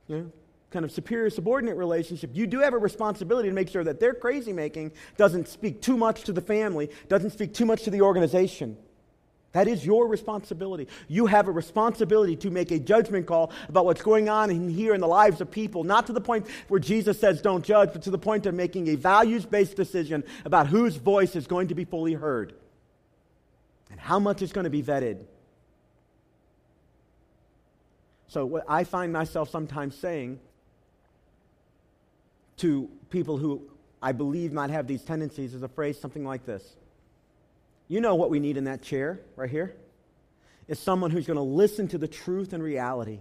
you 0.08 0.16
know, 0.16 0.32
kind 0.70 0.84
of 0.84 0.92
superior 0.92 1.30
subordinate 1.30 1.76
relationship, 1.76 2.30
you 2.34 2.46
do 2.46 2.60
have 2.60 2.74
a 2.74 2.78
responsibility 2.78 3.48
to 3.48 3.54
make 3.54 3.68
sure 3.68 3.84
that 3.84 4.00
their 4.00 4.14
crazy 4.14 4.52
making 4.52 4.92
doesn't 5.16 5.48
speak 5.48 5.80
too 5.80 5.96
much 5.96 6.24
to 6.24 6.32
the 6.32 6.40
family, 6.40 6.90
doesn't 7.08 7.30
speak 7.30 7.54
too 7.54 7.64
much 7.64 7.84
to 7.84 7.90
the 7.90 8.02
organization. 8.02 8.76
That 9.52 9.68
is 9.68 9.86
your 9.86 10.06
responsibility. 10.06 10.86
You 11.08 11.26
have 11.26 11.48
a 11.48 11.50
responsibility 11.50 12.36
to 12.36 12.50
make 12.50 12.70
a 12.70 12.78
judgment 12.78 13.26
call 13.26 13.52
about 13.68 13.86
what's 13.86 14.02
going 14.02 14.28
on 14.28 14.50
in 14.50 14.68
here 14.68 14.92
in 14.94 15.00
the 15.00 15.06
lives 15.06 15.40
of 15.40 15.50
people, 15.50 15.82
not 15.82 16.06
to 16.08 16.12
the 16.12 16.20
point 16.20 16.46
where 16.68 16.80
Jesus 16.80 17.18
says 17.18 17.40
don't 17.40 17.64
judge, 17.64 17.90
but 17.92 18.02
to 18.02 18.10
the 18.10 18.18
point 18.18 18.44
of 18.44 18.54
making 18.54 18.88
a 18.88 18.96
values 18.96 19.46
based 19.46 19.76
decision 19.76 20.24
about 20.44 20.66
whose 20.66 20.96
voice 20.96 21.36
is 21.36 21.46
going 21.46 21.68
to 21.68 21.74
be 21.74 21.84
fully 21.84 22.12
heard 22.12 22.52
and 23.90 23.98
how 23.98 24.18
much 24.18 24.42
is 24.42 24.52
going 24.52 24.64
to 24.64 24.70
be 24.70 24.82
vetted. 24.82 25.24
So, 28.28 28.44
what 28.44 28.64
I 28.68 28.84
find 28.84 29.12
myself 29.12 29.48
sometimes 29.48 29.96
saying 29.96 30.40
to 32.58 32.90
people 33.08 33.38
who 33.38 33.62
I 34.02 34.12
believe 34.12 34.52
might 34.52 34.70
have 34.70 34.86
these 34.86 35.02
tendencies 35.02 35.54
is 35.54 35.62
a 35.62 35.68
phrase 35.68 35.98
something 35.98 36.24
like 36.24 36.44
this 36.44 36.76
You 37.88 38.00
know 38.00 38.14
what 38.14 38.30
we 38.30 38.40
need 38.40 38.56
in 38.56 38.64
that 38.64 38.82
chair 38.82 39.20
right 39.36 39.50
here? 39.50 39.74
Is 40.68 40.78
someone 40.78 41.10
who's 41.10 41.26
going 41.26 41.36
to 41.36 41.42
listen 41.42 41.88
to 41.88 41.98
the 41.98 42.08
truth 42.08 42.52
and 42.52 42.62
reality. 42.62 43.20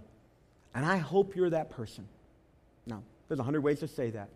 And 0.74 0.86
I 0.86 0.98
hope 0.98 1.36
you're 1.36 1.52
that 1.52 1.70
person. 1.70 2.08
Now, 2.88 3.04
there's 3.28 3.40
a 3.40 3.44
hundred 3.44 3.62
ways 3.62 3.80
to 3.80 3.88
say 3.88 4.10
that. 4.12 4.30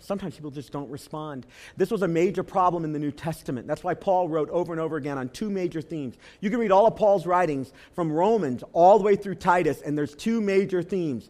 Sometimes 0.00 0.36
people 0.36 0.50
just 0.50 0.70
don't 0.70 0.90
respond. 0.90 1.44
This 1.76 1.90
was 1.90 2.02
a 2.02 2.08
major 2.08 2.42
problem 2.42 2.84
in 2.84 2.92
the 2.92 2.98
New 2.98 3.10
Testament. 3.10 3.66
That's 3.66 3.82
why 3.82 3.94
Paul 3.94 4.28
wrote 4.28 4.48
over 4.50 4.72
and 4.72 4.80
over 4.80 4.96
again 4.96 5.18
on 5.18 5.28
two 5.28 5.50
major 5.50 5.80
themes. 5.80 6.14
You 6.40 6.50
can 6.50 6.60
read 6.60 6.70
all 6.70 6.86
of 6.86 6.94
Paul's 6.94 7.26
writings 7.26 7.72
from 7.94 8.12
Romans 8.12 8.62
all 8.72 8.98
the 8.98 9.04
way 9.04 9.16
through 9.16 9.36
Titus, 9.36 9.82
and 9.82 9.98
there's 9.98 10.14
two 10.14 10.40
major 10.40 10.82
themes. 10.82 11.28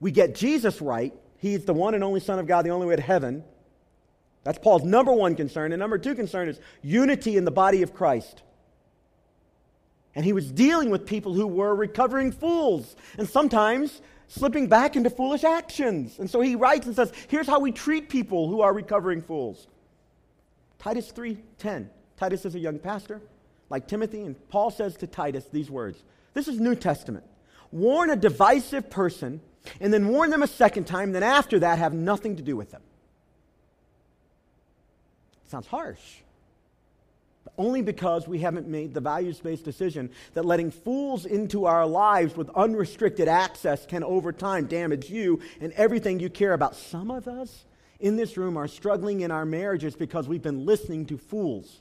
We 0.00 0.10
get 0.10 0.34
Jesus 0.34 0.80
right, 0.80 1.12
He's 1.38 1.64
the 1.64 1.74
one 1.74 1.94
and 1.94 2.02
only 2.02 2.20
Son 2.20 2.38
of 2.38 2.46
God, 2.46 2.64
the 2.64 2.70
only 2.70 2.86
way 2.86 2.96
to 2.96 3.02
heaven. 3.02 3.44
That's 4.44 4.58
Paul's 4.58 4.84
number 4.84 5.12
one 5.12 5.34
concern. 5.34 5.72
And 5.72 5.80
number 5.80 5.98
two 5.98 6.14
concern 6.14 6.48
is 6.48 6.60
unity 6.82 7.36
in 7.36 7.44
the 7.44 7.50
body 7.50 7.82
of 7.82 7.94
Christ. 7.94 8.42
And 10.14 10.24
he 10.24 10.32
was 10.32 10.50
dealing 10.50 10.90
with 10.90 11.06
people 11.06 11.34
who 11.34 11.46
were 11.46 11.74
recovering 11.74 12.32
fools 12.32 12.96
and 13.18 13.28
sometimes 13.28 14.00
slipping 14.26 14.66
back 14.66 14.96
into 14.96 15.10
foolish 15.10 15.44
actions. 15.44 16.18
And 16.18 16.28
so 16.28 16.40
he 16.40 16.54
writes 16.54 16.86
and 16.86 16.96
says, 16.96 17.12
here's 17.28 17.46
how 17.46 17.60
we 17.60 17.72
treat 17.72 18.08
people 18.08 18.48
who 18.48 18.60
are 18.60 18.72
recovering 18.72 19.22
fools. 19.22 19.66
Titus 20.78 21.12
3:10. 21.12 21.88
Titus 22.16 22.44
is 22.44 22.54
a 22.54 22.58
young 22.58 22.78
pastor, 22.78 23.20
like 23.70 23.86
Timothy, 23.86 24.22
and 24.22 24.36
Paul 24.48 24.70
says 24.70 24.96
to 24.96 25.06
Titus 25.06 25.44
these 25.52 25.70
words. 25.70 26.02
This 26.34 26.48
is 26.48 26.58
New 26.58 26.74
Testament. 26.74 27.24
Warn 27.70 28.10
a 28.10 28.16
divisive 28.16 28.90
person 28.90 29.40
and 29.80 29.92
then 29.92 30.08
warn 30.08 30.30
them 30.30 30.42
a 30.42 30.46
second 30.46 30.86
time, 30.86 31.12
then 31.12 31.22
after 31.22 31.58
that, 31.60 31.78
have 31.78 31.92
nothing 31.92 32.36
to 32.36 32.42
do 32.42 32.56
with 32.56 32.70
them. 32.70 32.82
Sounds 35.48 35.66
harsh. 35.66 36.18
But 37.44 37.54
only 37.56 37.82
because 37.82 38.28
we 38.28 38.38
haven't 38.40 38.68
made 38.68 38.92
the 38.92 39.00
values 39.00 39.40
based 39.40 39.64
decision 39.64 40.10
that 40.34 40.44
letting 40.44 40.70
fools 40.70 41.24
into 41.24 41.64
our 41.64 41.86
lives 41.86 42.36
with 42.36 42.50
unrestricted 42.50 43.26
access 43.28 43.86
can 43.86 44.04
over 44.04 44.30
time 44.32 44.66
damage 44.66 45.10
you 45.10 45.40
and 45.60 45.72
everything 45.72 46.20
you 46.20 46.28
care 46.28 46.52
about. 46.52 46.76
Some 46.76 47.10
of 47.10 47.26
us 47.26 47.64
in 47.98 48.16
this 48.16 48.36
room 48.36 48.56
are 48.56 48.68
struggling 48.68 49.22
in 49.22 49.30
our 49.30 49.46
marriages 49.46 49.96
because 49.96 50.28
we've 50.28 50.42
been 50.42 50.66
listening 50.66 51.06
to 51.06 51.16
fools, 51.16 51.80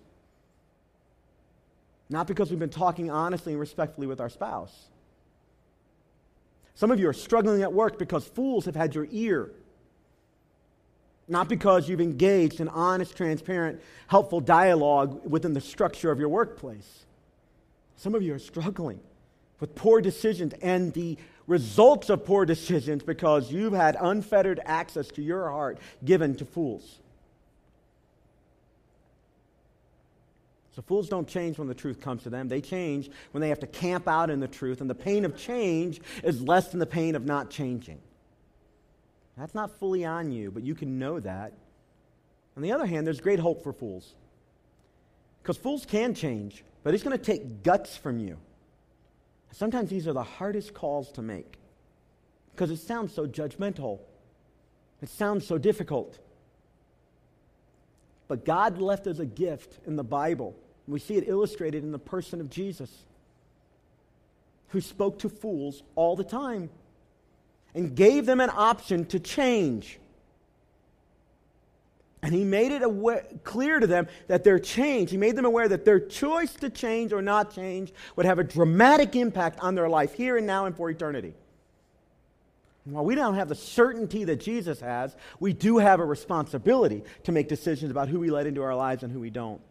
not 2.10 2.25
because 2.25 2.49
we've 2.49 2.60
been 2.60 2.69
talking 2.69 3.12
honestly 3.12 3.51
and 3.51 3.60
respectfully 3.60 4.08
with 4.08 4.21
our 4.21 4.30
spouse. 4.30 4.88
Some 6.73 6.91
of 6.91 6.99
you 6.99 7.10
are 7.10 7.13
struggling 7.13 7.63
at 7.63 7.73
work 7.73 7.99
because 7.99 8.25
fools 8.25 8.65
have 8.65 8.75
had 8.75 8.95
your 8.95 9.08
ear. 9.12 9.51
Not 11.28 11.50
because 11.50 11.90
you've 11.90 12.02
engaged 12.02 12.60
in 12.60 12.70
honest, 12.70 13.16
transparent, 13.16 13.82
helpful 14.08 14.40
dialogue 14.40 15.30
within 15.30 15.54
the 15.54 15.62
structure 15.62 16.10
of 16.10 16.20
your 16.20 16.30
workplace. 16.30 17.06
Some 17.98 18.16
of 18.16 18.22
you 18.22 18.34
are 18.34 18.40
struggling 18.40 19.00
with 19.60 19.76
poor 19.76 20.02
decisions 20.02 20.54
and 20.62 20.94
the 20.94 21.18
results 21.48 22.10
of 22.10 22.26
poor 22.26 22.46
decisions 22.46 23.04
because 23.04 23.52
you've 23.52 23.74
had 23.74 23.98
unfettered 24.00 24.60
access 24.66 25.08
to 25.08 25.22
your 25.22 25.50
heart 25.50 25.80
given 26.06 26.36
to 26.36 26.46
fools. 26.46 27.00
So 30.76 30.84
fools 30.84 31.10
don't 31.10 31.28
change 31.28 31.58
when 31.58 31.68
the 31.68 31.74
truth 31.74 32.00
comes 32.00 32.22
to 32.24 32.30
them. 32.30 32.48
They 32.50 32.62
change 32.62 33.10
when 33.32 33.42
they 33.42 33.50
have 33.50 33.60
to 33.62 33.68
camp 33.68 34.08
out 34.08 34.30
in 34.30 34.40
the 34.40 34.48
truth, 34.48 34.80
and 34.80 34.88
the 34.88 34.96
pain 34.96 35.26
of 35.26 35.36
change 35.36 36.00
is 36.24 36.40
less 36.40 36.68
than 36.68 36.80
the 36.80 36.86
pain 36.86 37.16
of 37.16 37.26
not 37.26 37.50
changing. 37.50 37.98
That's 39.38 39.54
not 39.54 39.78
fully 39.80 40.06
on 40.06 40.32
you, 40.32 40.52
but 40.52 40.63
you 40.63 40.76
can 40.76 40.97
know 41.00 41.19
that. 41.19 41.54
On 42.56 42.63
the 42.63 42.71
other 42.71 42.86
hand, 42.86 43.06
there's 43.06 43.21
great 43.21 43.39
hope 43.39 43.63
for 43.63 43.71
fools. 43.71 44.13
Because 45.41 45.58
fools 45.58 45.86
can 45.86 46.15
change, 46.15 46.63
but 46.84 46.93
it's 46.93 47.04
going 47.04 47.17
to 47.17 47.23
take 47.23 47.63
guts 47.63 47.95
from 47.95 48.19
you. 48.19 48.38
Sometimes 49.52 49.89
these 49.89 50.08
are 50.08 50.13
the 50.13 50.23
hardest 50.23 50.73
calls 50.73 51.12
to 51.13 51.21
make 51.21 51.58
because 52.54 52.71
it 52.71 52.78
sounds 52.78 53.13
so 53.13 53.28
judgmental, 53.28 54.00
it 55.02 55.10
sounds 55.10 55.45
so 55.45 55.58
difficult. 55.58 56.17
But 58.28 58.45
God 58.45 58.80
left 58.80 59.08
us 59.08 59.19
a 59.19 59.26
gift 59.26 59.80
in 59.86 59.95
the 59.95 60.04
Bible 60.04 60.56
we 60.88 61.00
see 61.00 61.15
it 61.15 61.28
illustrated 61.28 61.84
in 61.84 61.91
the 61.91 62.00
person 62.00 62.39
of 62.39 62.50
Jesus, 62.50 62.89
who 64.69 64.82
spoke 64.82 65.19
to 65.19 65.30
fools 65.30 65.84
all 65.95 66.15
the 66.15 66.23
time 66.23 66.69
and 67.78 67.96
gave 67.96 68.26
them 68.26 68.42
an 68.42 68.50
option 68.50 69.06
to 69.06 69.20
change. 69.20 70.00
And 72.24 72.34
he 72.34 72.44
made 72.44 72.72
it 72.72 72.82
aware, 72.82 73.24
clear 73.44 73.80
to 73.80 73.86
them 73.86 74.08
that 74.28 74.44
their 74.44 74.58
change, 74.58 75.12
he 75.12 75.18
made 75.18 75.36
them 75.36 75.46
aware 75.46 75.70
that 75.70 75.86
their 75.86 76.00
choice 76.00 76.54
to 76.56 76.72
change 76.72 77.13
or 77.13 77.22
not 77.22 77.54
change 77.54 77.94
would 78.16 78.26
have 78.26 78.40
a 78.40 78.44
dramatic 78.44 79.16
impact 79.16 79.60
on 79.60 79.76
their 79.76 79.88
life 79.88 80.16
here 80.16 80.38
and 80.38 80.48
now 80.48 80.66
and 80.66 80.76
for 80.76 80.90
eternity. 80.90 81.36
And 82.86 82.96
while 82.96 83.06
we 83.06 83.13
don't 83.13 83.36
have 83.36 83.48
the 83.48 83.56
certainty 83.56 84.24
that 84.24 84.38
Jesus 84.38 84.80
has, 84.80 85.16
we 85.40 85.54
do 85.54 85.78
have 85.78 86.00
a 86.00 86.06
responsibility 86.06 87.04
to 87.26 87.32
make 87.32 87.48
decisions 87.48 87.92
about 87.92 88.10
who 88.10 88.20
we 88.20 88.32
let 88.32 88.48
into 88.48 88.63
our 88.63 88.76
lives 88.76 89.04
and 89.04 89.13
who 89.13 89.20
we 89.20 89.30
don't 89.30 89.62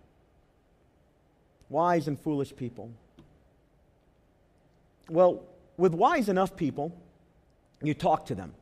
wise 1.69 2.07
and 2.07 2.21
foolish 2.21 2.55
people. 2.55 2.93
Well, 5.09 5.43
with 5.77 5.93
wise 5.93 6.29
enough 6.29 6.57
people, 6.57 6.97
you 7.83 7.95
talk 7.95 8.27
to 8.27 8.35
them, 8.35 8.55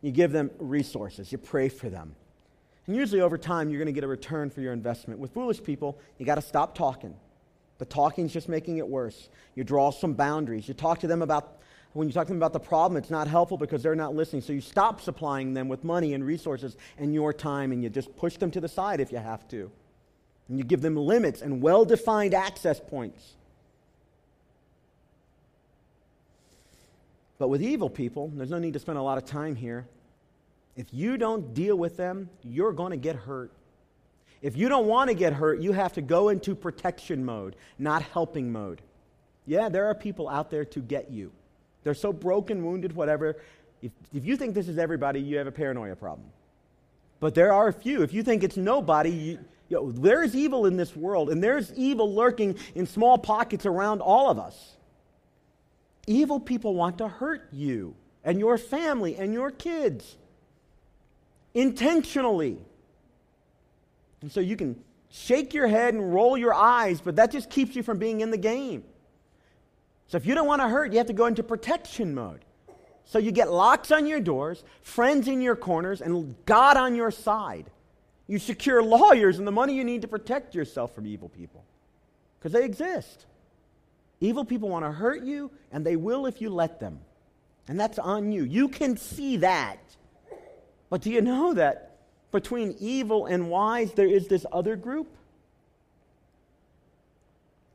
you 0.00 0.10
give 0.10 0.32
them 0.32 0.50
resources, 0.58 1.32
you 1.32 1.38
pray 1.38 1.68
for 1.68 1.88
them. 1.88 2.14
And 2.86 2.96
usually 2.96 3.20
over 3.20 3.38
time, 3.38 3.70
you're 3.70 3.78
going 3.78 3.86
to 3.86 3.92
get 3.92 4.04
a 4.04 4.08
return 4.08 4.50
for 4.50 4.60
your 4.60 4.72
investment. 4.72 5.20
With 5.20 5.32
foolish 5.32 5.62
people, 5.62 5.98
you 6.18 6.26
got 6.26 6.34
to 6.34 6.42
stop 6.42 6.74
talking. 6.74 7.14
The 7.78 7.84
talking's 7.84 8.32
just 8.32 8.48
making 8.48 8.78
it 8.78 8.86
worse. 8.86 9.28
You 9.54 9.64
draw 9.64 9.90
some 9.90 10.14
boundaries. 10.14 10.66
You 10.66 10.74
talk 10.74 10.98
to 11.00 11.06
them 11.06 11.22
about, 11.22 11.58
when 11.92 12.08
you 12.08 12.14
talk 12.14 12.26
to 12.26 12.32
them 12.32 12.38
about 12.38 12.52
the 12.52 12.60
problem, 12.60 12.96
it's 12.96 13.10
not 13.10 13.28
helpful 13.28 13.56
because 13.56 13.82
they're 13.82 13.94
not 13.94 14.14
listening. 14.14 14.42
So 14.42 14.52
you 14.52 14.60
stop 14.60 15.00
supplying 15.00 15.54
them 15.54 15.68
with 15.68 15.84
money 15.84 16.14
and 16.14 16.24
resources 16.24 16.76
and 16.98 17.14
your 17.14 17.32
time, 17.32 17.70
and 17.72 17.82
you 17.82 17.88
just 17.88 18.14
push 18.16 18.36
them 18.36 18.50
to 18.50 18.60
the 18.60 18.68
side 18.68 19.00
if 19.00 19.12
you 19.12 19.18
have 19.18 19.46
to. 19.48 19.70
And 20.48 20.58
you 20.58 20.64
give 20.64 20.80
them 20.80 20.96
limits 20.96 21.40
and 21.40 21.62
well 21.62 21.84
defined 21.84 22.34
access 22.34 22.80
points. 22.80 23.36
But 27.42 27.48
with 27.48 27.60
evil 27.60 27.90
people, 27.90 28.30
there's 28.36 28.50
no 28.50 28.60
need 28.60 28.74
to 28.74 28.78
spend 28.78 28.98
a 28.98 29.02
lot 29.02 29.18
of 29.18 29.24
time 29.24 29.56
here. 29.56 29.88
If 30.76 30.94
you 30.94 31.16
don't 31.16 31.54
deal 31.54 31.74
with 31.74 31.96
them, 31.96 32.30
you're 32.44 32.70
going 32.72 32.92
to 32.92 32.96
get 32.96 33.16
hurt. 33.16 33.50
If 34.42 34.56
you 34.56 34.68
don't 34.68 34.86
want 34.86 35.10
to 35.10 35.14
get 35.14 35.32
hurt, 35.32 35.58
you 35.58 35.72
have 35.72 35.92
to 35.94 36.02
go 36.02 36.28
into 36.28 36.54
protection 36.54 37.24
mode, 37.24 37.56
not 37.80 38.02
helping 38.02 38.52
mode. 38.52 38.80
Yeah, 39.44 39.68
there 39.68 39.86
are 39.86 39.94
people 39.96 40.28
out 40.28 40.52
there 40.52 40.64
to 40.66 40.78
get 40.78 41.10
you. 41.10 41.32
They're 41.82 41.94
so 41.94 42.12
broken, 42.12 42.64
wounded, 42.64 42.94
whatever. 42.94 43.34
If, 43.82 43.90
if 44.14 44.24
you 44.24 44.36
think 44.36 44.54
this 44.54 44.68
is 44.68 44.78
everybody, 44.78 45.20
you 45.20 45.38
have 45.38 45.48
a 45.48 45.50
paranoia 45.50 45.96
problem. 45.96 46.28
But 47.18 47.34
there 47.34 47.52
are 47.52 47.66
a 47.66 47.72
few. 47.72 48.02
If 48.02 48.14
you 48.14 48.22
think 48.22 48.44
it's 48.44 48.56
nobody, 48.56 49.10
you, 49.10 49.38
you 49.68 49.78
know, 49.78 49.90
there's 49.90 50.36
evil 50.36 50.66
in 50.66 50.76
this 50.76 50.94
world, 50.94 51.28
and 51.28 51.42
there's 51.42 51.72
evil 51.72 52.14
lurking 52.14 52.56
in 52.76 52.86
small 52.86 53.18
pockets 53.18 53.66
around 53.66 54.00
all 54.00 54.30
of 54.30 54.38
us. 54.38 54.76
Evil 56.06 56.40
people 56.40 56.74
want 56.74 56.98
to 56.98 57.08
hurt 57.08 57.48
you 57.52 57.94
and 58.24 58.38
your 58.38 58.58
family 58.58 59.16
and 59.16 59.32
your 59.32 59.50
kids 59.50 60.16
intentionally. 61.54 62.58
And 64.20 64.30
so 64.30 64.40
you 64.40 64.56
can 64.56 64.82
shake 65.10 65.54
your 65.54 65.68
head 65.68 65.94
and 65.94 66.12
roll 66.14 66.36
your 66.36 66.54
eyes, 66.54 67.00
but 67.00 67.16
that 67.16 67.30
just 67.30 67.50
keeps 67.50 67.76
you 67.76 67.82
from 67.82 67.98
being 67.98 68.20
in 68.20 68.30
the 68.30 68.38
game. 68.38 68.84
So 70.08 70.16
if 70.16 70.26
you 70.26 70.34
don't 70.34 70.46
want 70.46 70.62
to 70.62 70.68
hurt, 70.68 70.92
you 70.92 70.98
have 70.98 71.06
to 71.08 71.12
go 71.12 71.26
into 71.26 71.42
protection 71.42 72.14
mode. 72.14 72.44
So 73.04 73.18
you 73.18 73.32
get 73.32 73.50
locks 73.50 73.90
on 73.90 74.06
your 74.06 74.20
doors, 74.20 74.64
friends 74.82 75.28
in 75.28 75.40
your 75.40 75.56
corners, 75.56 76.00
and 76.00 76.34
God 76.46 76.76
on 76.76 76.94
your 76.94 77.10
side. 77.10 77.70
You 78.26 78.38
secure 78.38 78.82
lawyers 78.82 79.38
and 79.38 79.46
the 79.46 79.52
money 79.52 79.74
you 79.74 79.84
need 79.84 80.02
to 80.02 80.08
protect 80.08 80.54
yourself 80.54 80.94
from 80.94 81.06
evil 81.06 81.28
people 81.28 81.64
because 82.38 82.52
they 82.52 82.64
exist. 82.64 83.26
Evil 84.22 84.44
people 84.44 84.68
want 84.68 84.84
to 84.84 84.92
hurt 84.92 85.24
you, 85.24 85.50
and 85.72 85.84
they 85.84 85.96
will 85.96 86.26
if 86.26 86.40
you 86.40 86.48
let 86.48 86.78
them. 86.78 87.00
And 87.66 87.78
that's 87.78 87.98
on 87.98 88.30
you. 88.30 88.44
You 88.44 88.68
can 88.68 88.96
see 88.96 89.38
that. 89.38 89.80
But 90.90 91.00
do 91.00 91.10
you 91.10 91.20
know 91.20 91.54
that 91.54 91.96
between 92.30 92.76
evil 92.78 93.26
and 93.26 93.50
wise, 93.50 93.94
there 93.94 94.06
is 94.06 94.28
this 94.28 94.46
other 94.52 94.76
group? 94.76 95.08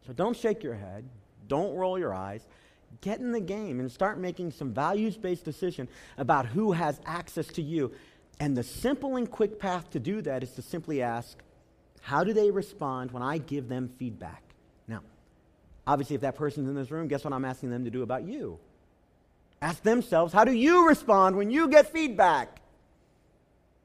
So 0.06 0.14
don't 0.14 0.38
shake 0.38 0.64
your 0.64 0.76
head. 0.76 1.04
Don't 1.50 1.76
roll 1.76 2.00
your 2.00 2.14
eyes. 2.14 2.48
Get 3.02 3.20
in 3.20 3.34
the 3.34 3.42
game 3.42 3.82
and 3.82 3.92
start 3.92 4.18
making 4.18 4.52
some 4.52 4.74
values 4.74 5.18
based 5.18 5.44
decision 5.44 5.90
about 6.18 6.46
who 6.46 6.72
has 6.72 7.02
access 7.06 7.48
to 7.48 7.62
you. 7.62 7.92
And 8.40 8.56
the 8.56 8.64
simple 8.64 9.18
and 9.18 9.30
quick 9.30 9.60
path 9.60 9.90
to 9.90 10.00
do 10.00 10.22
that 10.22 10.44
is 10.44 10.52
to 10.52 10.62
simply 10.62 11.02
ask, 11.02 11.38
how 12.00 12.24
do 12.24 12.32
they 12.32 12.52
respond 12.52 13.12
when 13.12 13.22
I 13.22 13.38
give 13.38 13.68
them 13.68 13.90
feedback? 14.00 14.47
Obviously, 15.88 16.16
if 16.16 16.22
that 16.22 16.36
person's 16.36 16.68
in 16.68 16.76
this 16.76 16.92
room, 16.92 17.08
guess 17.08 17.24
what 17.24 17.34
I'm 17.34 17.46
asking 17.46 17.70
them 17.70 17.86
to 17.86 17.90
do 17.90 18.04
about 18.04 18.24
you? 18.28 18.60
Ask 19.62 19.82
themselves, 19.82 20.34
how 20.34 20.44
do 20.44 20.52
you 20.52 20.88
respond 20.88 21.38
when 21.38 21.50
you 21.50 21.70
get 21.70 21.92
feedback? 21.92 22.60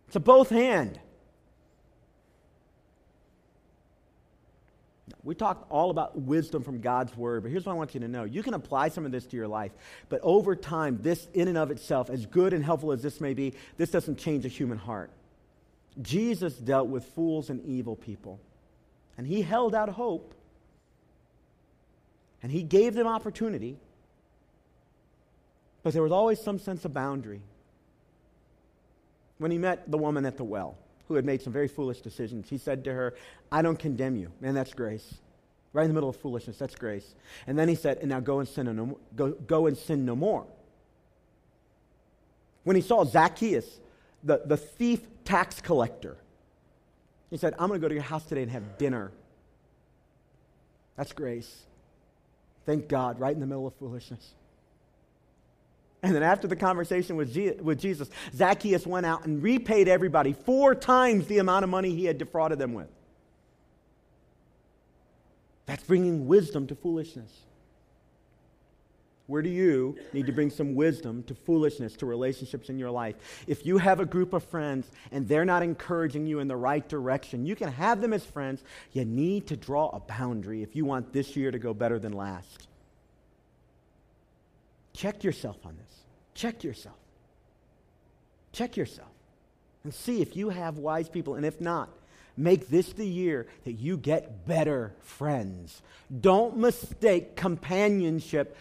It's 0.08 0.16
a 0.16 0.20
both 0.20 0.50
hand. 0.50 0.98
We 5.24 5.36
talked 5.36 5.70
all 5.70 5.90
about 5.90 6.18
wisdom 6.20 6.64
from 6.64 6.80
God's 6.80 7.16
word, 7.16 7.44
but 7.44 7.52
here's 7.52 7.64
what 7.64 7.72
I 7.72 7.76
want 7.76 7.94
you 7.94 8.00
to 8.00 8.08
know. 8.08 8.24
You 8.24 8.42
can 8.42 8.54
apply 8.54 8.88
some 8.88 9.06
of 9.06 9.12
this 9.12 9.24
to 9.26 9.36
your 9.36 9.46
life, 9.46 9.70
but 10.08 10.20
over 10.24 10.56
time, 10.56 10.98
this 11.00 11.28
in 11.32 11.46
and 11.46 11.56
of 11.56 11.70
itself, 11.70 12.10
as 12.10 12.26
good 12.26 12.52
and 12.52 12.64
helpful 12.64 12.90
as 12.90 13.02
this 13.02 13.20
may 13.20 13.32
be, 13.32 13.54
this 13.76 13.90
doesn't 13.90 14.18
change 14.18 14.44
a 14.44 14.48
human 14.48 14.78
heart. 14.78 15.10
Jesus 16.00 16.54
dealt 16.54 16.88
with 16.88 17.04
fools 17.04 17.50
and 17.50 17.64
evil 17.64 17.94
people, 17.94 18.40
and 19.16 19.24
he 19.26 19.42
held 19.42 19.76
out 19.76 19.88
hope, 19.90 20.34
and 22.42 22.50
he 22.50 22.62
gave 22.62 22.94
them 22.94 23.06
opportunity, 23.06 23.76
but 25.82 25.92
there 25.92 26.02
was 26.02 26.12
always 26.12 26.40
some 26.40 26.58
sense 26.58 26.84
of 26.84 26.92
boundary. 26.92 27.40
When 29.38 29.50
he 29.50 29.58
met 29.58 29.90
the 29.90 29.98
woman 29.98 30.24
at 30.26 30.36
the 30.36 30.44
well, 30.44 30.76
who 31.12 31.16
had 31.16 31.24
made 31.26 31.42
some 31.42 31.52
very 31.52 31.68
foolish 31.68 32.00
decisions. 32.00 32.48
He 32.48 32.56
said 32.56 32.84
to 32.84 32.92
her, 32.92 33.14
I 33.50 33.60
don't 33.60 33.78
condemn 33.78 34.16
you. 34.16 34.32
Man, 34.40 34.54
that's 34.54 34.72
grace. 34.72 35.16
Right 35.74 35.82
in 35.82 35.88
the 35.88 35.94
middle 35.94 36.08
of 36.08 36.16
foolishness, 36.16 36.56
that's 36.56 36.74
grace. 36.74 37.14
And 37.46 37.58
then 37.58 37.68
he 37.68 37.74
said, 37.74 37.98
and 37.98 38.08
now 38.08 38.20
go 38.20 38.38
and 38.38 38.48
sin 38.48 38.74
no, 38.74 38.98
go, 39.14 39.32
go 39.32 39.66
and 39.66 39.76
sin 39.76 40.06
no 40.06 40.16
more. 40.16 40.46
When 42.64 42.76
he 42.76 42.82
saw 42.82 43.04
Zacchaeus, 43.04 43.80
the, 44.24 44.42
the 44.44 44.56
thief 44.56 45.00
tax 45.24 45.60
collector, 45.60 46.16
he 47.30 47.36
said, 47.36 47.54
I'm 47.58 47.68
going 47.68 47.80
to 47.80 47.84
go 47.84 47.88
to 47.88 47.94
your 47.94 48.04
house 48.04 48.24
today 48.24 48.42
and 48.42 48.50
have 48.50 48.78
dinner. 48.78 49.10
That's 50.96 51.12
grace. 51.12 51.64
Thank 52.64 52.88
God, 52.88 53.18
right 53.18 53.34
in 53.34 53.40
the 53.40 53.46
middle 53.46 53.66
of 53.66 53.74
foolishness. 53.74 54.34
And 56.02 56.14
then 56.14 56.22
after 56.22 56.48
the 56.48 56.56
conversation 56.56 57.16
with, 57.16 57.36
with 57.60 57.80
Jesus, 57.80 58.10
Zacchaeus 58.34 58.86
went 58.86 59.06
out 59.06 59.24
and 59.24 59.42
repaid 59.42 59.88
everybody 59.88 60.32
four 60.32 60.74
times 60.74 61.26
the 61.26 61.38
amount 61.38 61.62
of 61.62 61.70
money 61.70 61.94
he 61.94 62.06
had 62.06 62.18
defrauded 62.18 62.58
them 62.58 62.74
with. 62.74 62.88
That's 65.66 65.84
bringing 65.84 66.26
wisdom 66.26 66.66
to 66.68 66.74
foolishness. 66.74 67.30
Where 69.32 69.40
do 69.40 69.48
you 69.48 69.96
need 70.12 70.26
to 70.26 70.32
bring 70.32 70.50
some 70.50 70.74
wisdom 70.74 71.22
to 71.22 71.34
foolishness, 71.34 71.96
to 71.96 72.04
relationships 72.04 72.68
in 72.68 72.78
your 72.78 72.90
life? 72.90 73.16
If 73.46 73.64
you 73.64 73.78
have 73.78 73.98
a 73.98 74.04
group 74.04 74.34
of 74.34 74.44
friends 74.44 74.90
and 75.10 75.26
they're 75.26 75.46
not 75.46 75.62
encouraging 75.62 76.26
you 76.26 76.40
in 76.40 76.48
the 76.48 76.56
right 76.56 76.86
direction, 76.86 77.46
you 77.46 77.56
can 77.56 77.72
have 77.72 78.02
them 78.02 78.12
as 78.12 78.26
friends. 78.26 78.62
You 78.92 79.06
need 79.06 79.46
to 79.46 79.56
draw 79.56 79.88
a 79.88 80.00
boundary 80.00 80.62
if 80.62 80.76
you 80.76 80.84
want 80.84 81.14
this 81.14 81.34
year 81.34 81.50
to 81.50 81.58
go 81.58 81.72
better 81.72 81.98
than 81.98 82.12
last. 82.12 82.68
Check 84.92 85.24
yourself 85.24 85.56
on 85.64 85.78
this. 85.78 85.96
Check 86.34 86.62
yourself. 86.62 86.98
Check 88.52 88.76
yourself 88.76 89.08
and 89.82 89.94
see 89.94 90.20
if 90.20 90.36
you 90.36 90.50
have 90.50 90.76
wise 90.76 91.08
people. 91.08 91.36
And 91.36 91.46
if 91.46 91.58
not, 91.58 91.88
make 92.36 92.68
this 92.68 92.92
the 92.92 93.08
year 93.08 93.46
that 93.64 93.72
you 93.72 93.96
get 93.96 94.46
better 94.46 94.92
friends. 95.00 95.80
Don't 96.20 96.58
mistake 96.58 97.34
companionship 97.34 98.58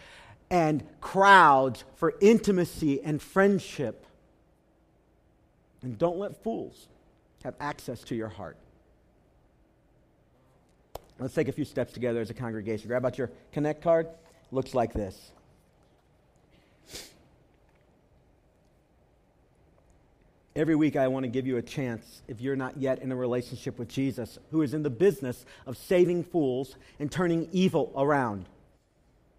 and 0.52 0.84
crowds 1.00 1.82
for 1.96 2.14
intimacy 2.20 3.02
and 3.02 3.20
friendship. 3.20 4.06
And 5.82 5.98
don't 5.98 6.18
let 6.18 6.44
fools 6.44 6.88
have 7.42 7.54
access 7.58 8.02
to 8.02 8.14
your 8.14 8.28
heart. 8.28 8.58
Let's 11.18 11.34
take 11.34 11.48
a 11.48 11.52
few 11.52 11.64
steps 11.64 11.94
together 11.94 12.20
as 12.20 12.28
a 12.28 12.34
congregation. 12.34 12.86
Grab 12.86 13.06
out 13.06 13.16
your 13.16 13.30
Connect 13.52 13.82
card. 13.82 14.08
Looks 14.50 14.74
like 14.74 14.92
this. 14.92 15.32
Every 20.54 20.76
week, 20.76 20.96
I 20.96 21.08
want 21.08 21.24
to 21.24 21.30
give 21.30 21.46
you 21.46 21.56
a 21.56 21.62
chance, 21.62 22.20
if 22.28 22.42
you're 22.42 22.56
not 22.56 22.76
yet 22.76 22.98
in 22.98 23.10
a 23.10 23.16
relationship 23.16 23.78
with 23.78 23.88
Jesus, 23.88 24.38
who 24.50 24.60
is 24.60 24.74
in 24.74 24.82
the 24.82 24.90
business 24.90 25.46
of 25.66 25.78
saving 25.78 26.24
fools 26.24 26.76
and 26.98 27.10
turning 27.10 27.48
evil 27.52 27.90
around. 27.96 28.44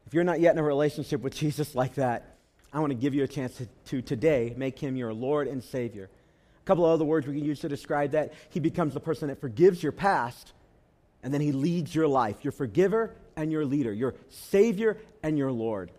If 0.05 0.13
you're 0.13 0.23
not 0.23 0.39
yet 0.39 0.53
in 0.53 0.59
a 0.59 0.63
relationship 0.63 1.21
with 1.21 1.35
Jesus 1.35 1.75
like 1.75 1.95
that, 1.95 2.37
I 2.71 2.79
want 2.79 2.91
to 2.91 2.95
give 2.95 3.13
you 3.13 3.23
a 3.23 3.27
chance 3.27 3.55
to, 3.57 3.67
to 3.87 4.01
today 4.01 4.53
make 4.57 4.79
him 4.79 4.95
your 4.95 5.13
Lord 5.13 5.47
and 5.47 5.63
Savior. 5.63 6.09
A 6.63 6.65
couple 6.65 6.85
of 6.85 6.91
other 6.91 7.05
words 7.05 7.27
we 7.27 7.35
can 7.35 7.45
use 7.45 7.59
to 7.59 7.69
describe 7.69 8.11
that. 8.11 8.33
He 8.49 8.59
becomes 8.59 8.93
the 8.93 8.99
person 8.99 9.27
that 9.27 9.41
forgives 9.41 9.83
your 9.83 9.91
past, 9.91 10.53
and 11.21 11.33
then 11.33 11.41
he 11.41 11.51
leads 11.51 11.93
your 11.93 12.07
life. 12.07 12.43
Your 12.43 12.51
forgiver 12.51 13.15
and 13.35 13.51
your 13.51 13.65
leader, 13.65 13.93
your 13.93 14.15
Savior 14.29 14.97
and 15.21 15.37
your 15.37 15.51
Lord. 15.51 15.91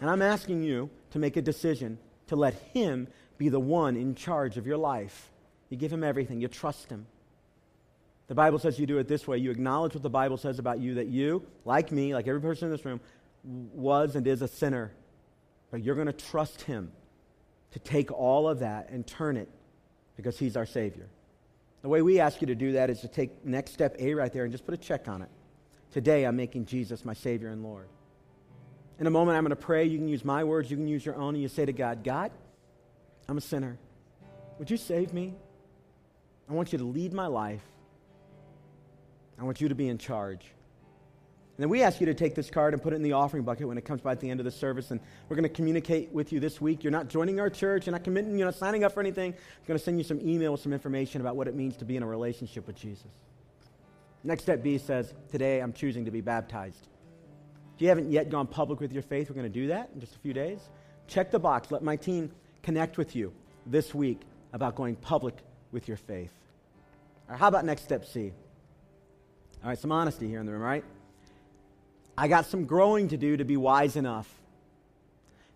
And 0.00 0.08
I'm 0.08 0.22
asking 0.22 0.62
you 0.62 0.90
to 1.10 1.18
make 1.18 1.36
a 1.36 1.42
decision 1.42 1.98
to 2.28 2.36
let 2.36 2.54
him 2.72 3.08
be 3.38 3.48
the 3.48 3.60
one 3.60 3.96
in 3.96 4.14
charge 4.14 4.56
of 4.56 4.66
your 4.66 4.76
life. 4.76 5.30
You 5.68 5.76
give 5.76 5.92
him 5.92 6.04
everything, 6.04 6.40
you 6.40 6.48
trust 6.48 6.88
him. 6.88 7.06
The 8.28 8.34
Bible 8.34 8.58
says 8.58 8.78
you 8.78 8.86
do 8.86 8.98
it 8.98 9.06
this 9.06 9.28
way 9.28 9.38
you 9.38 9.50
acknowledge 9.50 9.94
what 9.94 10.02
the 10.02 10.10
Bible 10.10 10.36
says 10.36 10.58
about 10.58 10.80
you, 10.80 10.94
that 10.94 11.06
you, 11.06 11.46
like 11.64 11.92
me, 11.92 12.14
like 12.14 12.26
every 12.26 12.40
person 12.40 12.66
in 12.66 12.72
this 12.72 12.84
room, 12.84 13.00
was 13.46 14.16
and 14.16 14.26
is 14.26 14.42
a 14.42 14.48
sinner. 14.48 14.92
But 15.70 15.82
you're 15.82 15.94
going 15.94 16.06
to 16.06 16.12
trust 16.12 16.62
him 16.62 16.92
to 17.72 17.78
take 17.78 18.10
all 18.10 18.48
of 18.48 18.60
that 18.60 18.90
and 18.90 19.06
turn 19.06 19.36
it 19.36 19.48
because 20.16 20.38
he's 20.38 20.56
our 20.56 20.66
Savior. 20.66 21.08
The 21.82 21.88
way 21.88 22.02
we 22.02 22.20
ask 22.20 22.40
you 22.40 22.46
to 22.48 22.54
do 22.54 22.72
that 22.72 22.90
is 22.90 23.00
to 23.00 23.08
take 23.08 23.44
next 23.44 23.72
step 23.72 23.96
A 23.98 24.14
right 24.14 24.32
there 24.32 24.44
and 24.44 24.52
just 24.52 24.64
put 24.64 24.74
a 24.74 24.78
check 24.78 25.08
on 25.08 25.22
it. 25.22 25.28
Today, 25.92 26.24
I'm 26.24 26.36
making 26.36 26.66
Jesus 26.66 27.04
my 27.04 27.14
Savior 27.14 27.48
and 27.48 27.62
Lord. 27.62 27.88
In 28.98 29.06
a 29.06 29.10
moment, 29.10 29.36
I'm 29.36 29.44
going 29.44 29.50
to 29.50 29.56
pray. 29.56 29.84
You 29.84 29.98
can 29.98 30.08
use 30.08 30.24
my 30.24 30.42
words, 30.42 30.70
you 30.70 30.76
can 30.76 30.88
use 30.88 31.04
your 31.04 31.16
own, 31.16 31.34
and 31.34 31.42
you 31.42 31.48
say 31.48 31.64
to 31.64 31.72
God, 31.72 32.02
God, 32.02 32.32
I'm 33.28 33.38
a 33.38 33.42
sinner. 33.42 33.78
Would 34.58 34.70
you 34.70 34.76
save 34.76 35.12
me? 35.12 35.34
I 36.48 36.54
want 36.54 36.72
you 36.72 36.78
to 36.78 36.84
lead 36.84 37.12
my 37.12 37.26
life. 37.26 37.62
I 39.38 39.44
want 39.44 39.60
you 39.60 39.68
to 39.68 39.74
be 39.74 39.88
in 39.88 39.98
charge. 39.98 40.46
And 41.56 41.62
then 41.62 41.70
we 41.70 41.82
ask 41.82 42.00
you 42.00 42.06
to 42.06 42.12
take 42.12 42.34
this 42.34 42.50
card 42.50 42.74
and 42.74 42.82
put 42.82 42.92
it 42.92 42.96
in 42.96 43.02
the 43.02 43.12
offering 43.12 43.42
bucket 43.42 43.66
when 43.66 43.78
it 43.78 43.86
comes 43.86 44.02
by 44.02 44.12
at 44.12 44.20
the 44.20 44.28
end 44.28 44.40
of 44.40 44.44
the 44.44 44.50
service. 44.50 44.90
And 44.90 45.00
we're 45.26 45.36
going 45.36 45.48
to 45.48 45.54
communicate 45.54 46.12
with 46.12 46.30
you 46.30 46.38
this 46.38 46.60
week. 46.60 46.84
You're 46.84 46.90
not 46.90 47.08
joining 47.08 47.40
our 47.40 47.48
church. 47.48 47.86
You're 47.86 47.92
not 47.92 48.04
committing. 48.04 48.36
You're 48.36 48.48
not 48.48 48.56
signing 48.56 48.84
up 48.84 48.92
for 48.92 49.00
anything. 49.00 49.32
I'm 49.32 49.66
going 49.66 49.78
to 49.78 49.82
send 49.82 49.96
you 49.96 50.04
some 50.04 50.20
email 50.20 50.52
with 50.52 50.60
some 50.60 50.74
information 50.74 51.22
about 51.22 51.34
what 51.34 51.48
it 51.48 51.54
means 51.54 51.78
to 51.78 51.86
be 51.86 51.96
in 51.96 52.02
a 52.02 52.06
relationship 52.06 52.66
with 52.66 52.76
Jesus. 52.76 53.06
Next 54.22 54.42
step 54.42 54.62
B 54.62 54.76
says, 54.76 55.14
Today 55.30 55.60
I'm 55.60 55.72
choosing 55.72 56.04
to 56.04 56.10
be 56.10 56.20
baptized. 56.20 56.88
If 57.74 57.80
you 57.80 57.88
haven't 57.88 58.10
yet 58.10 58.28
gone 58.28 58.46
public 58.46 58.78
with 58.78 58.92
your 58.92 59.02
faith, 59.02 59.30
we're 59.30 59.36
going 59.36 59.50
to 59.50 59.60
do 59.60 59.68
that 59.68 59.88
in 59.94 60.00
just 60.00 60.14
a 60.14 60.18
few 60.18 60.34
days. 60.34 60.60
Check 61.06 61.30
the 61.30 61.38
box. 61.38 61.70
Let 61.70 61.82
my 61.82 61.96
team 61.96 62.32
connect 62.62 62.98
with 62.98 63.16
you 63.16 63.32
this 63.64 63.94
week 63.94 64.20
about 64.52 64.74
going 64.74 64.96
public 64.96 65.36
with 65.72 65.88
your 65.88 65.96
faith. 65.96 66.32
Right, 67.28 67.38
how 67.38 67.48
about 67.48 67.64
next 67.64 67.82
step 67.82 68.04
C? 68.04 68.32
All 69.62 69.70
right, 69.70 69.78
some 69.78 69.92
honesty 69.92 70.28
here 70.28 70.40
in 70.40 70.46
the 70.46 70.52
room, 70.52 70.62
right? 70.62 70.84
I 72.18 72.28
got 72.28 72.46
some 72.46 72.64
growing 72.64 73.08
to 73.08 73.16
do 73.16 73.36
to 73.36 73.44
be 73.44 73.56
wise 73.56 73.96
enough. 73.96 74.32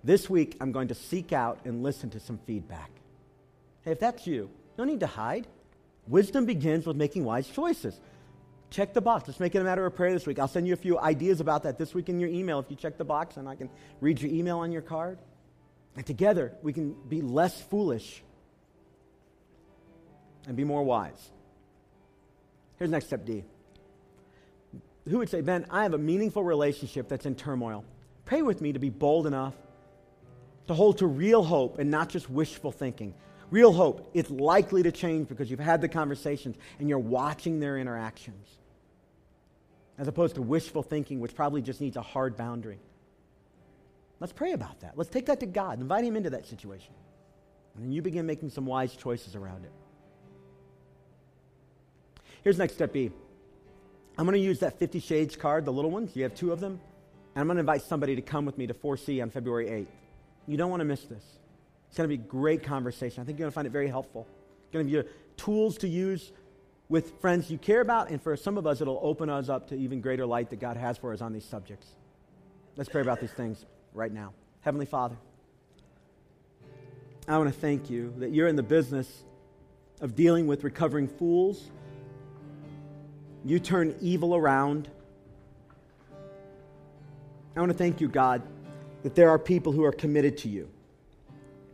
This 0.05 0.29
week, 0.29 0.57
I'm 0.61 0.73
going 0.73 0.89
to 0.89 0.95
seek 0.95 1.33
out 1.33 1.61
and 1.65 1.83
listen 1.83 2.11
to 2.11 2.21
some 2.21 2.39
feedback. 2.47 2.91
Hey, 3.83 3.93
if 3.93 4.01
that's 4.01 4.27
you, 4.27 4.51
no 4.79 4.85
need 4.85 5.01
to 5.01 5.07
hide. 5.07 5.47
Wisdom 6.07 6.47
begins 6.47 6.87
with 6.87 6.97
making 6.97 7.25
wise 7.25 7.49
choices. 7.49 7.99
Check 8.71 8.95
the 8.95 9.01
box. 9.01 9.27
Let's 9.27 9.41
make 9.41 9.55
it 9.55 9.59
a 9.59 9.65
matter 9.65 9.85
of 9.85 9.95
prayer 9.95 10.13
this 10.13 10.27
week. 10.27 10.39
I'll 10.39 10.49
send 10.49 10.67
you 10.67 10.75
a 10.75 10.77
few 10.77 10.99
ideas 10.99 11.41
about 11.41 11.65
that 11.65 11.79
this 11.79 11.95
week 11.95 12.09
in 12.09 12.21
your 12.21 12.31
email 12.31 12.59
if 12.61 12.67
you 12.71 12.77
check 12.77 12.97
the 12.99 13.05
box, 13.05 13.37
and 13.37 13.49
I 13.49 13.57
can 13.57 13.69
read 14.01 14.21
your 14.21 14.33
email 14.33 14.59
on 14.59 14.71
your 14.71 14.83
card. 14.83 15.19
And 15.97 16.07
together, 16.07 16.53
we 16.63 16.73
can 16.73 16.95
be 17.09 17.21
less 17.21 17.61
foolish 17.61 18.23
and 20.47 20.57
be 20.57 20.65
more 20.65 20.83
wise. 20.83 21.31
Here's 22.79 22.91
next 22.91 23.07
step 23.07 23.27
D. 23.27 23.45
Who 25.09 25.19
would 25.19 25.31
say, 25.31 25.41
Ben, 25.41 25.67
I 25.71 25.83
have 25.83 25.95
a 25.95 25.99
meaningful 25.99 26.45
relationship 26.45 27.09
that's 27.09 27.27
in 27.27 27.35
turmoil. 27.35 27.85
Pray 28.25 28.43
with 28.43 28.61
me 28.61 28.73
to 28.73 28.79
be 28.79 28.91
bold 28.91 29.27
enough 29.27 29.55
to 30.71 30.75
hold 30.75 30.99
to 30.99 31.07
real 31.09 31.43
hope 31.43 31.81
and 31.81 31.91
not 31.91 32.09
just 32.09 32.31
wishful 32.31 32.71
thinking. 32.71 33.13
Real 33.51 33.73
hope, 33.73 34.09
it's 34.15 34.31
likely 34.31 34.85
to 34.85 34.93
change 34.93 35.27
because 35.27 35.51
you've 35.51 35.59
had 35.59 35.81
the 35.81 35.89
conversations 35.89 36.57
and 36.79 36.89
you're 36.89 36.99
watching 36.99 37.59
their 37.59 37.77
interactions. 37.77 38.49
As 39.99 40.07
opposed 40.07 40.37
to 40.37 40.43
wishful 40.43 40.85
thinking, 40.85 41.19
which 41.19 41.35
probably 41.35 41.61
just 41.61 41.81
needs 41.81 41.97
a 41.97 42.03
hard 42.03 42.37
boundary. 42.37 42.79
Let's 44.21 44.33
pray 44.33 44.53
about 44.53 44.79
that. 44.81 44.93
Let's 44.97 45.11
take 45.11 45.27
that 45.27 45.41
to 45.41 45.47
God. 45.47 45.81
Invite 45.81 46.05
Him 46.05 46.17
into 46.17 46.31
that 46.31 46.47
situation. 46.47 46.95
And 47.75 47.83
then 47.83 47.91
you 47.91 48.01
begin 48.01 48.25
making 48.25 48.51
some 48.51 48.67
wise 48.67 48.95
choices 48.95 49.35
around 49.35 49.65
it. 49.65 49.73
Here's 52.45 52.59
next 52.59 52.75
step 52.75 52.93
B. 52.93 53.11
I'm 54.21 54.27
going 54.27 54.39
to 54.39 54.47
use 54.47 54.59
that 54.59 54.79
50 54.79 55.01
Shades 55.01 55.35
card, 55.35 55.65
the 55.65 55.73
little 55.73 55.91
ones. 55.91 56.15
You 56.15 56.25
have 56.25 56.35
two 56.35 56.53
of 56.53 56.61
them. 56.61 56.79
And 57.35 57.41
I'm 57.41 57.47
going 57.47 57.57
to 57.57 57.61
invite 57.61 57.81
somebody 57.81 58.15
to 58.17 58.21
come 58.21 58.45
with 58.45 58.59
me 58.59 58.67
to 58.67 58.75
4C 58.75 59.23
on 59.23 59.31
February 59.31 59.69
8th. 59.69 59.87
You 60.47 60.59
don't 60.59 60.69
want 60.69 60.83
to 60.83 60.85
miss 60.85 61.05
this. 61.05 61.25
It's 61.89 61.97
going 61.97 62.07
to 62.07 62.15
be 62.15 62.23
a 62.23 62.27
great 62.27 62.63
conversation. 62.63 63.23
I 63.23 63.25
think 63.25 63.39
you're 63.39 63.47
going 63.47 63.53
to 63.53 63.55
find 63.55 63.67
it 63.67 63.71
very 63.71 63.89
helpful. 63.89 64.27
It's 64.65 64.73
going 64.75 64.85
to 64.85 64.91
be 64.91 64.95
you 64.95 65.05
tools 65.39 65.79
to 65.79 65.89
use 65.89 66.33
with 66.91 67.19
friends 67.23 67.51
you 67.51 67.57
care 67.57 67.81
about, 67.81 68.11
and 68.11 68.23
for 68.23 68.37
some 68.37 68.59
of 68.59 68.67
us, 68.67 68.83
it'll 68.83 69.01
open 69.03 69.31
us 69.31 69.49
up 69.49 69.69
to 69.69 69.75
even 69.75 70.03
greater 70.03 70.27
light 70.27 70.51
that 70.51 70.61
God 70.61 70.77
has 70.77 70.99
for 70.99 71.15
us 71.15 71.23
on 71.23 71.33
these 71.33 71.47
subjects. 71.47 71.87
Let's 72.77 72.91
pray 72.91 73.01
about 73.01 73.23
these 73.23 73.33
things 73.33 73.65
right 73.95 74.13
now. 74.13 74.35
Heavenly 74.61 74.85
Father, 74.85 75.17
I 77.27 77.39
want 77.39 77.49
to 77.55 77.59
thank 77.59 77.89
you 77.89 78.13
that 78.19 78.33
you're 78.33 78.49
in 78.49 78.57
the 78.57 78.63
business 78.63 79.25
of 80.03 80.15
dealing 80.15 80.47
with 80.47 80.63
recovering 80.63 81.09
fools. 81.09 81.71
You 83.45 83.59
turn 83.59 83.97
evil 84.01 84.35
around. 84.35 84.89
I 87.57 87.61
want 87.61 87.73
to 87.73 87.79
thank 87.79 88.01
you, 88.01 88.09
God, 88.09 88.43
that 89.03 89.15
there 89.15 89.31
are 89.31 89.39
people 89.39 89.73
who 89.73 89.85
are 89.85 89.93
committed 89.93 90.39
to 90.39 90.49
you, 90.49 90.69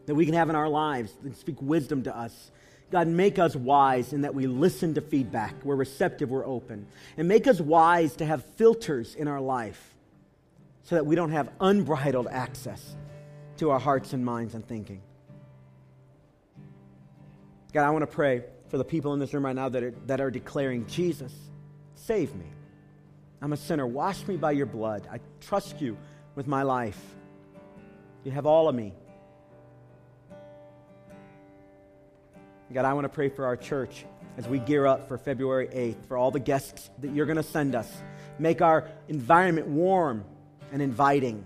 that 0.06 0.14
we 0.14 0.24
can 0.24 0.34
have 0.34 0.48
in 0.48 0.56
our 0.56 0.68
lives, 0.68 1.12
and 1.24 1.36
speak 1.36 1.60
wisdom 1.60 2.02
to 2.04 2.16
us. 2.16 2.50
God, 2.90 3.08
make 3.08 3.38
us 3.38 3.56
wise 3.56 4.12
in 4.12 4.22
that 4.22 4.34
we 4.34 4.46
listen 4.46 4.94
to 4.94 5.00
feedback, 5.00 5.54
we're 5.64 5.74
receptive, 5.74 6.30
we're 6.30 6.46
open. 6.46 6.86
And 7.16 7.26
make 7.26 7.48
us 7.48 7.60
wise 7.60 8.14
to 8.16 8.24
have 8.24 8.44
filters 8.56 9.14
in 9.14 9.26
our 9.26 9.40
life 9.40 9.94
so 10.84 10.94
that 10.94 11.04
we 11.04 11.16
don't 11.16 11.32
have 11.32 11.50
unbridled 11.60 12.28
access 12.28 12.94
to 13.56 13.70
our 13.70 13.80
hearts 13.80 14.12
and 14.12 14.24
minds 14.24 14.54
and 14.54 14.66
thinking. 14.66 15.00
God, 17.72 17.84
I 17.84 17.90
want 17.90 18.02
to 18.02 18.06
pray 18.06 18.44
for 18.68 18.78
the 18.78 18.84
people 18.84 19.12
in 19.14 19.18
this 19.20 19.34
room 19.34 19.44
right 19.44 19.54
now 19.54 19.68
that 19.68 19.82
are, 19.82 19.94
that 20.06 20.20
are 20.20 20.30
declaring, 20.30 20.86
Jesus, 20.86 21.32
save 22.06 22.34
me. 22.34 22.46
I'm 23.42 23.52
a 23.52 23.56
sinner. 23.56 23.86
Wash 23.86 24.26
me 24.26 24.36
by 24.36 24.52
your 24.52 24.66
blood. 24.66 25.06
I 25.10 25.20
trust 25.40 25.80
you 25.80 25.96
with 26.36 26.46
my 26.46 26.62
life. 26.62 27.00
You 28.24 28.30
have 28.30 28.46
all 28.46 28.68
of 28.68 28.74
me. 28.74 28.94
God, 32.72 32.84
I 32.84 32.92
want 32.94 33.04
to 33.04 33.08
pray 33.08 33.28
for 33.28 33.44
our 33.44 33.56
church 33.56 34.04
as 34.36 34.48
we 34.48 34.58
gear 34.58 34.86
up 34.86 35.08
for 35.08 35.18
February 35.18 35.68
8th, 35.68 36.06
for 36.06 36.16
all 36.16 36.30
the 36.30 36.40
guests 36.40 36.90
that 37.00 37.12
you're 37.12 37.26
going 37.26 37.36
to 37.36 37.42
send 37.42 37.74
us. 37.74 37.90
Make 38.38 38.60
our 38.60 38.88
environment 39.08 39.68
warm 39.68 40.24
and 40.72 40.82
inviting. 40.82 41.44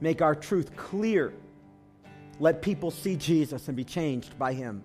Make 0.00 0.22
our 0.22 0.34
truth 0.34 0.76
clear. 0.76 1.32
Let 2.38 2.62
people 2.62 2.90
see 2.90 3.16
Jesus 3.16 3.68
and 3.68 3.76
be 3.76 3.84
changed 3.84 4.38
by 4.38 4.54
him. 4.54 4.82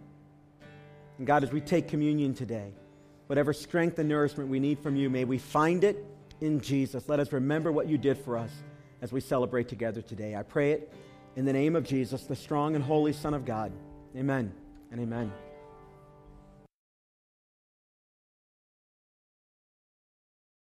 And 1.17 1.25
God, 1.25 1.43
as 1.43 1.51
we 1.51 1.61
take 1.61 1.87
communion 1.87 2.33
today, 2.33 2.73
whatever 3.27 3.53
strength 3.53 3.99
and 3.99 4.09
nourishment 4.09 4.49
we 4.49 4.59
need 4.59 4.79
from 4.79 4.95
you, 4.95 5.09
may 5.09 5.25
we 5.25 5.37
find 5.37 5.83
it 5.83 6.05
in 6.41 6.59
Jesus. 6.59 7.07
Let 7.09 7.19
us 7.19 7.31
remember 7.31 7.71
what 7.71 7.87
you 7.87 7.97
did 7.97 8.17
for 8.17 8.37
us 8.37 8.51
as 9.01 9.11
we 9.11 9.19
celebrate 9.19 9.67
together 9.67 10.01
today. 10.01 10.35
I 10.35 10.43
pray 10.43 10.71
it 10.71 10.93
in 11.35 11.45
the 11.45 11.53
name 11.53 11.75
of 11.75 11.83
Jesus, 11.83 12.23
the 12.23 12.35
strong 12.35 12.75
and 12.75 12.83
holy 12.83 13.13
Son 13.13 13.33
of 13.33 13.45
God. 13.45 13.71
Amen 14.15 14.53
and 14.91 15.01
amen. 15.01 15.44